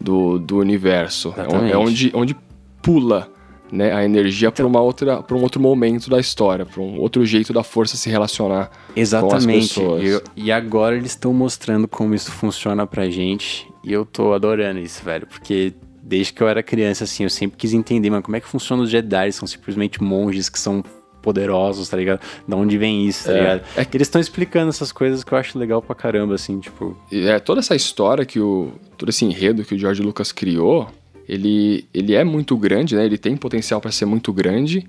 do, 0.00 0.38
do 0.38 0.58
universo. 0.58 1.34
É, 1.36 1.72
é 1.72 1.76
onde, 1.76 2.12
onde 2.14 2.36
pula 2.82 3.30
né, 3.72 3.90
a 3.90 4.04
energia 4.04 4.48
então, 4.48 4.56
para 4.56 4.66
uma 4.66 4.80
outra 4.82 5.22
para 5.22 5.34
um 5.34 5.42
outro 5.42 5.60
momento 5.60 6.10
da 6.10 6.20
história, 6.20 6.66
para 6.66 6.80
um 6.80 7.00
outro 7.00 7.24
jeito 7.24 7.52
da 7.54 7.62
força 7.62 7.96
se 7.96 8.10
relacionar 8.10 8.70
exatamente. 8.94 9.30
com 9.30 9.36
as 9.36 9.68
pessoas. 9.68 10.22
E, 10.36 10.44
e 10.44 10.52
agora 10.52 10.94
eles 10.94 11.12
estão 11.12 11.32
mostrando 11.32 11.88
como 11.88 12.14
isso 12.14 12.30
funciona 12.30 12.86
pra 12.86 13.08
gente 13.08 13.66
e 13.82 13.90
eu 13.90 14.04
tô 14.04 14.34
adorando 14.34 14.78
isso, 14.78 15.02
velho, 15.02 15.26
porque 15.26 15.72
desde 16.02 16.34
que 16.34 16.42
eu 16.42 16.48
era 16.48 16.62
criança 16.62 17.04
assim, 17.04 17.22
eu 17.22 17.30
sempre 17.30 17.56
quis 17.56 17.72
entender, 17.72 18.10
mas 18.10 18.22
como 18.22 18.36
é 18.36 18.40
que 18.40 18.46
funciona 18.46 18.82
os 18.82 18.90
Jedi? 18.90 19.32
São 19.32 19.48
simplesmente 19.48 20.02
monges 20.02 20.50
que 20.50 20.58
são 20.58 20.84
poderosos, 21.22 21.88
tá 21.88 21.96
ligado? 21.96 22.20
Da 22.46 22.56
onde 22.56 22.76
vem 22.76 23.06
isso, 23.06 23.24
tá 23.24 23.32
é, 23.32 23.38
ligado? 23.38 23.62
É 23.76 23.84
que 23.84 23.96
eles 23.96 24.08
estão 24.08 24.20
explicando 24.20 24.68
essas 24.68 24.92
coisas 24.92 25.24
que 25.24 25.32
eu 25.32 25.38
acho 25.38 25.58
legal 25.58 25.80
pra 25.80 25.94
caramba, 25.94 26.34
assim, 26.34 26.58
tipo. 26.58 26.96
É, 27.10 27.38
toda 27.38 27.60
essa 27.60 27.76
história 27.76 28.26
que 28.26 28.40
o. 28.40 28.72
todo 28.98 29.08
esse 29.08 29.24
enredo 29.24 29.64
que 29.64 29.74
o 29.74 29.78
George 29.78 30.02
Lucas 30.02 30.32
criou 30.32 30.88
ele, 31.28 31.86
ele 31.92 32.14
é 32.14 32.24
muito 32.24 32.56
grande, 32.56 32.94
né? 32.96 33.04
Ele 33.04 33.18
tem 33.18 33.36
potencial 33.36 33.80
para 33.80 33.92
ser 33.92 34.06
muito 34.06 34.32
grande. 34.32 34.86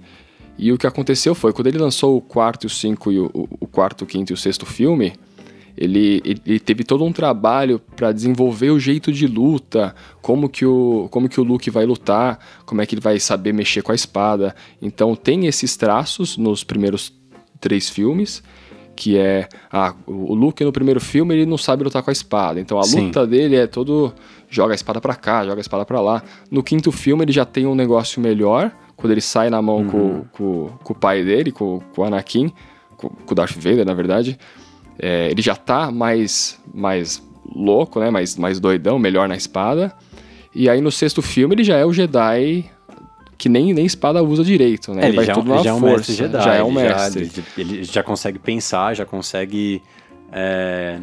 E 0.58 0.72
o 0.72 0.78
que 0.78 0.86
aconteceu 0.86 1.34
foi, 1.34 1.52
quando 1.52 1.68
ele 1.68 1.78
lançou 1.78 2.16
o 2.18 2.22
quarto, 2.22 2.66
o 2.66 2.70
cinco 2.70 3.12
e 3.12 3.20
o, 3.20 3.30
o 3.34 3.68
quarto, 3.68 4.04
o 4.04 4.08
quinto 4.08 4.32
e 4.32 4.36
o 4.36 4.38
sexto 4.38 4.66
filme, 4.66 5.14
ele, 5.76 6.22
ele 6.46 6.60
teve 6.60 6.84
todo 6.84 7.04
um 7.04 7.12
trabalho 7.12 7.80
para 7.96 8.12
desenvolver 8.12 8.70
o 8.70 8.80
jeito 8.80 9.12
de 9.12 9.26
luta, 9.26 9.96
como 10.22 10.48
que, 10.48 10.66
o, 10.66 11.08
como 11.10 11.28
que 11.28 11.42
o 11.42 11.44
Luke 11.44 11.70
vai 11.70 11.86
lutar, 11.86 12.40
como 12.66 12.82
é 12.82 12.86
que 12.86 12.94
ele 12.94 13.02
vai 13.02 13.20
saber 13.20 13.54
mexer 13.54 13.82
com 13.82 13.92
a 13.92 13.96
espada. 13.96 14.56
Então 14.82 15.16
tem 15.16 15.48
esses 15.48 15.76
traços 15.76 16.38
nos 16.38 16.64
primeiros 16.64 17.12
três 17.60 17.90
filmes, 17.90 18.44
que 18.96 19.18
é 19.18 19.48
ah, 19.72 19.96
o 20.06 20.36
Luke 20.36 20.64
no 20.64 20.72
primeiro 20.72 21.00
filme 21.00 21.34
ele 21.34 21.46
não 21.48 21.58
sabe 21.58 21.84
lutar 21.84 22.04
com 22.04 22.12
a 22.12 22.14
espada, 22.14 22.60
então 22.60 22.78
a 22.78 22.84
Sim. 22.84 23.08
luta 23.08 23.26
dele 23.26 23.56
é 23.56 23.66
todo 23.66 24.14
joga 24.54 24.74
a 24.74 24.76
espada 24.76 25.02
para 25.02 25.16
cá, 25.16 25.44
joga 25.44 25.60
a 25.60 25.62
espada 25.62 25.84
para 25.84 26.00
lá. 26.00 26.22
No 26.52 26.62
quinto 26.62 26.92
filme 26.92 27.24
ele 27.24 27.32
já 27.32 27.44
tem 27.44 27.66
um 27.66 27.74
negócio 27.74 28.22
melhor, 28.22 28.72
quando 28.96 29.12
ele 29.12 29.22
sai 29.22 29.50
na 29.50 29.62
mão 29.62 29.78
uhum. 29.78 29.90
com, 29.90 30.26
com, 30.32 30.70
com, 30.84 30.94
o 30.94 30.96
pai 30.96 31.24
dele, 31.24 31.52
com, 31.52 31.82
com 31.94 32.02
o 32.02 32.06
Anakin, 32.06 32.54
com, 32.96 33.10
com 33.10 33.32
o 33.32 33.36
Darth 33.36 33.56
Vader, 33.56 33.84
na 33.84 33.96
verdade. 33.96 34.38
É, 35.00 35.32
ele 35.32 35.42
já 35.42 35.56
tá 35.56 35.90
mais, 35.90 36.60
mais 36.72 37.24
louco, 37.54 38.00
né? 38.00 38.12
Mais, 38.12 38.38
mais 38.38 38.60
doidão, 38.60 39.00
melhor 39.00 39.28
na 39.28 39.36
espada. 39.36 39.92
E 40.54 40.70
aí 40.70 40.82
no 40.82 40.92
sexto 40.92 41.24
filme 41.24 41.56
ele 41.56 41.64
já 41.64 41.78
é 41.78 41.86
o 41.86 41.92
Jedi 41.92 42.70
que 43.36 43.50
nem, 43.50 43.74
nem 43.74 43.86
espada 43.86 44.22
usa 44.22 44.44
direito, 44.44 44.94
né? 44.94 45.06
É, 45.06 45.08
ele, 45.08 45.18
ele 45.18 45.26
já, 45.26 45.34
tudo 45.34 45.64
já 45.64 45.72
é 45.72 45.74
um 45.74 45.80
força, 45.80 45.96
mestre 45.98 46.16
Jedi. 46.16 46.44
Já 46.44 46.54
é 46.54 46.64
um 46.64 46.72
mestre. 46.72 47.26
Já, 47.26 47.42
ele, 47.58 47.74
ele 47.74 47.84
já 47.84 48.04
consegue 48.04 48.38
pensar, 48.38 48.94
já 48.94 49.06
consegue... 49.06 49.82
É 50.32 51.00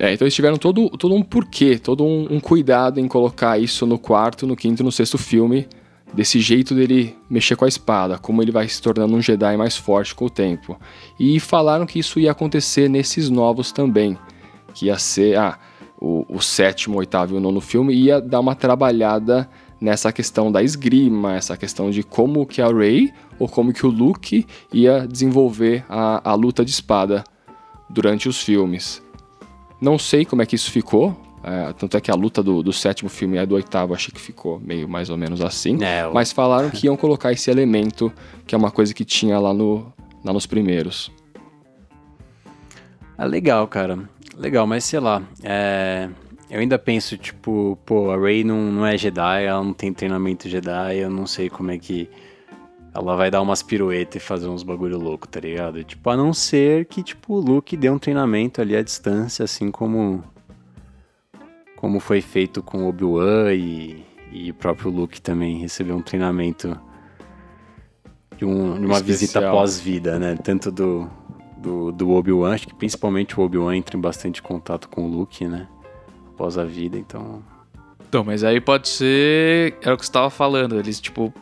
é, 0.00 0.14
então 0.14 0.24
eles 0.24 0.34
tiveram 0.34 0.56
todo, 0.56 0.88
todo 0.88 1.14
um 1.14 1.22
porquê, 1.22 1.78
todo 1.78 2.02
um, 2.02 2.26
um, 2.30 2.40
cuidado 2.40 2.98
em 2.98 3.06
colocar 3.06 3.58
isso 3.58 3.86
no 3.86 3.98
quarto, 3.98 4.46
no 4.46 4.56
quinto 4.56 4.82
no 4.82 4.90
sexto 4.90 5.18
filme 5.18 5.68
desse 6.14 6.40
jeito 6.40 6.74
dele 6.74 7.14
mexer 7.28 7.54
com 7.54 7.66
a 7.66 7.68
espada, 7.68 8.16
como 8.16 8.40
ele 8.40 8.50
vai 8.50 8.66
se 8.66 8.80
tornando 8.80 9.14
um 9.14 9.20
Jedi 9.20 9.58
mais 9.58 9.76
forte 9.76 10.14
com 10.14 10.24
o 10.24 10.30
tempo. 10.30 10.80
E 11.18 11.38
falaram 11.38 11.84
que 11.84 11.98
isso 11.98 12.18
ia 12.18 12.30
acontecer 12.30 12.88
nesses 12.88 13.28
novos 13.28 13.72
também, 13.72 14.16
que 14.72 14.86
ia 14.86 14.98
ser 14.98 15.36
ah, 15.36 15.58
o, 16.00 16.24
o 16.30 16.40
sétimo, 16.40 16.96
oitavo 16.96 17.34
e 17.34 17.36
o 17.36 17.40
nono 17.40 17.60
filme 17.60 17.92
ia 17.92 18.22
dar 18.22 18.40
uma 18.40 18.54
trabalhada 18.54 19.46
nessa 19.78 20.10
questão 20.10 20.50
da 20.50 20.62
esgrima, 20.62 21.36
essa 21.36 21.58
questão 21.58 21.90
de 21.90 22.02
como 22.02 22.46
que 22.46 22.62
a 22.62 22.68
Rey 22.68 23.12
ou 23.38 23.46
como 23.46 23.70
que 23.70 23.84
o 23.84 23.90
Luke 23.90 24.46
ia 24.72 25.06
desenvolver 25.06 25.84
a, 25.90 26.30
a 26.30 26.34
luta 26.34 26.64
de 26.64 26.70
espada 26.70 27.22
durante 27.90 28.30
os 28.30 28.42
filmes. 28.42 29.02
Não 29.80 29.98
sei 29.98 30.24
como 30.24 30.42
é 30.42 30.46
que 30.46 30.54
isso 30.54 30.70
ficou, 30.70 31.16
é, 31.42 31.72
tanto 31.72 31.96
é 31.96 32.00
que 32.00 32.10
a 32.10 32.14
luta 32.14 32.42
do, 32.42 32.62
do, 32.62 32.72
sétimo 32.72 33.08
filme 33.08 33.38
e 33.38 33.46
do 33.46 33.54
oitavo 33.54 33.94
achei 33.94 34.12
que 34.12 34.20
ficou 34.20 34.60
meio 34.60 34.86
mais 34.88 35.08
ou 35.08 35.16
menos 35.16 35.40
assim. 35.40 35.82
É, 35.82 36.02
eu... 36.02 36.12
Mas 36.12 36.32
falaram 36.32 36.68
que 36.68 36.86
iam 36.86 36.96
colocar 36.96 37.32
esse 37.32 37.50
elemento, 37.50 38.12
que 38.46 38.54
é 38.54 38.58
uma 38.58 38.70
coisa 38.70 38.92
que 38.92 39.04
tinha 39.04 39.38
lá, 39.38 39.54
no, 39.54 39.90
lá 40.22 40.32
nos 40.32 40.46
primeiros. 40.46 41.10
É 43.16 43.24
legal, 43.24 43.66
cara. 43.68 43.98
Legal, 44.36 44.66
mas 44.66 44.84
sei 44.84 45.00
lá. 45.00 45.22
É... 45.42 46.08
Eu 46.50 46.58
ainda 46.58 46.78
penso, 46.78 47.16
tipo, 47.16 47.78
pô, 47.86 48.10
a 48.10 48.18
Rey 48.18 48.42
não, 48.42 48.72
não 48.72 48.84
é 48.84 48.98
Jedi, 48.98 49.44
ela 49.44 49.62
não 49.62 49.72
tem 49.72 49.92
treinamento 49.92 50.48
Jedi, 50.48 50.96
eu 50.98 51.08
não 51.08 51.24
sei 51.24 51.48
como 51.48 51.70
é 51.70 51.78
que 51.78 52.10
ela 52.92 53.16
vai 53.16 53.30
dar 53.30 53.40
umas 53.40 53.62
piruetas 53.62 54.22
e 54.22 54.24
fazer 54.24 54.48
uns 54.48 54.62
bagulho 54.62 54.98
louco, 54.98 55.28
tá 55.28 55.40
ligado? 55.40 55.82
Tipo, 55.84 56.10
a 56.10 56.16
não 56.16 56.32
ser 56.32 56.86
que, 56.86 57.02
tipo, 57.02 57.34
o 57.34 57.40
Luke 57.40 57.76
dê 57.76 57.88
um 57.88 57.98
treinamento 57.98 58.60
ali 58.60 58.76
à 58.76 58.82
distância, 58.82 59.44
assim 59.44 59.70
como 59.70 60.22
como 61.76 61.98
foi 61.98 62.20
feito 62.20 62.62
com 62.62 62.86
Obi-Wan 62.86 63.54
e, 63.54 64.04
e 64.30 64.50
o 64.50 64.54
próprio 64.54 64.90
Luke 64.90 65.18
também 65.18 65.56
recebeu 65.56 65.96
um 65.96 66.02
treinamento 66.02 66.78
de, 68.36 68.44
um, 68.44 68.78
de 68.78 68.84
uma 68.84 68.96
Especial. 68.96 69.02
visita 69.02 69.40
pós-vida, 69.50 70.18
né? 70.18 70.36
Tanto 70.36 70.70
do, 70.70 71.08
do, 71.56 71.90
do 71.90 72.10
Obi-Wan, 72.10 72.52
acho 72.52 72.68
que 72.68 72.74
principalmente 72.74 73.40
o 73.40 73.42
Obi-Wan 73.42 73.76
entra 73.76 73.96
em 73.96 74.00
bastante 74.00 74.42
contato 74.42 74.90
com 74.90 75.06
o 75.06 75.08
Luke, 75.08 75.46
né? 75.46 75.66
Após 76.34 76.58
a 76.58 76.64
vida, 76.64 76.98
então... 76.98 77.42
Então, 78.06 78.24
mas 78.24 78.44
aí 78.44 78.60
pode 78.60 78.88
ser... 78.88 79.78
Era 79.80 79.94
o 79.94 79.96
que 79.96 80.04
você 80.04 80.10
estava 80.10 80.28
falando, 80.28 80.78
eles, 80.78 81.00
tipo... 81.00 81.32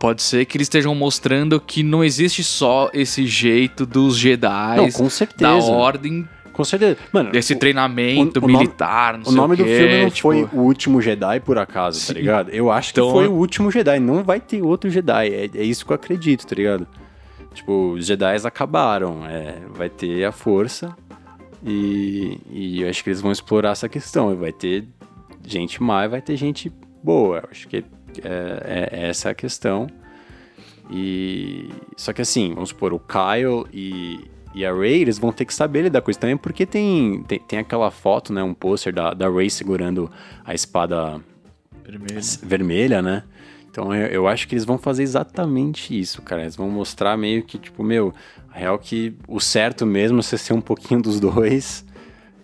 Pode 0.00 0.22
ser 0.22 0.46
que 0.46 0.56
eles 0.56 0.64
estejam 0.64 0.94
mostrando 0.94 1.60
que 1.60 1.82
não 1.82 2.02
existe 2.02 2.42
só 2.42 2.88
esse 2.94 3.26
jeito 3.26 3.84
dos 3.84 4.16
Jedi, 4.16 4.76
não, 4.78 4.90
com 4.90 5.10
certeza. 5.10 5.42
da 5.42 5.54
ordem 5.56 6.26
com 6.60 6.64
certeza. 6.64 6.98
Mano, 7.12 7.30
Desse 7.30 7.54
o, 7.54 7.58
treinamento 7.58 8.40
o, 8.40 8.44
o 8.44 8.46
militar, 8.46 9.18
não 9.18 9.30
O 9.30 9.32
nome 9.32 9.56
do 9.56 9.64
quê, 9.64 9.78
filme 9.78 10.02
não 10.02 10.10
tipo... 10.10 10.22
foi 10.22 10.48
O 10.52 10.60
Último 10.60 11.00
Jedi, 11.00 11.40
por 11.40 11.58
acaso, 11.58 11.98
tá 11.98 12.06
Sim. 12.06 12.14
tá 12.14 12.20
ligado? 12.20 12.50
Eu 12.50 12.70
acho 12.70 12.90
então... 12.92 13.06
que 13.06 13.12
foi 13.12 13.28
O 13.28 13.32
Último 13.32 13.70
Jedi. 13.70 13.98
Não 14.00 14.24
vai 14.24 14.40
ter 14.40 14.62
outro 14.62 14.90
Jedi. 14.90 15.28
É, 15.28 15.50
é 15.54 15.62
isso 15.62 15.86
que 15.86 15.92
eu 15.92 15.94
acredito, 15.94 16.46
tá 16.46 16.54
ligado? 16.54 16.86
Tipo, 17.54 17.92
os 17.92 18.06
Jedi 18.06 18.36
acabaram. 18.44 19.24
É, 19.26 19.56
vai 19.74 19.88
ter 19.88 20.24
a 20.24 20.32
força. 20.32 20.94
E, 21.64 22.38
e 22.50 22.82
eu 22.82 22.88
acho 22.88 23.04
que 23.04 23.10
eles 23.10 23.20
vão 23.20 23.32
explorar 23.32 23.70
essa 23.70 23.88
questão. 23.88 24.34
Vai 24.36 24.52
ter 24.52 24.86
gente 25.46 25.82
má 25.82 26.04
e 26.04 26.08
vai 26.08 26.20
ter 26.20 26.36
gente 26.36 26.72
boa. 27.02 27.38
Eu 27.38 27.48
acho 27.50 27.68
que 27.68 27.84
é, 28.24 28.88
é, 28.92 29.00
é 29.00 29.08
essa 29.08 29.30
a 29.30 29.34
questão. 29.34 29.86
E 30.90 31.68
só 31.96 32.12
que 32.12 32.20
assim, 32.20 32.52
vamos 32.54 32.70
supor, 32.70 32.92
o 32.92 32.98
Kyle 32.98 33.64
e, 33.72 34.28
e 34.54 34.64
a 34.64 34.72
Ray, 34.72 35.00
eles 35.00 35.18
vão 35.18 35.30
ter 35.30 35.44
que 35.44 35.54
saber 35.54 35.82
lidar 35.82 36.00
com 36.00 36.10
isso 36.10 36.18
também, 36.18 36.36
porque 36.36 36.66
tem, 36.66 37.22
tem, 37.28 37.38
tem 37.38 37.58
aquela 37.60 37.90
foto, 37.90 38.32
né, 38.32 38.42
um 38.42 38.52
pôster 38.52 38.92
da, 38.92 39.14
da 39.14 39.28
Ray 39.28 39.48
segurando 39.48 40.10
a 40.44 40.52
espada 40.52 41.20
vermelha, 41.84 42.20
vermelha 42.42 43.02
né? 43.02 43.22
Então 43.70 43.94
eu, 43.94 44.06
eu, 44.08 44.28
acho 44.28 44.48
que 44.48 44.54
eles 44.54 44.64
vão 44.64 44.76
fazer 44.76 45.04
exatamente 45.04 45.98
isso, 45.98 46.20
cara. 46.22 46.42
Eles 46.42 46.56
vão 46.56 46.68
mostrar 46.68 47.16
meio 47.16 47.44
que, 47.44 47.56
tipo, 47.56 47.84
meu, 47.84 48.12
a 48.52 48.58
real 48.58 48.76
que 48.78 49.14
o 49.28 49.38
certo 49.38 49.86
mesmo 49.86 50.18
é 50.18 50.22
você 50.22 50.36
ser 50.36 50.52
um 50.52 50.60
pouquinho 50.60 51.00
dos 51.00 51.20
dois 51.20 51.84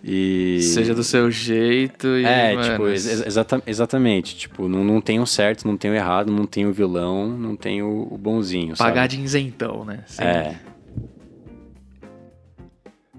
e... 0.03 0.61
Seja 0.61 0.93
do 0.93 1.03
seu 1.03 1.29
jeito 1.29 2.07
e... 2.07 2.23
É, 2.23 2.55
mano, 2.55 2.69
tipo, 2.69 2.87
ex 2.87 3.05
exata 3.25 3.61
exatamente. 3.65 4.35
Tipo, 4.35 4.67
não, 4.67 4.83
não 4.83 5.01
tem 5.01 5.19
o 5.19 5.25
certo, 5.25 5.67
não 5.67 5.77
tem 5.77 5.91
o 5.91 5.93
errado, 5.93 6.31
não 6.31 6.45
tem 6.45 6.65
o 6.65 6.71
vilão, 6.71 7.27
não 7.27 7.55
tem 7.55 7.81
o, 7.81 8.07
o 8.11 8.17
bonzinho, 8.17 8.75
Pagar 8.77 9.09
sabe? 9.09 9.17
de 9.17 9.23
isentão, 9.23 9.83
né? 9.83 10.03
Sim. 10.07 10.23
É. 10.23 10.55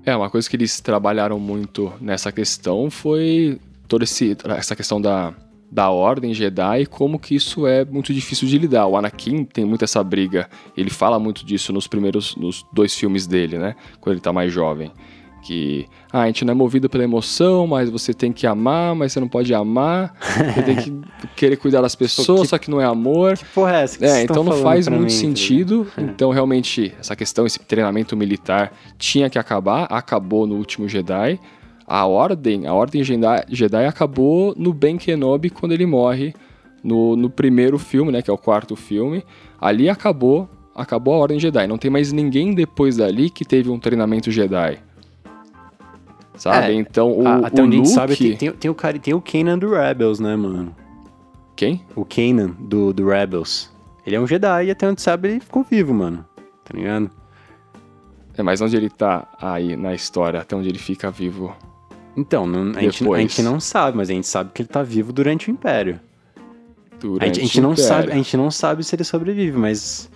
É, 0.05 0.17
uma 0.17 0.31
coisa 0.31 0.49
que 0.49 0.57
eles 0.57 0.81
trabalharam 0.81 1.39
muito 1.39 1.93
nessa 2.01 2.33
questão 2.33 2.91
foi 2.91 3.61
toda 3.87 4.05
esse, 4.05 4.37
essa 4.57 4.75
questão 4.75 4.99
da, 5.01 5.35
da 5.71 5.91
ordem 5.91 6.33
Jedi 6.33 6.83
e 6.83 6.87
como 6.87 7.19
que 7.19 7.35
isso 7.35 7.67
é 7.67 7.85
muito 7.85 8.15
difícil 8.15 8.49
de 8.49 8.57
lidar. 8.57 8.87
O 8.87 8.97
Anakin 8.97 9.45
tem 9.45 9.67
muito 9.67 9.85
essa 9.85 10.03
briga, 10.03 10.49
ele 10.75 10.89
fala 10.89 11.19
muito 11.19 11.45
disso 11.45 11.73
nos 11.73 11.87
primeiros, 11.87 12.35
nos 12.37 12.65
dois 12.73 12.95
filmes 12.95 13.27
dele, 13.27 13.59
né? 13.59 13.77
Quando 14.01 14.15
ele 14.15 14.23
tá 14.23 14.33
mais 14.33 14.51
jovem 14.51 14.91
que 15.43 15.87
ah, 16.13 16.23
a 16.23 16.27
gente 16.27 16.45
não 16.45 16.53
é 16.53 16.55
movido 16.55 16.89
pela 16.89 17.05
emoção, 17.05 17.67
mas 17.67 17.91
você 17.91 18.13
tem 18.13 18.33
que 18.33 18.47
amar, 18.47 18.95
mas 18.95 19.13
você 19.13 19.21
não 19.21 19.29
pode 19.29 19.53
amar, 19.55 20.15
você 20.55 20.63
tem 20.63 20.77
que 20.77 21.01
querer 21.37 21.57
cuidar 21.57 21.81
das 21.81 21.95
pessoas, 21.95 22.43
que, 22.43 22.47
só 22.49 22.59
que 22.59 22.71
não 22.71 22.81
é 22.81 22.85
amor. 22.85 23.37
Que 23.37 23.45
porra 23.47 23.77
é 23.77 23.83
essa? 23.83 23.99
Que 23.99 24.05
é, 24.05 24.23
então 24.23 24.43
não 24.43 24.53
faz 24.59 24.89
muito 24.89 25.03
mim, 25.03 25.09
tá 25.09 25.15
sentido. 25.15 25.87
Tá 25.95 26.03
então 26.03 26.31
realmente 26.31 26.95
essa 26.99 27.15
questão, 27.15 27.47
esse 27.47 27.59
treinamento 27.61 28.17
militar 28.17 28.73
tinha 28.99 29.31
que 29.31 29.39
acabar, 29.39 29.85
acabou 29.85 30.47
no 30.47 30.57
último 30.57 30.89
Jedi. 30.89 31.39
A 31.87 32.05
ordem, 32.07 32.67
a 32.67 32.75
ordem 32.75 33.03
Jedi, 33.03 33.45
Jedi 33.49 33.87
acabou 33.87 34.55
no 34.57 34.75
Ben 34.75 34.99
Kenobi 34.99 35.49
quando 35.49 35.73
ele 35.73 35.87
morre 35.87 36.35
no, 36.83 37.17
no 37.17 37.31
primeiro 37.31 37.79
filme, 37.79 38.13
né, 38.13 38.23
que 38.23 38.31
é 38.31 38.33
o 38.33 38.39
quarto 38.39 38.77
filme. 38.77 39.25
Ali 39.61 39.89
acabou, 39.89 40.49
acabou 40.75 41.15
a 41.15 41.19
ordem 41.19 41.41
Jedi. 41.41 41.67
Não 41.67 41.79
tem 41.79 41.91
mais 41.91 42.13
ninguém 42.13 42.55
depois 42.55 42.97
dali 42.97 43.31
que 43.31 43.45
teve 43.45 43.71
um 43.71 43.79
treinamento 43.79 44.31
Jedi. 44.31 44.79
Sabe? 46.39 46.67
É, 46.69 46.73
então 46.73 47.13
o, 47.13 47.27
a, 47.27 47.47
até 47.47 47.61
o 47.61 47.67
onde 47.67 47.77
Luke... 47.77 47.89
a 47.89 47.91
gente 47.91 47.95
sabe, 47.95 48.17
tem, 48.17 48.37
tem, 48.37 48.53
tem, 48.53 48.71
o 48.71 48.75
cara, 48.75 48.99
tem 48.99 49.13
o 49.13 49.21
Kanan 49.21 49.59
do 49.59 49.71
Rebels, 49.71 50.21
né, 50.21 50.37
mano? 50.37 50.75
Quem? 51.57 51.85
O 51.97 52.05
Kanan 52.05 52.55
do, 52.59 52.93
do 52.93 53.09
Rebels. 53.09 53.71
Ele 54.07 54.17
é 54.17 54.21
um 54.21 54.27
Jedi 54.27 54.67
e 54.67 54.71
até 54.71 54.89
onde 54.89 55.03
sabe 55.03 55.29
ele 55.29 55.41
ficou 55.41 55.65
vivo, 55.65 55.93
mano. 55.93 56.25
Tá 56.65 56.77
ligado? 56.77 57.11
É, 58.37 58.43
mas 58.43 58.61
onde 58.61 58.77
ele 58.77 58.89
tá 58.89 59.27
aí 59.41 59.77
na 59.77 59.93
história, 59.93 60.41
até 60.41 60.55
onde 60.55 60.69
ele 60.69 60.79
fica 60.79 61.11
vivo? 61.11 61.55
Então, 62.17 62.47
não, 62.47 62.77
a, 62.77 62.81
gente, 62.81 63.09
a, 63.09 63.19
gente, 63.19 63.43
não 63.43 63.59
sabe, 63.59 63.97
mas 63.97 64.09
a 64.09 64.13
gente 64.13 64.27
sabe 64.29 64.51
que 64.55 64.63
ele 64.63 64.69
tá 64.69 64.83
vivo 64.83 65.13
durante 65.13 65.51
o 65.51 65.53
Império. 65.53 66.01
Durante 67.01 67.23
a 67.23 67.27
gente, 67.27 67.39
a 67.39 67.43
gente 67.43 67.61
não 67.61 67.73
Império. 67.73 67.89
sabe, 67.89 68.13
a 68.13 68.15
gente 68.15 68.37
não 68.37 68.51
sabe 68.51 68.85
se 68.85 68.95
ele 68.95 69.05
sobrevive, 69.05 69.59
mas 69.59 70.09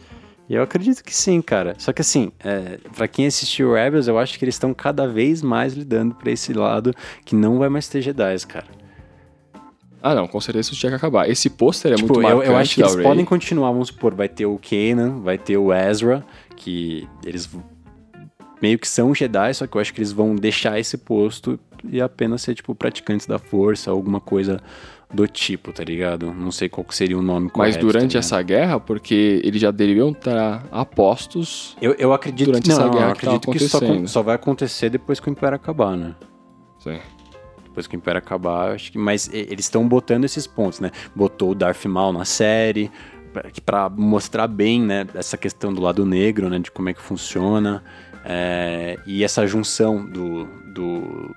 eu 0.48 0.62
acredito 0.62 1.02
que 1.02 1.14
sim, 1.14 1.40
cara. 1.40 1.74
Só 1.78 1.92
que 1.92 2.00
assim, 2.00 2.32
é, 2.40 2.78
para 2.94 3.08
quem 3.08 3.26
assistiu 3.26 3.72
Rebels, 3.72 4.08
eu 4.08 4.18
acho 4.18 4.38
que 4.38 4.44
eles 4.44 4.54
estão 4.54 4.74
cada 4.74 5.06
vez 5.06 5.42
mais 5.42 5.72
lidando 5.74 6.14
para 6.14 6.30
esse 6.30 6.52
lado 6.52 6.92
que 7.24 7.34
não 7.34 7.58
vai 7.58 7.68
mais 7.68 7.88
ter 7.88 8.02
Jedi, 8.02 8.36
cara. 8.46 8.66
Ah, 10.02 10.16
não, 10.16 10.26
com 10.26 10.40
certeza 10.40 10.70
isso 10.70 10.80
tinha 10.80 10.90
que 10.90 10.96
acabar. 10.96 11.30
Esse 11.30 11.48
pôster 11.48 11.92
é 11.92 11.94
tipo, 11.94 12.08
muito 12.08 12.22
marcante 12.22 12.46
eu, 12.46 12.52
eu 12.52 12.58
acho 12.58 12.74
que 12.74 12.82
eles 12.82 12.94
Ray. 12.94 13.04
podem 13.04 13.24
continuar, 13.24 13.70
vamos 13.70 13.88
supor, 13.88 14.14
vai 14.14 14.28
ter 14.28 14.46
o 14.46 14.58
Kanan, 14.58 15.20
vai 15.20 15.38
ter 15.38 15.56
o 15.56 15.72
Ezra, 15.72 16.24
que 16.56 17.08
eles 17.24 17.48
meio 18.60 18.78
que 18.78 18.88
são 18.88 19.14
Jedi, 19.14 19.54
só 19.54 19.66
que 19.66 19.76
eu 19.76 19.80
acho 19.80 19.94
que 19.94 20.00
eles 20.00 20.12
vão 20.12 20.34
deixar 20.34 20.78
esse 20.78 20.98
posto 20.98 21.58
e 21.84 22.00
apenas 22.00 22.42
ser, 22.42 22.54
tipo, 22.54 22.74
praticantes 22.74 23.26
da 23.26 23.38
força, 23.38 23.90
alguma 23.90 24.20
coisa 24.20 24.60
do 25.12 25.28
tipo, 25.28 25.72
tá 25.72 25.84
ligado? 25.84 26.32
Não 26.32 26.50
sei 26.50 26.68
qual 26.68 26.86
seria 26.90 27.18
o 27.18 27.22
nome 27.22 27.50
correto. 27.50 27.76
Mas 27.76 27.84
durante 27.84 28.12
tá 28.12 28.18
essa 28.18 28.40
guerra, 28.42 28.80
porque 28.80 29.40
eles 29.44 29.60
já 29.60 29.70
deveriam 29.70 30.10
estar 30.10 30.64
apostos. 30.70 31.76
Eu, 31.80 31.94
eu 31.94 32.12
acredito 32.12 32.46
durante 32.46 32.68
não, 32.68 32.76
essa 32.76 32.88
guerra 32.88 33.06
eu 33.06 33.12
acredito 33.12 33.50
que, 33.50 33.58
que 33.58 33.68
só, 33.68 33.80
só, 34.06 34.22
vai 34.22 34.36
acontecer 34.36 34.90
depois 34.90 35.20
que 35.20 35.28
o 35.28 35.30
Império 35.30 35.56
acabar, 35.56 35.96
né? 35.96 36.14
Sim. 36.78 36.98
Depois 37.64 37.86
que 37.86 37.94
o 37.94 37.98
Império 37.98 38.18
acabar, 38.18 38.72
acho 38.72 38.92
que. 38.92 38.98
Mas 38.98 39.28
eles 39.32 39.66
estão 39.66 39.86
botando 39.86 40.24
esses 40.24 40.46
pontos, 40.46 40.80
né? 40.80 40.90
Botou 41.14 41.50
o 41.50 41.54
Darth 41.54 41.84
Maul 41.84 42.12
na 42.12 42.24
série 42.24 42.90
para 43.64 43.88
mostrar 43.88 44.46
bem, 44.46 44.82
né, 44.82 45.06
essa 45.14 45.38
questão 45.38 45.72
do 45.72 45.80
lado 45.80 46.04
negro, 46.04 46.50
né, 46.50 46.58
de 46.58 46.70
como 46.70 46.90
é 46.90 46.92
que 46.92 47.00
funciona 47.00 47.82
é, 48.24 48.98
e 49.06 49.24
essa 49.24 49.46
junção 49.46 50.04
do, 50.04 50.44
do 50.72 51.34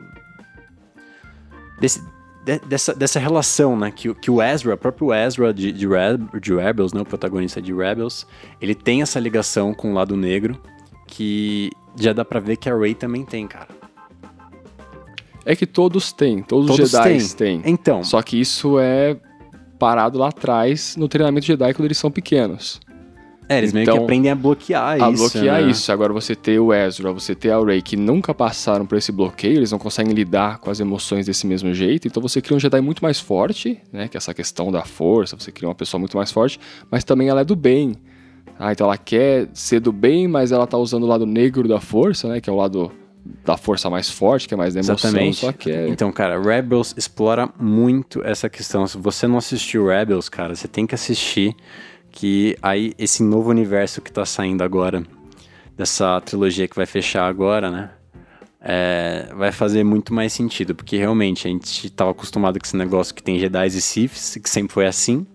desse, 1.80 2.04
de, 2.46 2.60
dessa, 2.60 2.94
dessa 2.94 3.20
relação, 3.20 3.76
né? 3.76 3.92
Que, 3.92 4.14
que 4.14 4.30
o 4.30 4.42
Ezra, 4.42 4.76
o 4.76 4.78
próprio 4.78 5.12
Ezra 5.14 5.52
de, 5.52 5.72
de, 5.72 5.88
de 6.40 6.56
Rebels, 6.56 6.94
né? 6.94 7.02
O 7.02 7.06
protagonista 7.06 7.60
de 7.62 7.74
Rebels, 7.74 8.28
ele 8.62 8.76
tem 8.76 9.02
essa 9.02 9.20
ligação 9.20 9.74
com 9.74 9.92
o 9.92 9.94
lado 9.96 10.16
negro 10.16 10.60
que 11.08 11.72
já 11.96 12.14
dá 12.14 12.24
pra 12.24 12.40
ver 12.40 12.58
que 12.58 12.70
a 12.70 12.78
Rey 12.78 12.94
também 12.94 13.26
tem, 13.26 13.48
cara. 13.48 13.70
É 15.44 15.56
que 15.56 15.66
todos 15.66 16.12
têm, 16.12 16.42
todos, 16.42 16.68
todos 16.68 16.86
os 16.86 16.92
Jedi 16.92 17.36
têm. 17.36 17.62
Então. 17.66 18.04
Só 18.04 18.22
que 18.22 18.40
isso 18.40 18.80
é 18.80 19.18
parado 19.80 20.18
lá 20.18 20.30
atrás 20.30 20.96
no 20.96 21.08
treinamento 21.08 21.46
Jedi 21.46 21.74
quando 21.74 21.86
eles 21.86 21.98
são 21.98 22.12
pequenos. 22.12 22.80
É, 23.48 23.58
eles 23.60 23.72
meio 23.74 23.86
que 23.86 23.92
Então, 23.92 24.04
aprendem 24.04 24.32
a 24.32 24.36
bloquear 24.36 25.02
a 25.02 25.10
isso. 25.10 25.32
bloquear 25.32 25.62
né? 25.62 25.70
isso. 25.70 25.92
Agora 25.92 26.12
você 26.12 26.36
ter 26.36 26.60
o 26.60 26.74
Ezra, 26.74 27.12
você 27.12 27.36
ter 27.36 27.52
a 27.52 27.60
Rey 27.64 27.82
que 27.82 27.96
nunca 27.96 28.34
passaram 28.34 28.86
por 28.86 28.98
esse 28.98 29.12
bloqueio, 29.12 29.58
eles 29.58 29.72
não 29.72 29.80
conseguem 29.80 30.14
lidar 30.14 30.58
com 30.58 30.72
as 30.72 30.80
emoções 30.80 31.26
desse 31.26 31.46
mesmo 31.46 31.74
jeito. 31.74 32.08
Então 32.08 32.22
você 32.22 32.42
cria 32.42 32.58
um 32.58 32.60
Jedi 32.60 32.82
muito 32.82 33.04
mais 33.04 33.20
forte, 33.20 33.80
né? 33.94 34.08
Que 34.08 34.18
é 34.18 34.20
essa 34.20 34.34
questão 34.34 34.72
da 34.72 34.84
força, 34.84 35.38
você 35.38 35.52
cria 35.52 35.70
uma 35.70 35.76
pessoa 35.76 36.00
muito 36.00 36.18
mais 36.18 36.32
forte, 36.32 36.60
mas 36.90 37.04
também 37.04 37.30
ela 37.30 37.42
é 37.42 37.46
do 37.46 37.56
bem. 37.56 37.96
Ah, 38.58 38.72
então 38.72 38.88
ela 38.88 38.98
quer 38.98 39.50
ser 39.54 39.80
do 39.80 39.92
bem, 39.92 40.28
mas 40.28 40.52
ela 40.52 40.66
tá 40.66 40.78
usando 40.78 41.04
o 41.04 41.08
lado 41.08 41.26
negro 41.26 41.68
da 41.68 41.80
força, 41.80 42.28
né? 42.30 42.42
Que 42.42 42.50
é 42.50 42.54
o 42.54 42.56
lado 42.56 42.92
da 43.44 43.58
força 43.58 43.90
mais 43.90 44.10
forte, 44.10 44.48
que 44.48 44.54
é 44.54 44.58
mais 44.58 44.74
da 44.74 44.80
emoção, 44.80 45.10
Exatamente. 45.10 45.38
só 45.38 45.52
que 45.52 45.72
é... 45.72 45.88
Então, 45.88 46.12
cara, 46.12 46.40
Rebels 46.40 46.94
explora 46.96 47.50
muito 47.60 48.24
essa 48.24 48.48
questão. 48.48 48.86
Se 48.88 48.98
você 48.98 49.28
não 49.28 49.38
assistiu 49.38 49.88
Rebels, 49.88 50.30
cara, 50.30 50.56
você 50.56 50.68
tem 50.68 50.86
que 50.86 50.96
assistir. 50.96 51.56
Que 52.16 52.58
aí, 52.64 52.94
esse 52.98 53.22
novo 53.22 53.52
universo 53.52 54.02
que 54.02 54.12
tá 54.12 54.26
saindo 54.26 54.64
agora, 54.64 55.04
dessa 55.78 56.20
trilogia 56.22 56.68
que 56.68 56.76
vai 56.76 56.88
fechar 56.88 57.28
agora, 57.28 57.70
né? 57.70 57.92
é, 58.68 59.30
vai 59.36 59.52
fazer 59.52 59.84
muito 59.84 60.12
mais 60.12 60.34
sentido. 60.34 60.74
Porque 60.74 60.98
realmente 60.98 61.48
a 61.48 61.52
gente 61.52 61.88
tava 61.92 62.10
acostumado 62.10 62.60
com 62.60 62.66
esse 62.66 62.76
negócio 62.76 63.14
que 63.14 63.22
tem 63.22 63.38
Jedi 63.38 63.68
e 63.68 63.82
Siths, 63.82 64.38
que 64.42 64.50
sempre 64.50 64.74
foi 64.74 64.88
assim. 64.88 65.26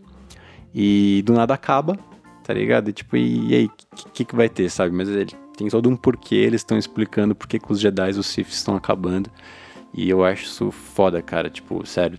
E 0.74 1.22
do 1.24 1.32
nada 1.32 1.54
acaba, 1.54 1.96
tá 2.42 2.52
ligado? 2.52 2.90
E 2.90 2.92
tipo, 2.92 3.16
e, 3.16 3.54
aí, 3.54 3.66
o 3.66 4.10
que, 4.12 4.24
que 4.24 4.34
vai 4.34 4.48
ter, 4.48 4.68
sabe? 4.68 4.94
Mas 4.94 5.08
ele 5.08 5.30
tem 5.56 5.68
todo 5.68 5.88
um 5.88 5.96
porquê, 5.96 6.34
eles 6.34 6.60
estão 6.60 6.76
explicando 6.76 7.34
por 7.34 7.46
que 7.46 7.58
que 7.58 7.72
os 7.72 7.80
Jedi 7.80 8.10
e 8.10 8.18
os 8.18 8.26
Siths 8.26 8.56
estão 8.56 8.74
acabando. 8.74 9.30
E 9.94 10.10
eu 10.10 10.24
acho 10.24 10.44
isso 10.44 10.70
foda, 10.72 11.22
cara. 11.22 11.48
Tipo, 11.48 11.86
sério. 11.86 12.18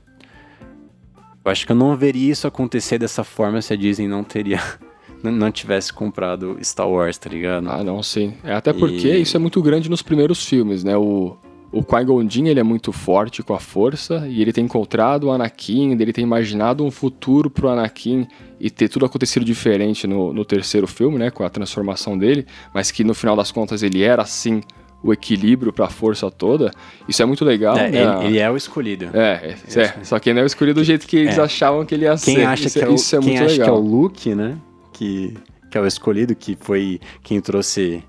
Eu 1.44 1.52
acho 1.52 1.66
que 1.66 1.72
eu 1.72 1.76
não 1.76 1.96
veria 1.96 2.32
isso 2.32 2.48
acontecer 2.48 2.98
dessa 3.00 3.24
forma 3.24 3.62
se 3.62 3.74
a 3.74 3.76
Disney 3.76 4.08
não 4.08 4.24
teria. 4.24 4.60
não- 5.24 5.52
tivesse 5.52 5.92
comprado 5.94 6.58
Star 6.64 6.90
Wars, 6.90 7.18
tá 7.18 7.30
ligado? 7.30 7.70
Ah, 7.70 7.84
não, 7.84 8.02
sim. 8.04 8.34
É, 8.44 8.54
até 8.54 8.74
porque 8.74 9.08
E- 9.08 9.22
isso 9.22 9.36
é 9.36 9.40
muito 9.40 9.62
grande 9.62 9.90
nos 9.90 10.02
primeiros 10.02 10.46
filmes, 10.46 10.84
né? 10.84 10.96
O, 10.98 11.36
o 11.72 11.84
Qui-Gon 11.84 12.28
Jinn, 12.30 12.48
ele 12.48 12.60
é 12.60 12.64
muito 12.64 12.92
forte 12.92 13.42
com 13.44 13.54
a 13.54 13.60
força 13.60 14.28
e 14.28 14.42
ele 14.42 14.52
tem 14.54 14.66
encontrado 14.66 15.26
o 15.26 15.32
Anakin, 15.32 15.92
ele 15.92 16.12
tem 16.14 16.24
imaginado 16.24 16.84
um 16.84 16.92
futuro 16.92 17.50
pro 17.50 17.70
Anakin 17.70 18.28
e 18.60 18.70
ter 18.70 18.88
tudo 18.90 19.06
acontecido 19.06 19.44
diferente 19.46 20.06
no, 20.08 20.34
no 20.34 20.44
terceiro 20.46 20.86
filme, 20.88 21.18
né? 21.18 21.32
Com 21.32 21.44
a 21.44 21.50
transformação 21.50 22.18
dele, 22.18 22.46
mas 22.74 22.92
que 22.92 23.04
no 23.04 23.14
final 23.14 23.36
das 23.36 23.52
contas 23.52 23.82
ele 23.84 24.02
era, 24.04 24.22
assim, 24.24 24.62
o 25.04 25.12
equilíbrio 25.12 25.74
pra 25.74 25.90
força 25.90 26.30
toda. 26.30 26.72
Isso 27.08 27.22
é 27.22 27.26
muito 27.26 27.44
legal, 27.44 27.76
É, 27.78 27.90
né? 27.90 28.02
ele, 28.02 28.26
ele 28.28 28.40
é 28.40 28.50
o 28.52 28.56
escolhido. 28.56 29.10
É, 29.14 29.56
é, 29.76 29.80
é, 29.82 29.94
só 30.04 30.20
que 30.20 30.30
ele 30.30 30.36
não 30.36 30.44
é 30.44 30.46
escolhido 30.46 30.80
do 30.80 30.84
jeito 30.84 31.08
que 31.08 31.18
eles 31.18 31.38
É. 31.38 31.42
achavam 31.42 31.86
que 31.86 31.96
ele 31.96 32.06
ia 32.06 32.12
Quem 32.18 32.36
ser. 32.36 32.46
acha, 32.46 32.68
isso, 32.68 32.78
que, 32.80 32.86
é- 32.86 32.88
é 32.88 32.92
o, 32.92 32.96
isso 32.96 33.16
é 33.16 33.20
quem 33.20 33.28
muito 33.30 33.44
acha 33.46 33.56
que 33.56 33.62
é 33.62 33.64
legal. 33.66 33.82
o 33.82 33.88
Luke, 33.88 34.36
né? 34.36 34.58
Que, 34.94 35.34
que 35.72 35.78
é 35.78 35.82
o 35.82 35.88
escolhido, 35.88 36.36
que 36.36 36.56
foi 36.60 37.00
quem 37.24 37.42
trouxe 37.42 38.04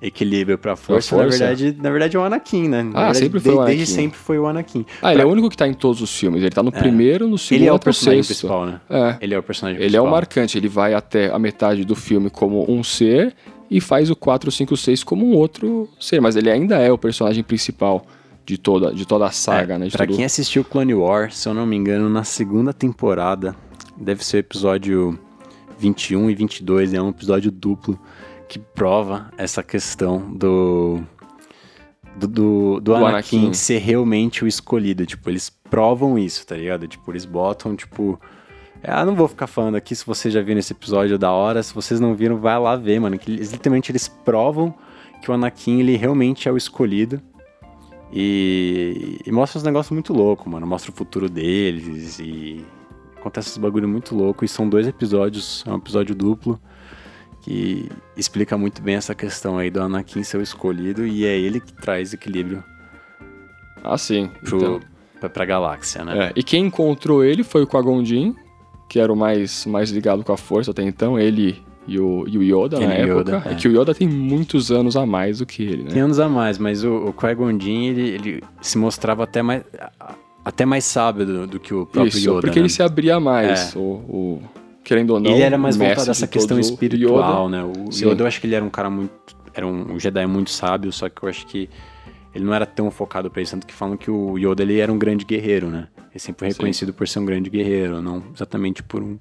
equilíbrio 0.00 0.58
pra 0.58 0.76
força, 0.76 1.16
força. 1.16 1.38
Na, 1.38 1.46
verdade, 1.54 1.76
na 1.82 1.90
verdade 1.90 2.16
é 2.16 2.20
o 2.20 2.22
Anakin, 2.22 2.68
né? 2.68 2.82
Na 2.82 2.90
Ah, 2.90 2.92
verdade, 2.92 3.18
sempre 3.18 3.40
foi 3.40 3.54
o 3.54 3.58
de- 3.60 3.64
Desde 3.66 3.82
Anakin. 3.82 3.92
sempre 4.02 4.18
foi 4.18 4.38
o 4.38 4.46
Anakin. 4.46 4.86
Ah, 5.02 5.10
ele 5.12 5.20
é 5.20 5.24
Pra- 5.24 5.28
o 5.28 5.32
único 5.32 5.48
que 5.50 5.56
tá 5.56 5.66
em 5.66 5.72
todos 5.74 6.02
os 6.02 6.16
filmes. 6.16 6.42
Ele 6.42 6.50
tá 6.50 6.62
no 6.62 6.70
primeiro, 6.70 7.26
no 7.26 7.38
segundo 7.38 7.62
Ele 7.62 7.68
é 7.70 7.72
o 7.72 7.78
personagem 7.78 8.22
sexto. 8.22 8.46
principal, 8.46 8.66
né? 8.66 8.80
É. 8.90 9.16
Ele 9.22 9.34
é 9.34 9.38
o 9.38 9.42
personagem 9.42 9.82
Ele 9.82 9.96
é 9.96 9.98
o 9.98 10.02
principal. 10.02 10.10
marcante, 10.10 10.58
ele 10.58 10.68
vai 10.68 10.92
até 10.94 11.32
a 11.32 11.38
metade 11.38 11.84
do 11.84 11.96
filme 11.96 12.28
como 12.30 12.70
um 12.70 12.84
ser 12.84 13.34
e 13.70 13.80
faz 13.80 14.10
o 14.10 14.16
4, 14.16 14.50
5, 14.50 14.76
6 14.76 15.02
como 15.04 15.26
um 15.26 15.34
outro 15.34 15.88
ser, 16.00 16.20
mas 16.20 16.36
ele 16.36 16.50
ainda 16.50 16.76
é 16.78 16.90
o 16.92 16.98
personagem 16.98 17.42
principal 17.42 18.06
de 18.44 18.56
toda, 18.56 18.94
de 18.94 19.04
toda 19.06 19.26
a 19.26 19.30
saga, 19.32 19.74
É, 19.74 19.78
né? 19.78 19.88
Pra 19.90 20.06
todo- 20.06 20.14
quem 20.16 20.24
assistiu 20.24 20.64
Clone 20.64 20.94
Wars, 20.94 21.36
se 21.36 21.48
eu 21.48 21.54
não 21.54 21.66
me 21.66 21.74
engano, 21.76 22.08
na 22.08 22.22
segunda 22.24 22.72
temporada, 22.72 23.56
deve 23.96 24.24
ser 24.24 24.36
o 24.36 24.40
episódio 24.40 25.18
21 25.78 26.30
e 26.30 26.34
22, 26.34 26.94
é 26.94 27.02
um 27.02 27.08
episódio 27.10 27.50
duplo 27.50 27.98
que 28.48 28.58
prova 28.58 29.30
essa 29.36 29.62
questão 29.62 30.18
do 30.32 31.00
do, 32.16 32.26
do, 32.26 32.80
do 32.80 32.94
Anakin, 32.94 33.38
Anakin. 33.38 33.52
ser 33.52 33.78
realmente 33.78 34.42
o 34.44 34.46
escolhido. 34.46 35.04
Tipo, 35.04 35.28
eles 35.28 35.50
provam 35.50 36.18
isso, 36.18 36.46
tá 36.46 36.56
ligado? 36.56 36.86
Tipo, 36.88 37.12
eles 37.12 37.24
botam, 37.24 37.76
tipo. 37.76 38.18
Ah, 38.88 39.04
não 39.04 39.14
vou 39.16 39.26
ficar 39.28 39.46
falando 39.46 39.74
aqui 39.74 39.94
se 39.96 40.06
vocês 40.06 40.32
já 40.32 40.40
viram 40.40 40.60
esse 40.60 40.72
episódio 40.72 41.18
da 41.18 41.30
hora. 41.32 41.62
Se 41.62 41.74
vocês 41.74 41.98
não 41.98 42.14
viram, 42.14 42.36
vai 42.36 42.58
lá 42.58 42.76
ver, 42.76 43.00
mano. 43.00 43.18
Que 43.18 43.30
eles, 43.30 43.50
literalmente 43.52 43.90
eles 43.90 44.06
provam 44.06 44.74
que 45.22 45.30
o 45.30 45.34
Anakin 45.34 45.80
ele 45.80 45.96
realmente 45.96 46.48
é 46.48 46.52
o 46.52 46.56
escolhido. 46.56 47.20
E, 48.12 49.18
e 49.26 49.32
mostra 49.32 49.58
uns 49.58 49.64
negócios 49.64 49.90
muito 49.92 50.12
loucos, 50.12 50.46
mano. 50.46 50.66
Mostra 50.66 50.90
o 50.92 50.94
futuro 50.94 51.28
deles 51.28 52.18
e 52.20 52.64
acontece 53.16 53.50
uns 53.50 53.58
bagulho 53.58 53.88
muito 53.88 54.14
louco. 54.14 54.44
E 54.44 54.48
são 54.48 54.68
dois 54.68 54.86
episódios, 54.86 55.64
é 55.66 55.70
um 55.72 55.76
episódio 55.76 56.14
duplo 56.14 56.60
que 57.42 57.88
explica 58.16 58.56
muito 58.56 58.82
bem 58.82 58.94
essa 58.96 59.14
questão 59.14 59.58
aí 59.58 59.70
do 59.70 59.80
Anakin 59.80 60.22
ser 60.22 60.36
o 60.38 60.42
escolhido 60.42 61.06
e 61.06 61.24
é 61.24 61.36
ele 61.38 61.60
que 61.60 61.72
traz 61.72 62.12
equilíbrio 62.12 62.62
Ah, 63.84 63.96
sim. 63.96 64.28
pro, 64.44 64.56
Então, 64.56 64.80
pra, 65.20 65.28
pra 65.28 65.44
galáxia, 65.44 66.04
né? 66.04 66.26
é. 66.28 66.32
E 66.34 66.42
quem 66.42 66.66
encontrou 66.66 67.22
ele 67.22 67.44
foi 67.44 67.62
o 67.62 67.66
Qui-Gon 67.66 68.02
que 68.88 68.98
era 68.98 69.12
o 69.12 69.16
mais, 69.16 69.66
mais 69.66 69.90
ligado 69.90 70.22
com 70.24 70.32
a 70.32 70.36
força 70.36 70.70
até 70.70 70.82
então, 70.82 71.18
ele 71.18 71.62
e 71.88 72.00
o, 72.00 72.24
e 72.26 72.36
o 72.36 72.42
Yoda 72.42 72.76
Ele 72.78 72.86
na 72.86 72.94
época. 72.94 73.20
Yoda, 73.20 73.42
é. 73.46 73.52
é. 73.52 73.54
que 73.54 73.68
o 73.68 73.70
Yoda 73.80 73.94
tem 73.94 74.08
muitos 74.08 74.72
anos 74.72 74.96
a 74.96 75.06
mais 75.06 75.38
do 75.38 75.46
que 75.46 75.62
ele, 75.62 75.84
né? 75.84 75.90
Tem 75.90 76.02
anos 76.02 76.18
a 76.18 76.28
mais, 76.28 76.58
mas 76.58 76.82
o, 76.82 76.92
o 77.06 77.12
Qui-Gon 77.12 77.58
Jinn, 77.60 77.84
ele, 77.84 78.08
ele 78.08 78.42
se 78.60 78.76
mostrava 78.76 79.22
até 79.24 79.40
mais, 79.42 79.62
até 80.44 80.64
mais 80.66 80.84
sábio 80.84 81.24
do, 81.24 81.46
do 81.46 81.60
que 81.60 81.72
o 81.72 81.86
próprio 81.86 82.08
Isso, 82.08 82.28
Yoda, 82.30 82.40
porque 82.40 82.58
né? 82.58 82.62
ele 82.62 82.68
se 82.68 82.82
abria 82.82 83.20
mais. 83.20 83.74
É. 83.74 83.78
O, 83.78 83.82
o- 83.82 84.42
querendo 84.82 85.10
ou 85.10 85.20
não, 85.20 85.30
ele 85.30 85.42
era 85.42 85.56
mais 85.58 85.76
voltado 85.76 86.08
a 86.08 86.12
essa 86.12 86.26
questão 86.26 86.58
espiritual, 86.58 87.46
Yoda. 87.46 87.56
né? 87.56 87.72
O 87.86 87.92
Sim. 87.92 88.08
Yoda, 88.08 88.22
eu 88.22 88.26
acho 88.26 88.40
que 88.40 88.46
ele 88.46 88.54
era 88.54 88.64
um 88.64 88.70
cara 88.70 88.90
muito... 88.90 89.12
Era 89.54 89.66
um 89.66 89.98
Jedi 89.98 90.26
muito 90.26 90.50
sábio, 90.50 90.92
só 90.92 91.08
que 91.08 91.22
eu 91.22 91.28
acho 91.28 91.46
que 91.46 91.68
ele 92.36 92.44
não 92.44 92.52
era 92.52 92.66
tão 92.66 92.90
focado 92.90 93.30
pra 93.30 93.40
isso. 93.40 93.52
Tanto 93.52 93.66
que 93.66 93.72
falam 93.72 93.96
que 93.96 94.10
o 94.10 94.36
Yoda, 94.36 94.62
ele 94.62 94.78
era 94.78 94.92
um 94.92 94.98
grande 94.98 95.24
guerreiro, 95.24 95.68
né? 95.68 95.88
Ele 96.10 96.18
sempre 96.18 96.40
foi 96.40 96.50
Sim. 96.50 96.56
reconhecido 96.58 96.92
por 96.92 97.08
ser 97.08 97.18
um 97.18 97.24
grande 97.24 97.48
guerreiro, 97.48 98.02
não 98.02 98.22
exatamente 98.34 98.82
por 98.82 99.02
um... 99.02 99.18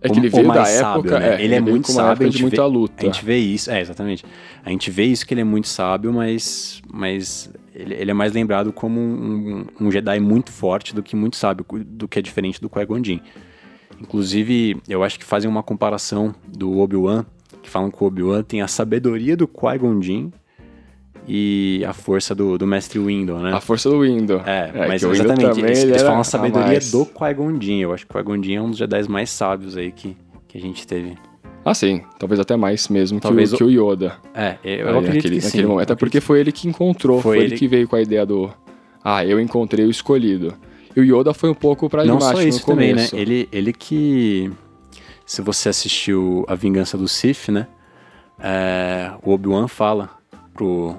É 0.00 0.08
que 0.08 0.18
ele 0.18 0.28
veio 0.28 0.46
da 0.48 0.54
mais 0.54 0.68
época, 0.76 1.08
sábio, 1.08 1.18
né? 1.18 1.40
é, 1.40 1.44
Ele 1.44 1.54
é 1.54 1.60
muito 1.60 1.90
sábio, 1.90 2.26
a 2.26 2.30
de 2.30 2.36
gente 2.36 2.42
muita 2.42 2.62
vê- 2.62 2.68
luta. 2.68 2.94
A 3.02 3.06
gente 3.06 3.24
vê 3.24 3.38
isso, 3.38 3.70
é, 3.70 3.80
exatamente. 3.80 4.22
A 4.62 4.70
gente 4.70 4.90
vê 4.90 5.04
isso 5.04 5.26
que 5.26 5.32
ele 5.34 5.40
é 5.40 5.44
muito 5.44 5.66
sábio, 5.66 6.12
mas, 6.12 6.82
mas 6.92 7.50
ele, 7.74 7.94
ele 7.94 8.10
é 8.10 8.14
mais 8.14 8.32
lembrado 8.32 8.70
como 8.72 9.00
um, 9.00 9.64
um 9.80 9.90
Jedi 9.90 10.20
muito 10.20 10.52
forte 10.52 10.94
do 10.94 11.02
que 11.02 11.16
muito 11.16 11.36
sábio, 11.36 11.64
do 11.86 12.06
que 12.06 12.18
é 12.18 12.22
diferente 12.22 12.60
do 12.60 12.68
Qui-Gon 12.68 13.02
Jinn. 13.02 13.18
Inclusive, 14.00 14.76
eu 14.88 15.02
acho 15.02 15.18
que 15.18 15.24
fazem 15.24 15.50
uma 15.50 15.62
comparação 15.62 16.34
do 16.46 16.78
Obi-Wan, 16.78 17.24
que 17.62 17.70
falam 17.70 17.90
que 17.90 18.02
o 18.02 18.06
Obi-Wan 18.06 18.42
tem 18.42 18.60
a 18.60 18.68
sabedoria 18.68 19.36
do 19.36 19.48
Qui-Gon 19.48 20.02
Jinn 20.02 20.30
e 21.26 21.84
a 21.86 21.92
força 21.92 22.34
do, 22.34 22.58
do 22.58 22.66
Mestre 22.66 22.98
Windu, 22.98 23.38
né? 23.38 23.52
A 23.52 23.60
força 23.60 23.88
do 23.88 24.00
Window. 24.00 24.40
É, 24.44 24.86
mas 24.88 25.02
o 25.02 25.10
Windu 25.10 25.24
exatamente, 25.24 25.60
eles, 25.60 25.82
ele 25.82 25.92
eles 25.92 26.02
falam 26.02 26.20
a 26.20 26.24
sabedoria 26.24 26.66
mais. 26.66 26.90
do 26.90 27.06
Qui-Gon. 27.06 27.58
Eu 27.80 27.92
acho 27.92 28.06
que 28.06 28.12
o 28.12 28.18
Qui-Gon 28.18 28.54
é 28.54 28.60
um 28.60 28.70
dos 28.70 28.78
Jedi 28.78 29.08
mais 29.08 29.30
sábios 29.30 29.76
aí 29.76 29.90
que, 29.90 30.16
que 30.46 30.58
a 30.58 30.60
gente 30.60 30.86
teve. 30.86 31.16
Ah, 31.64 31.72
sim. 31.72 32.02
Talvez 32.18 32.38
até 32.38 32.56
mais 32.56 32.88
mesmo 32.88 33.18
Talvez 33.20 33.48
que, 33.50 33.54
o, 33.54 33.58
que 33.58 33.64
o 33.64 33.92
Yoda. 33.92 34.16
É, 34.34 34.58
eu 34.62 34.86
Aí, 34.86 34.96
acredito 34.96 35.14
naquele, 35.14 35.34
que 35.36 35.40
sim. 35.40 35.46
naquele 35.46 35.66
momento. 35.66 35.82
Até 35.84 35.94
porque 35.94 36.20
foi 36.20 36.40
ele 36.40 36.52
que 36.52 36.68
encontrou. 36.68 37.22
Foi 37.22 37.38
Foi, 37.38 37.44
ele 37.46 37.56
que 37.56 37.66
veio 37.66 37.88
com 37.88 37.96
a 37.96 38.02
ideia 38.02 38.26
do... 38.26 38.52
Ah, 39.02 39.24
eu 39.24 39.40
encontrei 39.40 39.86
o 39.86 39.90
escolhido. 39.90 40.54
E 40.94 41.00
o 41.00 41.04
Yoda 41.04 41.32
foi 41.32 41.48
um 41.48 41.54
pouco 41.54 41.86
Não 41.86 41.90
pragmático 41.90 42.32
só 42.32 42.42
isso 42.42 42.66
também, 42.66 42.92
né? 42.92 43.08
Ele, 43.14 43.48
ele 43.50 43.72
que... 43.72 44.52
Se 45.24 45.40
você 45.40 45.70
assistiu 45.70 46.44
A 46.46 46.54
Vingança 46.54 46.98
do 46.98 47.08
Sith, 47.08 47.48
né? 47.48 47.66
É, 48.38 49.12
o 49.22 49.32
Obi-Wan 49.32 49.66
fala 49.66 50.10
pro... 50.52 50.96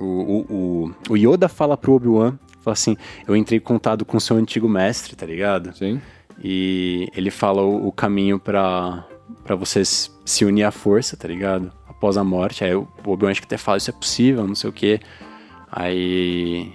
O, 0.00 0.04
o, 0.04 0.92
o, 1.10 1.16
Yoda 1.16 1.48
fala 1.48 1.76
pro 1.76 1.94
Obi-Wan, 1.94 2.38
fala 2.60 2.72
assim, 2.72 2.96
eu 3.26 3.34
entrei 3.34 3.58
em 3.58 3.62
contato 3.62 4.04
com 4.04 4.20
seu 4.20 4.36
antigo 4.36 4.68
mestre, 4.68 5.16
tá 5.16 5.26
ligado? 5.26 5.76
Sim. 5.76 6.00
E 6.42 7.08
ele 7.16 7.30
fala 7.30 7.62
o, 7.62 7.90
caminho 7.90 8.38
pra, 8.38 9.04
pra 9.44 9.56
vocês 9.56 10.16
se 10.24 10.44
unir 10.44 10.62
à 10.62 10.70
força, 10.70 11.16
tá 11.16 11.26
ligado? 11.26 11.72
Após 11.88 12.16
a 12.16 12.22
morte. 12.22 12.62
Aí 12.62 12.74
o 12.74 12.86
Obi-Wan 13.04 13.32
acho 13.32 13.40
que 13.40 13.46
até 13.46 13.56
fala, 13.56 13.78
isso 13.78 13.90
é 13.90 13.92
possível, 13.92 14.46
não 14.46 14.54
sei 14.54 14.70
o 14.70 14.72
quê. 14.72 15.00
Aí... 15.70 16.72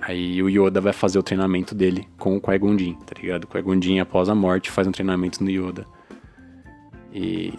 Aí 0.00 0.40
o 0.40 0.48
Yoda 0.48 0.80
vai 0.80 0.92
fazer 0.92 1.18
o 1.18 1.22
treinamento 1.24 1.74
dele 1.74 2.06
com 2.16 2.36
o 2.36 2.40
Qui-Gon 2.40 2.76
tá 3.04 3.14
ligado? 3.20 3.44
O 3.44 3.46
Qui-Gon 3.48 4.00
após 4.00 4.28
a 4.28 4.34
morte, 4.34 4.70
faz 4.70 4.86
um 4.86 4.92
treinamento 4.92 5.42
no 5.42 5.50
Yoda. 5.50 5.84
E... 7.12 7.52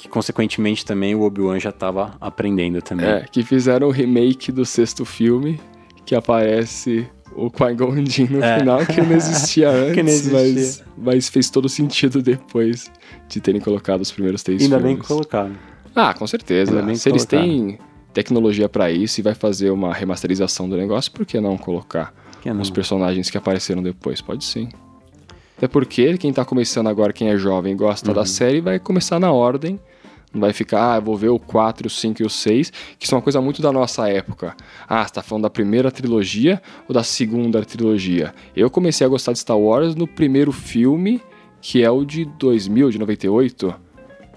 Que, 0.00 0.08
consequentemente, 0.08 0.84
também 0.84 1.14
o 1.14 1.22
Obi-Wan 1.22 1.58
já 1.60 1.70
tava 1.70 2.14
aprendendo 2.20 2.80
também. 2.80 3.06
É, 3.06 3.26
que 3.30 3.42
fizeram 3.42 3.88
o 3.88 3.90
remake 3.90 4.50
do 4.50 4.64
sexto 4.64 5.04
filme, 5.04 5.60
que 6.06 6.14
aparece 6.14 7.06
o 7.36 7.50
Qui-Gon 7.50 8.04
Jinn 8.06 8.28
no 8.30 8.42
É. 8.42 8.58
final, 8.58 8.84
que 8.86 9.00
não 9.00 9.12
existia 9.12 9.68
antes, 9.70 9.92
Que 9.94 10.02
não 10.02 10.08
existia. 10.08 10.38
Mas, 10.40 10.84
mas 10.96 11.28
fez 11.28 11.50
todo 11.50 11.68
sentido 11.68 12.22
depois 12.22 12.90
de 13.28 13.40
terem 13.40 13.60
colocado 13.60 14.00
os 14.00 14.10
primeiros 14.10 14.42
três 14.42 14.62
Ainda 14.62 14.76
filmes. 14.78 14.94
bem 14.94 15.02
que 15.02 15.06
colocaram. 15.06 15.52
Ah, 15.94 16.14
com 16.14 16.26
certeza. 16.26 16.70
Ainda 16.72 16.82
bem 16.82 16.94
que 16.94 17.00
Se 17.00 17.08
eles 17.08 17.26
colocaram. 17.26 17.52
têm 17.52 17.78
tecnologia 18.14 18.68
pra 18.70 18.90
isso 18.90 19.20
e 19.20 19.22
vai 19.22 19.34
fazer 19.34 19.70
uma 19.70 19.92
remasterização 19.92 20.66
do 20.68 20.76
negócio, 20.76 21.12
por 21.12 21.26
que 21.26 21.38
não 21.40 21.58
colocar 21.58 22.14
Que 22.40 22.50
não. 22.52 22.62
os 22.62 22.70
personagens 22.70 23.28
que 23.28 23.36
apareceram 23.36 23.82
depois? 23.82 24.20
Pode 24.22 24.44
sim. 24.44 24.68
Até 25.60 25.68
porque 25.68 26.16
quem 26.16 26.32
tá 26.32 26.42
começando 26.42 26.86
agora, 26.86 27.12
quem 27.12 27.28
é 27.28 27.36
jovem, 27.36 27.76
gosta 27.76 28.14
da 28.14 28.24
série, 28.24 28.62
vai 28.62 28.78
começar 28.78 29.20
na 29.20 29.30
ordem. 29.30 29.78
Não 30.32 30.40
vai 30.40 30.54
ficar, 30.54 30.94
ah, 30.94 31.00
vou 31.00 31.14
ver 31.18 31.28
o 31.28 31.38
4, 31.38 31.86
o 31.86 31.90
5 31.90 32.22
e 32.22 32.24
o 32.24 32.30
6, 32.30 32.72
que 32.98 33.06
são 33.06 33.18
uma 33.18 33.22
coisa 33.22 33.42
muito 33.42 33.60
da 33.60 33.70
nossa 33.70 34.08
época. 34.08 34.56
Ah, 34.88 35.04
você 35.06 35.12
tá 35.12 35.22
falando 35.22 35.42
da 35.42 35.50
primeira 35.50 35.90
trilogia 35.90 36.62
ou 36.88 36.94
da 36.94 37.02
segunda 37.02 37.62
trilogia? 37.62 38.32
Eu 38.56 38.70
comecei 38.70 39.06
a 39.06 39.10
gostar 39.10 39.32
de 39.32 39.40
Star 39.40 39.58
Wars 39.58 39.94
no 39.94 40.06
primeiro 40.06 40.50
filme, 40.50 41.20
que 41.60 41.82
é 41.82 41.90
o 41.90 42.06
de 42.06 42.24
2000, 42.24 42.90
de 42.92 42.98
98, 42.98 43.74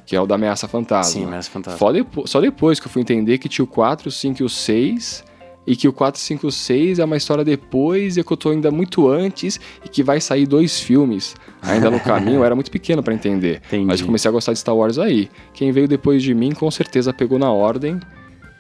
que 0.05 0.15
é 0.17 0.19
o 0.19 0.26
da 0.26 0.36
Ameaça 0.36 0.67
Fantasma. 0.67 1.13
Sim, 1.13 1.24
Ameaça 1.26 1.49
Fantasma. 1.49 1.80
Só, 1.80 1.91
depo- 1.93 2.28
só 2.28 2.41
depois 2.41 2.82
que 2.82 2.88
eu 2.88 2.91
fui 2.91 3.01
entender 3.01 3.38
que 3.38 3.47
tinha 3.47 3.63
o 3.63 3.67
4, 3.67 4.09
o 4.09 4.11
5 4.11 4.41
e 4.41 4.43
o 4.43 4.49
6, 4.49 5.24
e 5.66 5.76
que 5.76 5.88
o 5.88 5.93
4, 5.93 6.20
5 6.20 6.45
e 6.45 6.47
o 6.47 6.51
6 6.51 6.99
é 6.99 7.05
uma 7.05 7.16
história 7.18 7.43
depois, 7.43 8.18
e 8.18 8.24
que 8.24 8.32
eu 8.34 8.38
tô 8.38 8.49
ainda 8.49 8.70
muito 8.72 9.07
antes, 9.07 9.59
e 9.86 9.89
que 9.89 10.03
vai 10.03 10.20
sair 10.20 10.45
dois 10.45 10.80
filmes 10.80 11.36
ainda 11.61 11.89
no 11.89 11.99
caminho. 11.99 12.38
Eu 12.39 12.45
era 12.45 12.53
muito 12.55 12.70
pequeno 12.72 13.01
pra 13.01 13.14
entender. 13.14 13.61
Entendi. 13.68 13.86
Mas 13.86 13.99
eu 14.01 14.05
comecei 14.05 14.28
a 14.30 14.32
gostar 14.32 14.53
de 14.53 14.59
Star 14.59 14.76
Wars 14.76 14.97
aí. 14.99 15.30
Quem 15.53 15.72
veio 15.72 15.88
depois 15.88 16.22
de 16.22 16.34
mim, 16.34 16.51
com 16.51 16.70
certeza 16.70 17.14
pegou 17.14 17.39
na 17.39 17.51
ordem, 17.51 17.99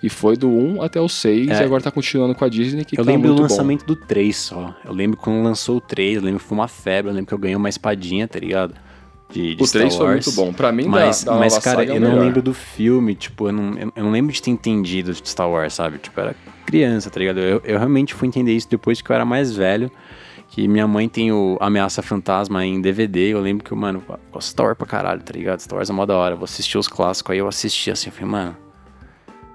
e 0.01 0.09
foi 0.09 0.35
do 0.35 0.49
1 0.49 0.81
até 0.81 0.99
o 0.99 1.07
6, 1.07 1.49
É. 1.49 1.61
e 1.61 1.63
agora 1.63 1.81
tá 1.83 1.89
continuando 1.91 2.35
com 2.35 2.43
a 2.43 2.49
Disney, 2.49 2.83
que 2.83 2.99
Eu 2.99 3.05
tá 3.05 3.11
lembro 3.11 3.29
do 3.29 3.33
muito 3.35 3.47
bom. 3.47 3.53
lançamento 3.53 3.85
do 3.85 3.95
3 3.95 4.35
só. 4.35 4.75
Eu 4.85 4.93
lembro 4.93 5.17
quando 5.17 5.41
lançou 5.43 5.77
o 5.77 5.81
3, 5.81 6.17
eu 6.17 6.23
lembro 6.23 6.39
que 6.41 6.45
foi 6.45 6.57
uma 6.57 6.67
febre, 6.67 7.09
eu 7.11 7.15
lembro 7.15 7.27
que 7.27 7.33
eu 7.33 7.37
ganhei 7.37 7.55
uma 7.55 7.69
espadinha, 7.69 8.27
tá 8.27 8.37
ligado? 8.39 8.73
De, 9.31 9.55
de 9.55 9.63
O 9.63 9.67
3 9.67 9.91
Star 9.93 10.05
foi 10.05 10.13
Wars. 10.15 10.25
muito 10.27 10.35
bom. 10.35 10.53
Pra 10.53 10.71
mim, 10.71 10.85
Mas, 10.87 11.23
da, 11.23 11.33
da 11.33 11.39
mas 11.39 11.57
cara, 11.57 11.83
é 11.85 11.89
eu 11.89 11.99
não 12.01 12.09
melhor. 12.11 12.21
lembro 12.23 12.41
do 12.41 12.53
filme, 12.53 13.15
tipo, 13.15 13.47
eu 13.47 13.53
não, 13.53 13.73
eu 13.95 14.03
não 14.03 14.11
lembro 14.11 14.31
de 14.33 14.41
ter 14.41 14.51
entendido 14.51 15.11
de 15.13 15.27
Star 15.27 15.49
Wars, 15.49 15.73
sabe? 15.73 15.97
Tipo, 15.97 16.19
era 16.19 16.35
criança, 16.63 17.09
tá 17.09 17.19
ligado? 17.19 17.39
Eu, 17.39 17.61
eu 17.63 17.77
realmente 17.77 18.13
fui 18.13 18.27
entender 18.27 18.53
isso 18.53 18.69
depois 18.69 19.01
que 19.01 19.11
eu 19.11 19.15
era 19.15 19.25
mais 19.25 19.55
velho, 19.55 19.91
que 20.49 20.67
minha 20.67 20.87
mãe 20.87 21.09
tem 21.09 21.31
o 21.31 21.57
Ameaça 21.59 22.01
Fantasma 22.01 22.65
em 22.65 22.79
DVD, 22.81 23.33
eu 23.33 23.39
lembro 23.39 23.63
que, 23.63 23.73
mano, 23.73 24.03
Star 24.39 24.67
Wars 24.67 24.77
pra 24.77 24.87
caralho, 24.87 25.21
tá 25.21 25.33
ligado? 25.33 25.59
Star 25.59 25.77
Wars 25.77 25.89
é 25.89 25.93
mó 25.93 26.05
da 26.05 26.15
hora, 26.15 26.35
vou 26.35 26.45
assistir 26.45 26.77
os 26.77 26.87
clássicos, 26.87 27.31
aí 27.31 27.39
eu 27.39 27.47
assisti 27.47 27.89
assim, 27.89 28.09
eu 28.09 28.13
falei, 28.13 28.29
mano, 28.29 28.57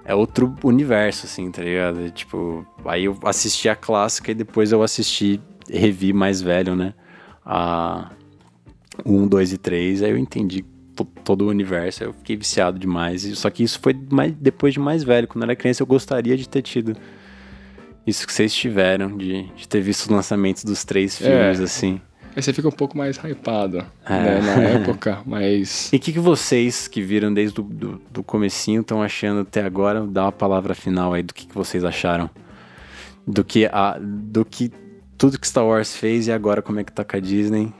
é 0.03 0.15
outro 0.15 0.55
universo, 0.63 1.25
assim, 1.25 1.51
tá 1.51 1.61
ligado? 1.61 2.09
Tipo, 2.11 2.65
aí 2.83 3.05
eu 3.05 3.17
assisti 3.23 3.69
a 3.69 3.75
clássica 3.75 4.31
e 4.31 4.35
depois 4.35 4.71
eu 4.71 4.81
assisti, 4.81 5.39
revi 5.69 6.11
mais 6.11 6.41
velho, 6.41 6.75
né? 6.75 6.93
A 7.45 8.09
1, 9.05 9.27
2 9.27 9.53
e 9.53 9.57
3, 9.57 10.03
aí 10.03 10.11
eu 10.11 10.17
entendi 10.17 10.65
todo 11.05 11.43
o 11.45 11.47
universo, 11.49 12.03
eu 12.03 12.13
fiquei 12.13 12.35
viciado 12.37 12.77
demais. 12.79 13.21
Só 13.37 13.49
que 13.49 13.63
isso 13.63 13.79
foi 13.81 13.95
mais, 14.11 14.31
depois 14.33 14.73
de 14.73 14.79
mais 14.79 15.03
velho. 15.03 15.27
Quando 15.27 15.43
eu 15.43 15.47
era 15.47 15.55
criança, 15.55 15.81
eu 15.83 15.87
gostaria 15.87 16.35
de 16.37 16.47
ter 16.47 16.61
tido 16.61 16.95
isso 18.05 18.25
que 18.25 18.33
vocês 18.33 18.53
tiveram, 18.53 19.15
de, 19.17 19.43
de 19.55 19.67
ter 19.67 19.81
visto 19.81 20.01
os 20.03 20.07
lançamentos 20.09 20.63
dos 20.63 20.83
três 20.83 21.19
É. 21.21 21.25
filmes, 21.25 21.59
assim. 21.59 22.01
Aí 22.35 22.41
você 22.43 22.53
fica 22.53 22.67
um 22.67 22.71
pouco 22.71 22.97
mais 22.97 23.17
hypado, 23.17 23.79
É. 24.05 24.13
né, 24.13 24.41
na 24.41 24.61
época, 24.61 25.19
mas... 25.25 25.89
E 25.93 25.97
o 25.97 25.99
que, 25.99 26.13
que 26.13 26.19
vocês 26.19 26.87
que 26.87 27.01
viram 27.01 27.33
desde 27.33 27.59
o 27.59 27.63
do, 27.63 28.01
do 28.11 28.23
comecinho 28.23 28.81
estão 28.81 29.01
achando 29.01 29.41
até 29.41 29.63
agora? 29.63 30.05
Dá 30.05 30.23
uma 30.25 30.31
palavra 30.31 30.73
final 30.73 31.13
aí 31.13 31.23
do 31.23 31.33
que, 31.33 31.45
que 31.47 31.53
vocês 31.55 31.83
acharam. 31.83 32.29
Do 33.27 33.43
que, 33.43 33.65
a, 33.71 33.97
do 33.99 34.45
que 34.45 34.71
tudo 35.17 35.37
que 35.39 35.47
Star 35.47 35.65
Wars 35.65 35.95
fez 35.95 36.27
e 36.27 36.31
agora 36.31 36.61
como 36.61 36.79
é 36.79 36.83
que 36.83 36.91
tá 36.91 37.03
com 37.03 37.17
a 37.17 37.19
Disney. 37.19 37.73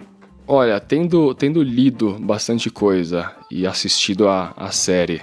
Olha, 0.52 0.80
tendo, 0.80 1.32
tendo 1.36 1.62
lido 1.62 2.18
bastante 2.20 2.72
coisa 2.72 3.32
e 3.52 3.68
assistido 3.68 4.28
a, 4.28 4.52
a 4.58 4.72
série 4.72 5.22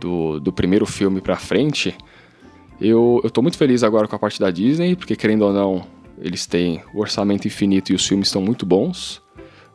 do, 0.00 0.40
do 0.40 0.52
primeiro 0.52 0.84
filme 0.84 1.20
pra 1.20 1.36
frente, 1.36 1.96
eu, 2.80 3.20
eu 3.22 3.30
tô 3.30 3.40
muito 3.40 3.56
feliz 3.56 3.84
agora 3.84 4.08
com 4.08 4.16
a 4.16 4.18
parte 4.18 4.40
da 4.40 4.50
Disney, 4.50 4.96
porque 4.96 5.14
querendo 5.14 5.42
ou 5.42 5.52
não, 5.52 5.86
eles 6.20 6.44
têm 6.44 6.82
o 6.92 6.98
orçamento 6.98 7.46
infinito 7.46 7.92
e 7.92 7.94
os 7.94 8.04
filmes 8.04 8.26
estão 8.26 8.42
muito 8.42 8.66
bons. 8.66 9.22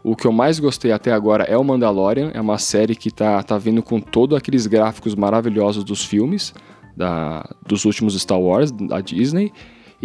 O 0.03 0.17
que 0.17 0.27
eu 0.27 0.33
mais 0.33 0.59
gostei 0.59 0.91
até 0.91 1.13
agora 1.13 1.45
é 1.45 1.57
o 1.57 1.63
Mandalorian, 1.63 2.31
é 2.33 2.41
uma 2.41 2.57
série 2.57 2.93
que 2.93 3.09
tá, 3.09 3.41
tá 3.41 3.57
vindo 3.57 3.81
com 3.81 4.01
todos 4.01 4.37
aqueles 4.37 4.67
gráficos 4.67 5.15
maravilhosos 5.15 5.85
dos 5.85 6.03
filmes, 6.03 6.53
da, 6.93 7.49
dos 7.65 7.85
últimos 7.85 8.19
Star 8.21 8.37
Wars, 8.37 8.69
da 8.69 8.99
Disney. 8.99 9.53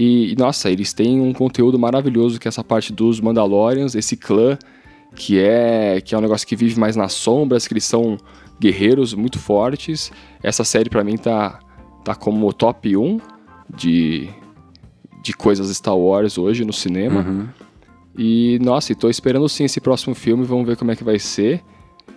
E, 0.01 0.37
nossa, 0.39 0.71
eles 0.71 0.93
têm 0.93 1.21
um 1.21 1.33
conteúdo 1.33 1.77
maravilhoso 1.77 2.39
que 2.39 2.47
é 2.47 2.51
essa 2.51 2.63
parte 2.63 2.93
dos 2.93 3.21
Mandalorians, 3.21 3.97
esse 3.97 4.17
clã 4.17 4.57
que 5.17 5.41
é 5.41 6.01
que 6.01 6.15
é 6.15 6.19
um 6.19 6.21
negócio 6.21 6.47
que 6.47 6.55
vive 6.55 6.79
mais 6.79 6.95
nas 6.95 7.13
sombras, 7.15 7.67
que 7.67 7.73
eles 7.73 7.83
são 7.83 8.17
guerreiros 8.61 9.13
muito 9.13 9.41
fortes. 9.41 10.13
Essa 10.41 10.63
série 10.63 10.89
pra 10.89 11.03
mim 11.03 11.17
tá 11.17 11.59
tá 12.05 12.15
como 12.15 12.53
top 12.53 12.97
1 12.97 13.19
de 13.77 14.29
de 15.21 15.33
coisas 15.33 15.69
Star 15.77 15.99
Wars 15.99 16.39
hoje 16.39 16.65
no 16.65 16.73
cinema. 16.73 17.23
Uhum. 17.23 17.49
E 18.17 18.57
nossa, 18.63 18.93
e 18.93 18.95
tô 18.95 19.11
esperando 19.11 19.49
sim 19.49 19.65
esse 19.65 19.81
próximo 19.81 20.15
filme, 20.15 20.45
vamos 20.45 20.65
ver 20.65 20.77
como 20.77 20.93
é 20.93 20.97
que 20.97 21.03
vai 21.03 21.19
ser, 21.19 21.61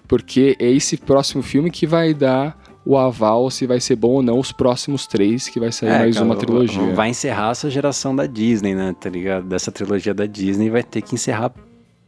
porque 0.08 0.56
é 0.60 0.70
esse 0.70 0.98
próximo 0.98 1.42
filme 1.42 1.72
que 1.72 1.88
vai 1.88 2.14
dar 2.14 2.61
o 2.86 2.98
aval 2.98 3.50
se 3.52 3.68
vai 3.68 3.80
ser 3.80 3.96
bom 3.96 4.10
ou 4.14 4.22
não 4.24 4.40
os 4.40 4.52
próximos 4.52 5.06
três, 5.08 5.48
que 5.48 5.60
vai 5.60 5.72
sair 5.72 5.90
É, 5.90 6.00
mais 6.00 6.16
cara, 6.16 6.26
uma 6.26 6.36
trilogia. 6.36 6.94
Vai 6.94 7.10
encerrar 7.10 7.52
essa 7.52 7.70
geração 7.70 8.16
da 8.16 8.26
Disney, 8.26 8.74
né? 8.76 8.96
Tá 9.00 9.10
ligado? 9.10 9.46
Dessa 9.48 9.72
trilogia 9.72 10.14
da 10.14 10.26
Disney 10.26 10.70
vai 10.70 10.82
ter 10.84 11.02
que 11.02 11.14
encerrar 11.16 11.52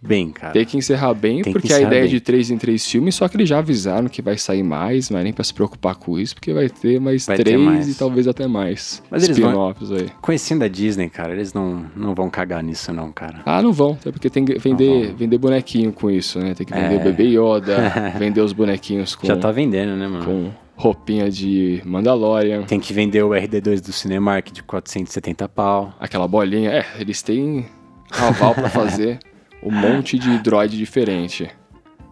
bem, 0.06 0.32
cara. 0.32 0.52
Tem 0.52 0.66
que 0.66 0.76
encerrar 0.76 1.14
bem, 1.14 1.42
Tem 1.42 1.54
que 1.54 1.60
porque 1.60 1.72
a 1.72 1.78
encerrar 1.78 1.88
ideia 1.88 2.02
bem. 2.02 2.10
de 2.12 2.20
três 2.20 2.52
em 2.52 2.58
três 2.58 2.86
filmes, 2.86 3.16
só 3.16 3.26
que 3.30 3.38
eles 3.38 3.48
já 3.48 3.60
avisaram 3.60 4.10
que 4.10 4.22
vai 4.22 4.38
sair 4.38 4.62
mais, 4.64 5.10
não 5.10 5.18
é 5.18 5.24
nem 5.24 5.32
pra 5.32 5.46
se 5.46 5.54
preocupar 5.54 5.96
com 5.96 6.20
isso, 6.20 6.36
porque 6.36 6.52
vai 6.52 6.68
ter 6.68 7.00
mais 7.00 7.26
Vai 7.26 7.38
ter 7.38 7.44
três 7.46 7.62
mais. 7.62 7.88
e 7.88 7.94
talvez 7.98 8.28
até 8.28 8.46
mais 8.46 9.02
Mas 9.10 9.24
eles 9.24 9.38
vão- 9.40 9.70
aí. 9.70 10.10
Conhecendo 10.22 10.64
a 10.64 10.68
Disney, 10.68 11.08
cara, 11.08 11.32
eles 11.34 11.54
não, 11.54 11.86
não 11.96 12.14
vão 12.14 12.30
cagar 12.30 12.62
nisso, 12.62 12.92
não, 12.92 13.14
cara. 13.14 13.42
Ah, 13.46 13.62
não 13.62 13.72
vão, 13.72 13.94
até 13.94 14.12
porque 14.12 14.30
tem 14.30 14.44
que 14.44 14.58
vender, 14.60 15.14
vender 15.16 15.38
bonequinho 15.38 15.94
com 15.94 16.12
isso, 16.12 16.38
né? 16.40 16.54
Tem 16.54 16.66
que 16.66 16.74
vender 16.74 16.96
É. 16.96 16.98
o 16.98 17.04
bebê 17.04 17.24
Yoda, 17.40 17.78
vender 18.20 18.42
os 18.42 18.52
bonequinhos 18.52 19.16
com, 19.16 19.26
Já 19.26 19.38
tá 19.38 19.52
vendendo, 19.52 19.96
né, 19.96 20.06
mano? 20.08 20.26
com 20.26 20.63
roupinha 20.84 21.32
de 21.32 21.82
Mandalorian. 21.86 22.64
Tem 22.64 22.80
que 22.80 22.92
vender 22.94 23.24
o 23.24 23.30
RD2 23.30 23.80
do 23.80 23.94
Cinemark 23.94 24.52
de 24.52 24.62
470 24.62 25.48
pau. 25.48 25.94
Aquela 25.98 26.28
bolinha. 26.28 26.72
É, 26.72 26.86
eles 27.00 27.22
têm 27.22 27.66
aval 28.12 28.54
pra 28.54 28.70
fazer 28.70 29.20
um 29.64 29.72
monte 29.72 30.20
de 30.20 30.38
droid 30.40 30.78
diferente. 30.78 31.50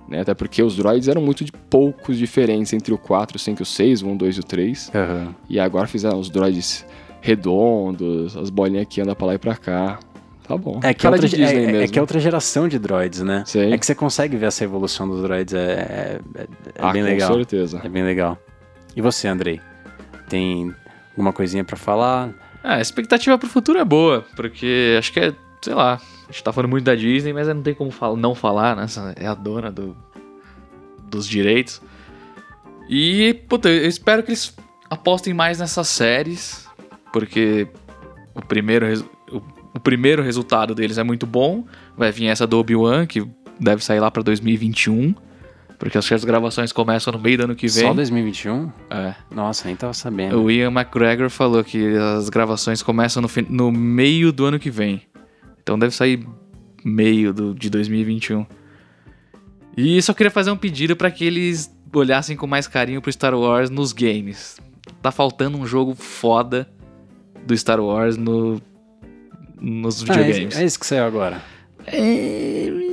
Né? 0.07 0.21
Até 0.21 0.33
porque 0.33 0.63
os 0.63 0.77
droids 0.77 1.09
eram 1.09 1.21
muito 1.21 1.43
de 1.43 1.51
poucos 1.51 2.17
diferentes 2.17 2.71
entre 2.71 2.93
o 2.93 2.97
4, 2.97 3.35
o 3.35 3.39
5 3.39 3.61
e 3.61 3.63
o 3.63 3.65
6, 3.65 4.01
o 4.03 4.07
1, 4.07 4.17
2 4.17 4.37
e 4.37 4.39
o 4.39 4.43
3. 4.43 4.91
Aham. 4.95 5.35
E 5.49 5.59
agora 5.59 5.85
fizeram 5.85 6.17
os 6.17 6.29
droids 6.29 6.85
redondos, 7.19 8.37
as 8.37 8.49
bolinhas 8.49 8.87
que 8.89 9.01
andam 9.01 9.13
pra 9.15 9.27
lá 9.27 9.33
e 9.35 9.37
pra 9.37 9.55
cá. 9.55 9.99
Tá 10.47 10.57
bom. 10.57 10.79
É 10.81 10.93
que, 10.93 11.05
é 11.05 11.09
outra, 11.09 11.27
é- 11.27 11.83
é, 11.83 11.87
que 11.87 11.99
é 11.99 12.01
outra 12.01 12.19
geração 12.19 12.67
de 12.67 12.79
droids, 12.79 13.21
né? 13.21 13.43
Sei. 13.45 13.71
É 13.71 13.77
que 13.77 13.85
você 13.85 13.93
consegue 13.95 14.35
ver 14.37 14.47
essa 14.47 14.63
evolução 14.63 15.07
dos 15.07 15.21
droids, 15.21 15.53
é, 15.53 15.59
é, 15.59 16.19
é- 16.35 16.41
é 16.41 16.47
ah, 16.79 16.91
bem 16.91 17.03
com 17.03 17.09
legal. 17.09 17.33
certeza. 17.33 17.81
É 17.83 17.89
bem 17.89 18.03
legal. 18.03 18.37
E 18.95 19.01
você, 19.01 19.27
Andrei? 19.27 19.61
Tem 20.29 20.73
alguma 21.11 21.33
coisinha 21.33 21.63
pra 21.63 21.77
falar? 21.77 22.29
Ah, 22.63 22.75
a 22.75 22.81
expectativa 22.81 23.37
pro 23.37 23.49
futuro 23.49 23.79
é 23.79 23.85
boa, 23.85 24.25
porque 24.35 24.95
acho 24.97 25.11
que 25.11 25.19
é, 25.19 25.33
sei 25.61 25.73
lá, 25.73 25.95
a 25.95 26.31
gente 26.31 26.43
tá 26.43 26.53
falando 26.53 26.69
muito 26.69 26.83
da 26.83 26.95
Disney, 26.95 27.33
mas 27.33 27.47
não 27.47 27.61
tem 27.61 27.73
como 27.73 27.91
não 28.15 28.35
falar, 28.35 28.75
né? 28.75 28.85
É 29.15 29.27
a 29.27 29.33
dona 29.33 29.71
do, 29.71 29.95
dos 31.03 31.27
direitos. 31.27 31.81
E, 32.89 33.33
puta, 33.47 33.69
eu 33.69 33.87
espero 33.87 34.21
que 34.21 34.31
eles 34.31 34.55
apostem 34.89 35.33
mais 35.33 35.59
nessas 35.59 35.87
séries, 35.87 36.67
porque 37.13 37.67
o 38.35 38.41
primeiro, 38.41 38.85
o, 39.31 39.41
o 39.73 39.79
primeiro 39.79 40.21
resultado 40.21 40.75
deles 40.75 40.97
é 40.97 41.03
muito 41.03 41.25
bom. 41.25 41.65
Vai 41.97 42.11
vir 42.11 42.27
essa 42.27 42.45
do 42.45 42.59
Obi-Wan, 42.59 43.05
que 43.05 43.25
deve 43.59 43.83
sair 43.83 43.99
lá 43.99 44.11
pra 44.11 44.21
2021, 44.21 45.15
porque 45.81 45.97
acho 45.97 46.09
que 46.09 46.13
as 46.13 46.23
gravações 46.23 46.71
começam 46.71 47.11
no 47.11 47.17
meio 47.17 47.39
do 47.39 47.43
ano 47.45 47.55
que 47.55 47.67
vem. 47.67 47.87
Só 47.87 47.91
2021? 47.91 48.71
É. 48.87 49.15
Nossa, 49.33 49.65
nem 49.65 49.75
tava 49.75 49.95
sabendo. 49.95 50.39
O 50.39 50.51
Ian 50.51 50.69
McGregor 50.69 51.27
falou 51.27 51.63
que 51.63 51.97
as 51.97 52.29
gravações 52.29 52.83
começam 52.83 53.19
no, 53.19 53.27
no 53.49 53.71
meio 53.71 54.31
do 54.31 54.45
ano 54.45 54.59
que 54.59 54.69
vem. 54.69 55.01
Então 55.59 55.79
deve 55.79 55.95
sair 55.95 56.23
meio 56.85 57.33
do, 57.33 57.55
de 57.55 57.67
2021. 57.71 58.45
E 59.75 59.99
só 60.03 60.13
queria 60.13 60.29
fazer 60.29 60.51
um 60.51 60.55
pedido 60.55 60.95
pra 60.95 61.09
que 61.09 61.25
eles 61.25 61.75
olhassem 61.91 62.37
com 62.37 62.45
mais 62.45 62.67
carinho 62.67 63.01
pro 63.01 63.11
Star 63.11 63.33
Wars 63.33 63.71
nos 63.71 63.91
games. 63.91 64.59
Tá 65.01 65.11
faltando 65.11 65.57
um 65.57 65.65
jogo 65.65 65.95
foda 65.95 66.69
do 67.43 67.57
Star 67.57 67.79
Wars 67.79 68.17
no, 68.17 68.61
nos 69.59 70.07
Ah, 70.07 70.13
é, 70.13 70.17
videogames. 70.25 70.57
é 70.59 70.63
isso 70.63 70.79
que 70.79 70.85
saiu 70.85 71.05
agora. 71.05 71.41
É... 71.87 72.90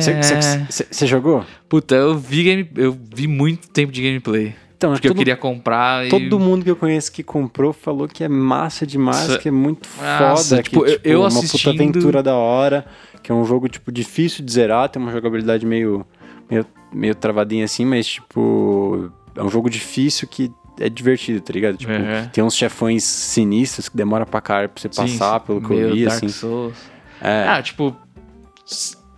Você- 0.00 0.86
você 0.90 1.06
jogou? 1.06 1.44
Puta, 1.68 1.94
eu 1.94 2.16
vi, 2.18 2.42
game, 2.44 2.70
eu 2.76 2.96
vi 3.14 3.26
muito 3.26 3.68
tempo 3.68 3.92
de 3.92 4.02
gameplay. 4.02 4.54
Então, 4.76 4.92
Porque 4.92 5.08
eu 5.08 5.10
todo, 5.10 5.18
queria 5.18 5.36
comprar 5.36 6.06
e... 6.06 6.08
todo 6.08 6.38
mundo 6.38 6.62
que 6.62 6.70
eu 6.70 6.76
conheço 6.76 7.10
que 7.10 7.24
comprou 7.24 7.72
falou 7.72 8.06
que 8.06 8.22
é 8.22 8.28
massa 8.28 8.86
demais, 8.86 9.16
Sa- 9.32 9.38
que 9.38 9.48
é 9.48 9.50
muito 9.50 9.88
Nossa, 10.00 10.50
foda, 10.50 10.62
tipo, 10.62 10.84
que 10.84 10.90
eu- 10.90 10.94
tipo, 10.96 11.08
eu 11.08 11.18
uma 11.20 11.26
assistindo- 11.28 11.72
puta 11.72 11.82
aventura 11.82 12.22
da 12.22 12.36
hora, 12.36 12.86
que 13.20 13.32
é 13.32 13.34
um 13.34 13.44
jogo 13.44 13.68
tipo 13.68 13.90
difícil 13.90 14.44
de 14.44 14.52
zerar, 14.52 14.88
tem 14.88 15.02
uma 15.02 15.10
jogabilidade 15.10 15.66
meio 15.66 16.06
meio, 16.48 16.64
meio 16.92 17.14
travadinha 17.16 17.64
assim, 17.64 17.84
mas 17.84 18.06
tipo 18.06 19.10
é 19.34 19.42
um 19.42 19.50
jogo 19.50 19.68
difícil 19.68 20.28
que 20.28 20.48
é 20.80 20.88
divertido, 20.88 21.40
tá 21.40 21.52
ligado? 21.52 21.76
Tipo, 21.76 21.92
Uhum. 21.92 22.28
tem 22.32 22.44
uns 22.44 22.54
chefões 22.54 23.02
sinistros 23.02 23.88
que 23.88 23.96
demora 23.96 24.24
pra 24.24 24.40
caralho 24.40 24.68
pra 24.68 24.80
você 24.80 24.88
Sim, 24.92 25.18
passar, 25.18 25.40
pelo 25.40 25.60
que 25.60 25.74
eu 25.74 25.92
vi, 25.92 26.06
assim. 26.06 26.28
Souls. 26.28 26.76
É, 27.20 27.48
Ah, 27.48 27.60
tipo, 27.60 27.96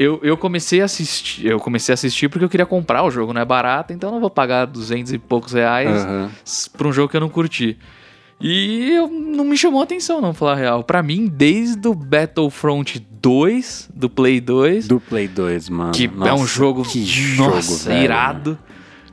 eu, 0.02 0.18
eu 0.22 0.36
comecei 0.36 0.80
a 0.80 0.84
assistir. 0.86 1.46
Eu 1.46 1.58
comecei 1.60 1.92
a 1.92 1.94
assistir 1.94 2.28
porque 2.28 2.44
eu 2.44 2.48
queria 2.48 2.64
comprar 2.66 3.02
o 3.04 3.10
jogo, 3.10 3.32
não 3.32 3.40
é 3.40 3.44
barato, 3.44 3.92
então 3.92 4.08
eu 4.10 4.14
não 4.14 4.20
vou 4.20 4.30
pagar 4.30 4.64
200 4.66 5.12
e 5.12 5.18
poucos 5.18 5.52
reais 5.52 6.06
s- 6.44 6.70
pra 6.70 6.88
um 6.88 6.92
jogo 6.92 7.08
que 7.10 7.16
eu 7.16 7.20
não 7.20 7.28
curti. 7.28 7.76
E 8.40 8.92
eu, 8.92 9.06
não 9.08 9.44
me 9.44 9.56
chamou 9.56 9.80
a 9.82 9.84
atenção, 9.84 10.18
não, 10.22 10.32
falar 10.32 10.52
a 10.52 10.56
real. 10.56 10.82
Pra 10.82 11.02
mim, 11.02 11.26
desde 11.30 11.86
o 11.86 11.94
Battlefront 11.94 12.98
2, 13.20 13.90
do 13.94 14.08
Play 14.08 14.40
2, 14.40 14.88
Do 14.88 14.98
Play 14.98 15.28
2, 15.28 15.68
mano. 15.68 15.92
que 15.92 16.06
é 16.06 16.08
Nossa, 16.08 16.42
um 16.42 16.46
jogo, 16.46 16.82
que 16.82 17.00
nossa, 17.36 17.60
jogo, 17.60 17.76
velho, 17.84 18.02
irado. 18.04 18.58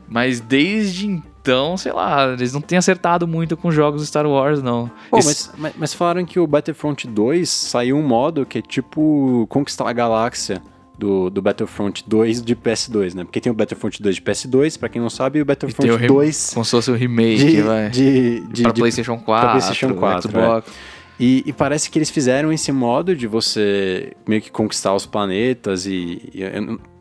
Mas 0.08 0.40
desde 0.40 1.06
então, 1.08 1.76
sei 1.76 1.92
lá, 1.92 2.32
eles 2.32 2.54
não 2.54 2.62
têm 2.62 2.78
acertado 2.78 3.28
muito 3.28 3.58
com 3.58 3.70
jogos 3.70 4.08
Star 4.08 4.26
Wars, 4.26 4.62
não. 4.62 4.90
Pô, 5.10 5.18
Esse- 5.18 5.50
mas, 5.50 5.52
mas, 5.58 5.74
mas 5.78 5.94
falaram 5.94 6.24
que 6.26 6.40
o 6.40 6.48
Battlefront 6.48 7.06
2 7.08 7.50
saiu 7.50 7.98
um 7.98 8.08
modo 8.08 8.46
que 8.46 8.60
é 8.60 8.62
tipo 8.62 9.46
conquistar 9.50 9.90
a 9.90 9.94
galáxia 9.94 10.62
do, 10.98 11.30
do 11.30 11.42
Battlefront 11.42 12.04
2 12.08 12.42
de 12.42 12.56
PS2, 12.56 13.14
né? 13.14 13.24
Porque 13.24 13.40
tem 13.40 13.52
o 13.52 13.56
Battlefront 13.56 14.02
2 14.02 14.16
de 14.16 14.22
PS2, 14.22 14.80
pra 14.80 14.90
quem 14.90 15.02
não 15.02 15.10
sabe, 15.10 15.40
e 15.40 15.42
o 15.42 15.44
E 15.44 15.46
tem 15.46 15.48
Battlefront 15.70 15.92
o 15.92 15.96
rem- 15.98 16.08
2 16.08 16.52
Como 16.54 16.66
se 16.66 16.72
fosse 16.72 16.92
um 16.92 16.96
remake, 16.96 17.46
de, 17.46 17.62
vai. 17.62 17.90
de, 17.90 18.40
de, 18.48 18.64
pra 18.64 18.72
de- 18.72 18.82
PlayStation 18.82 19.18
4, 19.20 19.50
PlayStation 19.52 19.94
4, 19.96 20.30
Xbox. 20.32 20.72
E, 21.20 21.44
e 21.48 21.54
parece 21.54 21.90
que 21.90 21.98
eles 21.98 22.10
fizeram 22.12 22.52
esse 22.54 22.72
modo 22.72 23.16
de 23.16 23.26
você 23.26 24.14
meio 24.28 24.40
que 24.42 24.52
conquistar 24.52 24.94
os 24.94 25.06
planetas 25.08 25.86
e, 25.88 26.30
e 26.34 26.44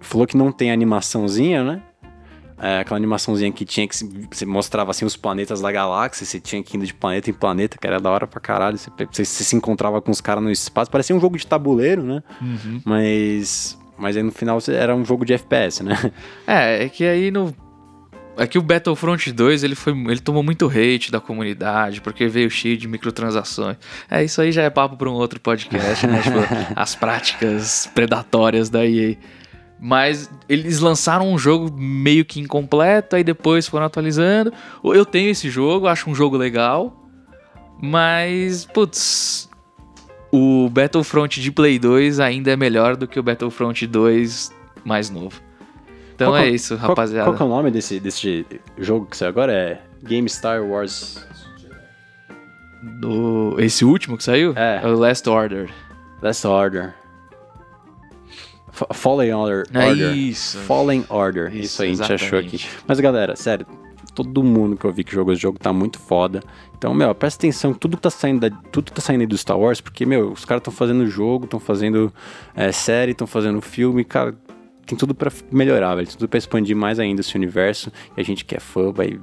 falou 0.01 0.27
que 0.27 0.37
não 0.37 0.51
tem 0.51 0.71
animaçãozinha, 0.73 1.63
né? 1.63 1.83
É, 2.59 2.79
aquela 2.79 2.97
animaçãozinha 2.97 3.53
que 3.53 3.67
tinha 3.67 3.87
que 3.87 3.95
você 4.31 4.47
mostrava 4.47 4.91
assim 4.91 5.05
os 5.05 5.15
planetas 5.15 5.61
da 5.61 5.71
galáxia, 5.71 6.25
você 6.25 6.41
tinha 6.41 6.63
que 6.63 6.75
ir 6.79 6.81
de 6.81 6.95
planeta 6.95 7.29
em 7.29 7.35
planeta, 7.35 7.77
que 7.79 7.87
era 7.87 8.01
da 8.01 8.11
hora 8.11 8.27
pra 8.27 8.41
caralho. 8.41 8.79
Você, 8.79 8.91
você- 9.13 9.25
você 9.27 9.45
se 9.45 9.55
encontrava 9.55 10.01
com 10.01 10.11
os 10.11 10.23
caras 10.23 10.43
no 10.43 10.51
espaço, 10.51 10.91
parecia 10.91 11.15
um 11.15 11.21
jogo 11.21 11.37
de 11.37 11.47
tabuleiro, 11.47 12.03
né? 12.03 12.23
Uhum. 12.41 12.81
Mas. 12.83 13.79
Mas 13.99 14.17
aí 14.17 14.23
no 14.23 14.33
final 14.33 14.59
era 14.69 14.95
um 14.95 15.05
jogo 15.05 15.25
de 15.25 15.33
FPS, 15.35 15.83
né? 15.83 15.97
É, 16.47 16.85
é 16.85 16.89
que 16.89 17.05
aí 17.05 17.31
no. 17.31 17.55
É 18.39 18.47
que 18.47 18.59
o 18.59 18.63
Battlefront 18.63 19.33
2 19.33 19.65
ele, 19.65 19.75
foi, 19.75 19.95
ele 19.95 20.21
tomou 20.21 20.43
muito 20.43 20.67
hate 20.67 21.11
da 21.11 21.19
comunidade, 21.19 22.03
porque 22.03 22.29
veio 22.29 22.51
cheio 22.51 22.77
de 22.77 22.87
microtransações. 22.87 23.79
É, 24.11 24.23
isso 24.23 24.43
aí 24.43 24.53
já 24.53 24.63
é 24.63 24.69
papo 24.69 24.95
para 24.95 25.09
um 25.09 25.15
outro 25.15 25.41
podcast, 25.41 26.07
né? 26.07 26.21
tipo, 26.23 26.37
as 26.77 26.95
práticas 26.95 27.91
predatórias 27.95 28.69
da 28.69 28.87
EA. 28.87 29.17
Mas 29.81 30.31
eles 30.49 30.81
lançaram 30.81 31.33
um 31.33 31.39
jogo 31.39 31.75
meio 31.75 32.25
que 32.27 32.39
incompleto, 32.39 33.17
aí 33.17 33.25
depois 33.25 33.67
foram 33.67 33.87
atualizando. 33.87 34.53
Eu 34.85 35.07
tenho 35.07 35.31
esse 35.31 35.49
jogo, 35.49 35.87
acho 35.87 36.11
um 36.11 36.15
jogo 36.15 36.37
legal, 36.37 37.07
mas, 37.81 38.65
putz, 38.65 39.49
o 40.37 40.69
Battlefront 40.71 41.41
de 41.41 41.51
Play 41.51 41.79
2 41.79 42.21
ainda 42.21 42.51
é 42.51 42.57
melhor 42.57 42.97
do 42.97 43.07
que 43.09 43.19
o 43.19 43.23
Battlefront 43.23 43.87
2 43.87 44.53
mais 44.85 45.09
novo. 45.11 45.41
Então 46.15 46.33
Qual 46.33 46.37
é 46.39 46.47
é- 46.47 46.51
isso, 46.51 46.77
Qual, 46.77 46.89
rapaziada. 46.89 47.31
qual 47.31 47.39
é 47.39 47.43
o 47.45 47.49
nome 47.57 47.71
desse, 47.71 47.99
desse 48.01 48.47
jogo 48.79 49.07
que 49.07 49.17
saiu 49.17 49.29
agora? 49.31 49.53
É 49.53 49.81
Game 50.03 50.29
Star 50.29 50.63
Wars 50.65 51.25
Do... 53.01 53.57
Esse 53.59 53.85
último 53.85 54.17
que 54.17 54.23
saiu? 54.25 54.53
É. 54.57 54.81
o 54.87 54.95
Last 54.99 55.29
Order. 55.29 55.69
Last 56.23 56.47
Order. 56.47 56.95
Fa- 58.71 58.87
Fallen 58.93 59.33
Order. 59.35 59.67
É 59.75 59.93
isso. 59.93 60.59
Fallen 60.59 61.05
Order. 61.09 61.49
Isso, 61.55 61.65
Isso, 61.65 61.83
aí, 61.83 61.91
a 61.93 61.95
gente 61.95 62.13
achou 62.13 62.39
aqui. 62.39 62.65
Mas 62.87 63.01
galera, 63.01 63.35
sério, 63.35 63.67
todo 64.17 64.43
mundo 64.43 64.77
que 64.77 64.85
eu 64.85 64.93
vi 64.93 65.05
que 65.05 65.13
jogou 65.13 65.33
esse 65.33 65.43
jogo 65.43 65.59
tá 65.59 65.73
muito 65.73 65.99
foda. 65.99 66.43
Então, 66.77 66.93
meu, 66.95 67.15
presta 67.15 67.41
atenção 67.41 67.73
tudo 67.75 67.97
que 67.97 68.03
tá 68.03 68.11
saindo, 68.11 68.41
da, 68.49 68.51
tudo 68.73 68.87
que 68.87 68.93
tá 68.93 69.01
saindo 69.01 69.21
aí 69.21 69.27
do 69.27 69.37
Star 69.37 69.59
Wars, 69.59 69.81
porque, 69.81 70.05
meu, 70.07 70.33
os 70.33 70.45
caras 70.45 70.61
estão 70.61 70.73
fazendo 70.73 71.07
jogo, 71.07 71.45
estão 71.45 71.61
fazendo 71.61 72.13
é, 72.55 72.73
série, 72.73 73.13
estão 73.13 73.27
fazendo 73.27 73.61
filme, 73.61 74.05
cara, 74.05 74.35
tem 74.87 74.97
tudo 74.97 75.15
pra 75.15 75.31
melhorar, 75.51 75.95
velho. 75.95 76.07
Tem 76.07 76.17
tudo 76.17 76.29
pra 76.29 76.39
expandir 76.39 76.77
mais 76.77 76.99
ainda 76.99 77.21
esse 77.21 77.35
universo. 77.37 77.91
E 78.17 78.21
a 78.21 78.25
gente 78.25 78.45
que 78.45 78.55
é 78.57 78.61
fã 78.61 78.93
vai 78.93 79.19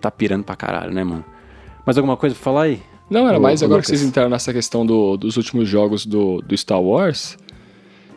tá 0.00 0.10
pirando 0.10 0.42
pra 0.44 0.56
caralho, 0.56 0.92
né, 0.92 1.04
mano? 1.04 1.24
Mais 1.86 1.96
alguma 1.96 2.16
coisa 2.16 2.34
pra 2.34 2.42
falar 2.44 2.62
aí? 2.62 2.82
Não, 3.08 3.28
era 3.28 3.38
mais 3.38 3.62
agora 3.62 3.76
Lucas. 3.78 3.90
que 3.90 3.96
vocês 3.96 4.08
entraram 4.08 4.30
nessa 4.30 4.52
questão 4.52 4.84
do- 4.86 5.16
dos 5.16 5.36
últimos 5.36 5.68
jogos 5.68 6.04
do, 6.06 6.40
do 6.42 6.56
Star 6.56 6.80
Wars. 6.80 7.36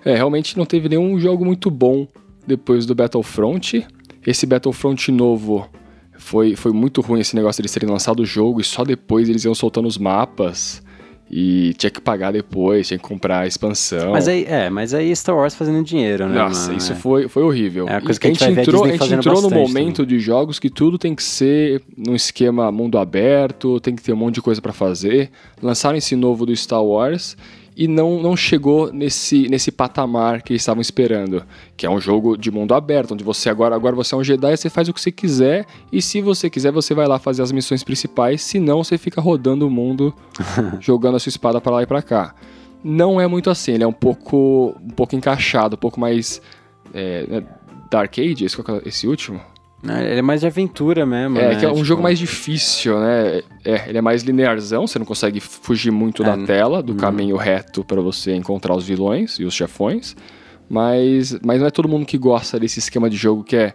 É, 0.04 0.16
realmente 0.16 0.58
não 0.58 0.66
teve 0.66 0.88
nenhum 0.89 1.20
jogo 1.20 1.43
muito 1.46 1.70
bom 1.70 2.08
depois 2.48 2.86
do 2.86 2.96
Battlefront. 2.96 3.86
Esse 4.26 4.46
Battlefront 4.46 5.12
novo 5.12 5.70
foi, 6.18 6.55
foi 6.55 6.72
muito 6.72 7.01
ruim 7.01 7.20
esse 7.20 7.36
negócio 7.36 7.61
de 7.61 7.72
terem 7.72 7.89
lançado 7.89 8.22
o 8.22 8.26
jogo 8.26 8.61
e 8.61 8.63
só 8.63 8.84
depois 8.84 9.30
eles 9.30 9.43
iam 9.43 9.55
soltando 9.55 9.88
os 9.88 9.97
mapas. 9.97 10.84
E 11.30 11.74
tinha 11.74 11.89
que 11.89 11.99
pagar 11.99 12.32
depois, 12.32 12.88
tinha 12.88 12.99
que 12.99 13.03
comprar 13.03 13.39
a 13.39 13.47
expansão. 13.47 14.11
Mas 14.11 14.28
aí, 14.28 14.45
é, 14.47 14.70
mas 14.70 14.93
aí 14.93 15.13
Star 15.16 15.36
Wars 15.36 15.55
fazendo 15.55 15.84
dinheiro, 15.84 16.30
né? 16.30 16.36
Nossa, 16.36 16.68
mano? 16.68 16.78
isso 16.78 16.93
foi, 16.95 17.28
foi 17.28 17.41
horrível. 17.41 17.89
É 17.89 17.97
E 17.97 18.01
coisa 18.01 18.20
que 18.20 18.28
a 18.28 18.30
gente 18.30 18.43
a 18.43 18.51
entrou, 18.51 18.84
Disney 18.84 18.95
a 18.95 19.07
gente 19.07 19.13
entrou 19.16 19.41
no 19.41 19.49
momento 19.49 20.05
de 20.05 20.20
jogos 20.20 20.59
que 20.59 20.70
tudo 20.70 20.99
tem 20.99 21.16
que 21.16 21.24
ser 21.24 21.82
num 21.97 22.16
esquema 22.16 22.72
mundo 22.72 22.99
aberto, 22.99 23.80
tem 23.80 23.95
que 23.95 24.03
ter 24.03 24.13
um 24.13 24.18
monte 24.18 24.36
de 24.36 24.41
coisa 24.43 24.61
pra 24.61 24.72
fazer. 24.72 25.32
Lançaram 25.61 25.97
esse 25.97 26.16
novo 26.16 26.45
do 26.45 26.55
Star 26.55 26.84
Wars 26.84 27.36
e 27.76 27.88
não, 27.88 28.21
não 28.21 28.38
chegou 28.38 28.91
nesse, 28.91 29.49
nesse 29.49 29.71
patamar 29.71 30.41
que 30.41 30.53
eles 30.53 30.61
estavam 30.61 30.82
esperando, 30.82 31.43
que 31.76 31.86
é 31.86 31.89
um 31.89 31.99
jogo 31.99 32.38
de 32.38 32.49
mundo 32.49 32.73
aberto, 32.73 33.13
onde 33.13 33.23
você 33.23 33.49
agora, 33.49 33.76
agora 33.76 33.95
você 33.95 34.15
é 34.15 34.17
um 34.17 34.23
Jedi, 34.23 34.55
você 34.55 34.69
faz 34.69 34.88
o 34.88 34.93
que 34.93 35.01
você 35.01 35.11
quiser 35.11 35.65
e 35.91 36.01
se 36.01 36.21
você 36.21 36.49
quiser 36.49 36.71
você 36.71 36.93
vai 36.93 37.07
lá 37.07 37.19
fazer 37.19 37.41
as 37.41 37.51
missões 37.51 37.84
principais, 37.84 38.41
senão 38.41 38.84
você 38.84 38.97
fica 38.97 39.19
rodando 39.19 39.67
o 39.67 39.69
mundo 39.69 40.13
jogando 40.80 41.15
a 41.15 41.19
sua 41.19 41.30
espada 41.30 41.59
pra 41.59 41.73
lá 41.73 41.84
e 41.84 41.86
pra 41.86 42.01
cá. 42.01 42.34
Não 42.84 43.19
é 43.19 43.28
muito 43.28 43.49
assim, 43.49 43.73
ele 43.73 43.84
é 43.84 43.88
um 43.88 43.93
pouco, 43.93 44.76
um 44.82 44.91
pouco 44.91 45.15
encaixado, 45.15 45.76
um 45.76 45.80
pouco 45.80 45.99
mais 45.99 46.41
é, 46.93 47.26
né, 47.28 47.43
Dark 47.91 48.13
qual 48.15 48.80
que 48.80 48.88
é 48.88 48.89
esse 48.89 49.07
último? 49.07 49.41
É, 49.88 50.09
Ele 50.11 50.19
é 50.19 50.21
mais 50.21 50.41
de 50.41 50.47
aventura 50.47 51.05
mesmo, 51.05 51.38
É, 51.38 51.49
né? 51.49 51.55
que 51.59 51.65
é 51.65 51.69
um 51.69 51.73
Tipo, 51.73 51.86
jogo 51.86 52.01
mais 52.03 52.17
difícil, 52.17 52.99
né? 52.99 53.41
É, 53.63 53.88
ele 53.89 53.97
é 53.97 54.01
mais 54.01 54.23
linearzão, 54.23 54.88
você 54.88 54.97
não 54.97 55.05
consegue 55.05 55.39
fugir 55.39 55.91
muito 55.91 56.23
É, 56.23 56.26
da 56.26 56.38
tela, 56.45 56.78
Uhum. 56.78 56.84
do 56.84 56.95
caminho 56.95 57.36
reto 57.36 57.84
pra 57.84 58.01
você 58.01 58.34
encontrar 58.36 58.76
os 58.76 58.84
vilões 58.86 59.38
e 59.39 59.43
os 59.45 59.53
chefões. 59.53 60.15
Mas, 60.69 61.38
mas 61.45 61.59
não 61.59 61.67
é 61.67 61.71
todo 61.71 61.88
mundo 61.88 62.05
que 62.05 62.17
gosta 62.17 62.59
desse 62.59 62.80
esquema 62.80 63.09
de 63.09 63.15
jogo 63.17 63.43
que 63.43 63.55
é, 63.55 63.73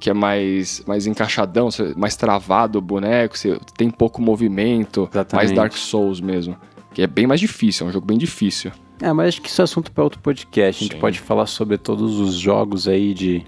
que 0.00 0.10
é 0.10 0.12
mais, 0.14 0.82
mais 0.86 1.06
encaixadão, 1.06 1.68
mais 1.96 2.16
travado 2.16 2.78
o 2.78 2.82
boneco, 2.82 3.38
você 3.38 3.56
tem 3.76 3.88
pouco 3.88 4.20
movimento, 4.20 5.08
Exatamente. 5.12 5.34
mais 5.46 5.52
Dark 5.56 5.72
Souls 5.76 6.20
mesmo. 6.20 6.56
Que 6.92 7.02
é 7.02 7.06
bem 7.06 7.26
mais 7.26 7.38
difícil, 7.40 7.86
é 7.86 7.90
um 7.90 7.92
jogo 7.92 8.04
bem 8.06 8.18
difícil. 8.18 8.72
É, 9.00 9.12
mas 9.12 9.28
acho 9.28 9.42
que 9.42 9.48
isso 9.48 9.60
é 9.60 9.64
assunto 9.64 9.92
para 9.92 10.02
outro 10.02 10.18
podcast. 10.20 10.82
A 10.82 10.84
gente 10.84 10.94
Sim. 10.96 11.00
pode 11.00 11.20
falar 11.20 11.46
sobre 11.46 11.78
todos 11.78 12.18
os 12.18 12.34
jogos 12.34 12.88
aí 12.88 13.14
de, 13.14 13.44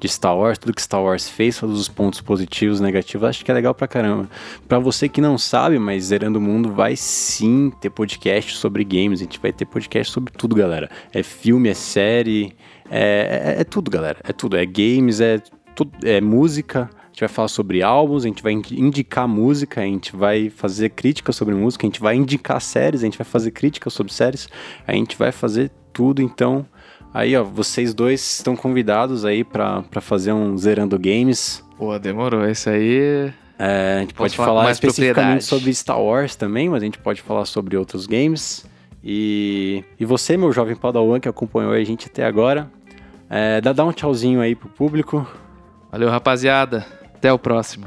de 0.00 0.08
Star 0.08 0.36
Wars, 0.36 0.58
tudo 0.58 0.72
que 0.72 0.82
Star 0.82 1.02
Wars 1.02 1.28
fez, 1.28 1.58
todos 1.58 1.80
os 1.80 1.88
pontos 1.88 2.20
positivos, 2.20 2.80
negativos. 2.80 3.28
Acho 3.28 3.44
que 3.44 3.50
é 3.50 3.54
legal 3.54 3.74
pra 3.74 3.88
caramba. 3.88 4.28
Pra 4.68 4.78
você 4.78 5.08
que 5.08 5.20
não 5.20 5.36
sabe, 5.36 5.78
mas 5.78 6.04
Zerando 6.04 6.38
o 6.38 6.42
Mundo 6.42 6.72
vai 6.72 6.94
sim 6.96 7.72
ter 7.80 7.90
podcast 7.90 8.56
sobre 8.56 8.84
games. 8.84 9.20
A 9.20 9.24
gente 9.24 9.40
vai 9.40 9.52
ter 9.52 9.64
podcast 9.64 10.12
sobre 10.12 10.32
tudo, 10.32 10.54
galera. 10.54 10.88
É 11.12 11.22
filme, 11.22 11.68
é 11.68 11.74
série, 11.74 12.54
é, 12.90 13.54
é, 13.56 13.60
é 13.60 13.64
tudo, 13.64 13.90
galera. 13.90 14.20
É 14.22 14.32
tudo. 14.32 14.56
É 14.56 14.64
games, 14.64 15.20
é, 15.20 15.42
tudo, 15.74 15.92
é 16.04 16.20
música. 16.20 16.88
A 16.92 17.06
gente 17.08 17.20
vai 17.20 17.28
falar 17.28 17.48
sobre 17.48 17.82
álbuns, 17.82 18.24
a 18.24 18.28
gente 18.28 18.44
vai 18.44 18.52
indi- 18.52 18.80
indicar 18.80 19.26
música, 19.26 19.80
a 19.80 19.84
gente 19.84 20.14
vai 20.14 20.48
fazer 20.50 20.90
críticas 20.90 21.34
sobre 21.34 21.52
música, 21.52 21.84
a 21.84 21.88
gente 21.88 22.00
vai 22.00 22.14
indicar 22.14 22.60
séries, 22.60 23.02
a 23.02 23.06
gente 23.06 23.18
vai 23.18 23.24
fazer 23.24 23.50
críticas 23.50 23.92
sobre 23.92 24.12
séries, 24.12 24.48
a 24.86 24.92
gente 24.92 25.16
vai 25.18 25.32
fazer 25.32 25.72
tudo. 25.92 26.22
Então, 26.22 26.64
aí, 27.12 27.36
ó, 27.36 27.44
vocês 27.44 27.94
dois 27.94 28.20
estão 28.20 28.56
convidados 28.56 29.24
aí 29.24 29.44
pra 29.44 29.82
pra 29.82 30.00
fazer 30.00 30.32
um 30.32 30.56
Zerando 30.56 30.98
Games. 30.98 31.64
Pô, 31.76 31.98
demorou. 31.98 32.44
Esse 32.44 32.68
aí. 32.70 33.32
É, 33.58 33.96
a 33.96 34.00
gente 34.00 34.14
Posso 34.14 34.24
pode 34.24 34.36
falar 34.36 34.48
falar 34.48 34.62
mais 34.64 34.76
especificamente 34.76 35.44
sobre 35.44 35.74
Star 35.74 36.00
Wars 36.00 36.36
também, 36.36 36.68
mas 36.68 36.82
a 36.82 36.84
gente 36.84 36.98
pode 36.98 37.20
falar 37.20 37.44
sobre 37.44 37.76
outros 37.76 38.06
games. 38.06 38.64
E, 39.02 39.82
e 39.98 40.04
você, 40.04 40.36
meu 40.36 40.52
jovem 40.52 40.76
padawan 40.76 41.18
que 41.18 41.28
acompanhou 41.28 41.72
a 41.72 41.82
gente 41.82 42.06
até 42.06 42.24
agora, 42.24 42.70
é, 43.28 43.60
dá, 43.60 43.72
dá 43.72 43.84
um 43.84 43.92
tchauzinho 43.92 44.40
aí 44.40 44.54
pro 44.54 44.68
público. 44.68 45.26
Valeu, 45.90 46.08
rapaziada. 46.08 46.86
Até 47.14 47.32
o 47.32 47.38
próximo. 47.38 47.86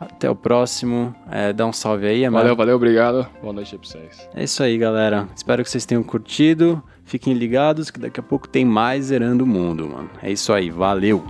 Até 0.00 0.30
o 0.30 0.36
próximo. 0.36 1.14
É, 1.30 1.52
dá 1.52 1.66
um 1.66 1.72
salve 1.72 2.06
aí, 2.06 2.24
Amaro. 2.24 2.44
Valeu, 2.44 2.56
valeu, 2.56 2.76
obrigado. 2.76 3.26
Boa 3.40 3.52
noite 3.52 3.74
aí 3.74 3.78
pra 3.78 3.88
vocês. 3.88 4.28
É 4.34 4.44
isso 4.44 4.62
aí, 4.62 4.78
galera. 4.78 5.28
Espero 5.34 5.64
que 5.64 5.70
vocês 5.70 5.84
tenham 5.84 6.02
curtido. 6.02 6.82
Fiquem 7.08 7.32
ligados 7.32 7.90
que 7.90 7.98
daqui 7.98 8.20
a 8.20 8.22
pouco 8.22 8.46
tem 8.46 8.66
mais 8.66 9.06
Zerando 9.06 9.44
o 9.44 9.46
Mundo, 9.46 9.88
mano. 9.88 10.10
É 10.22 10.30
isso 10.30 10.52
aí, 10.52 10.70
valeu! 10.70 11.24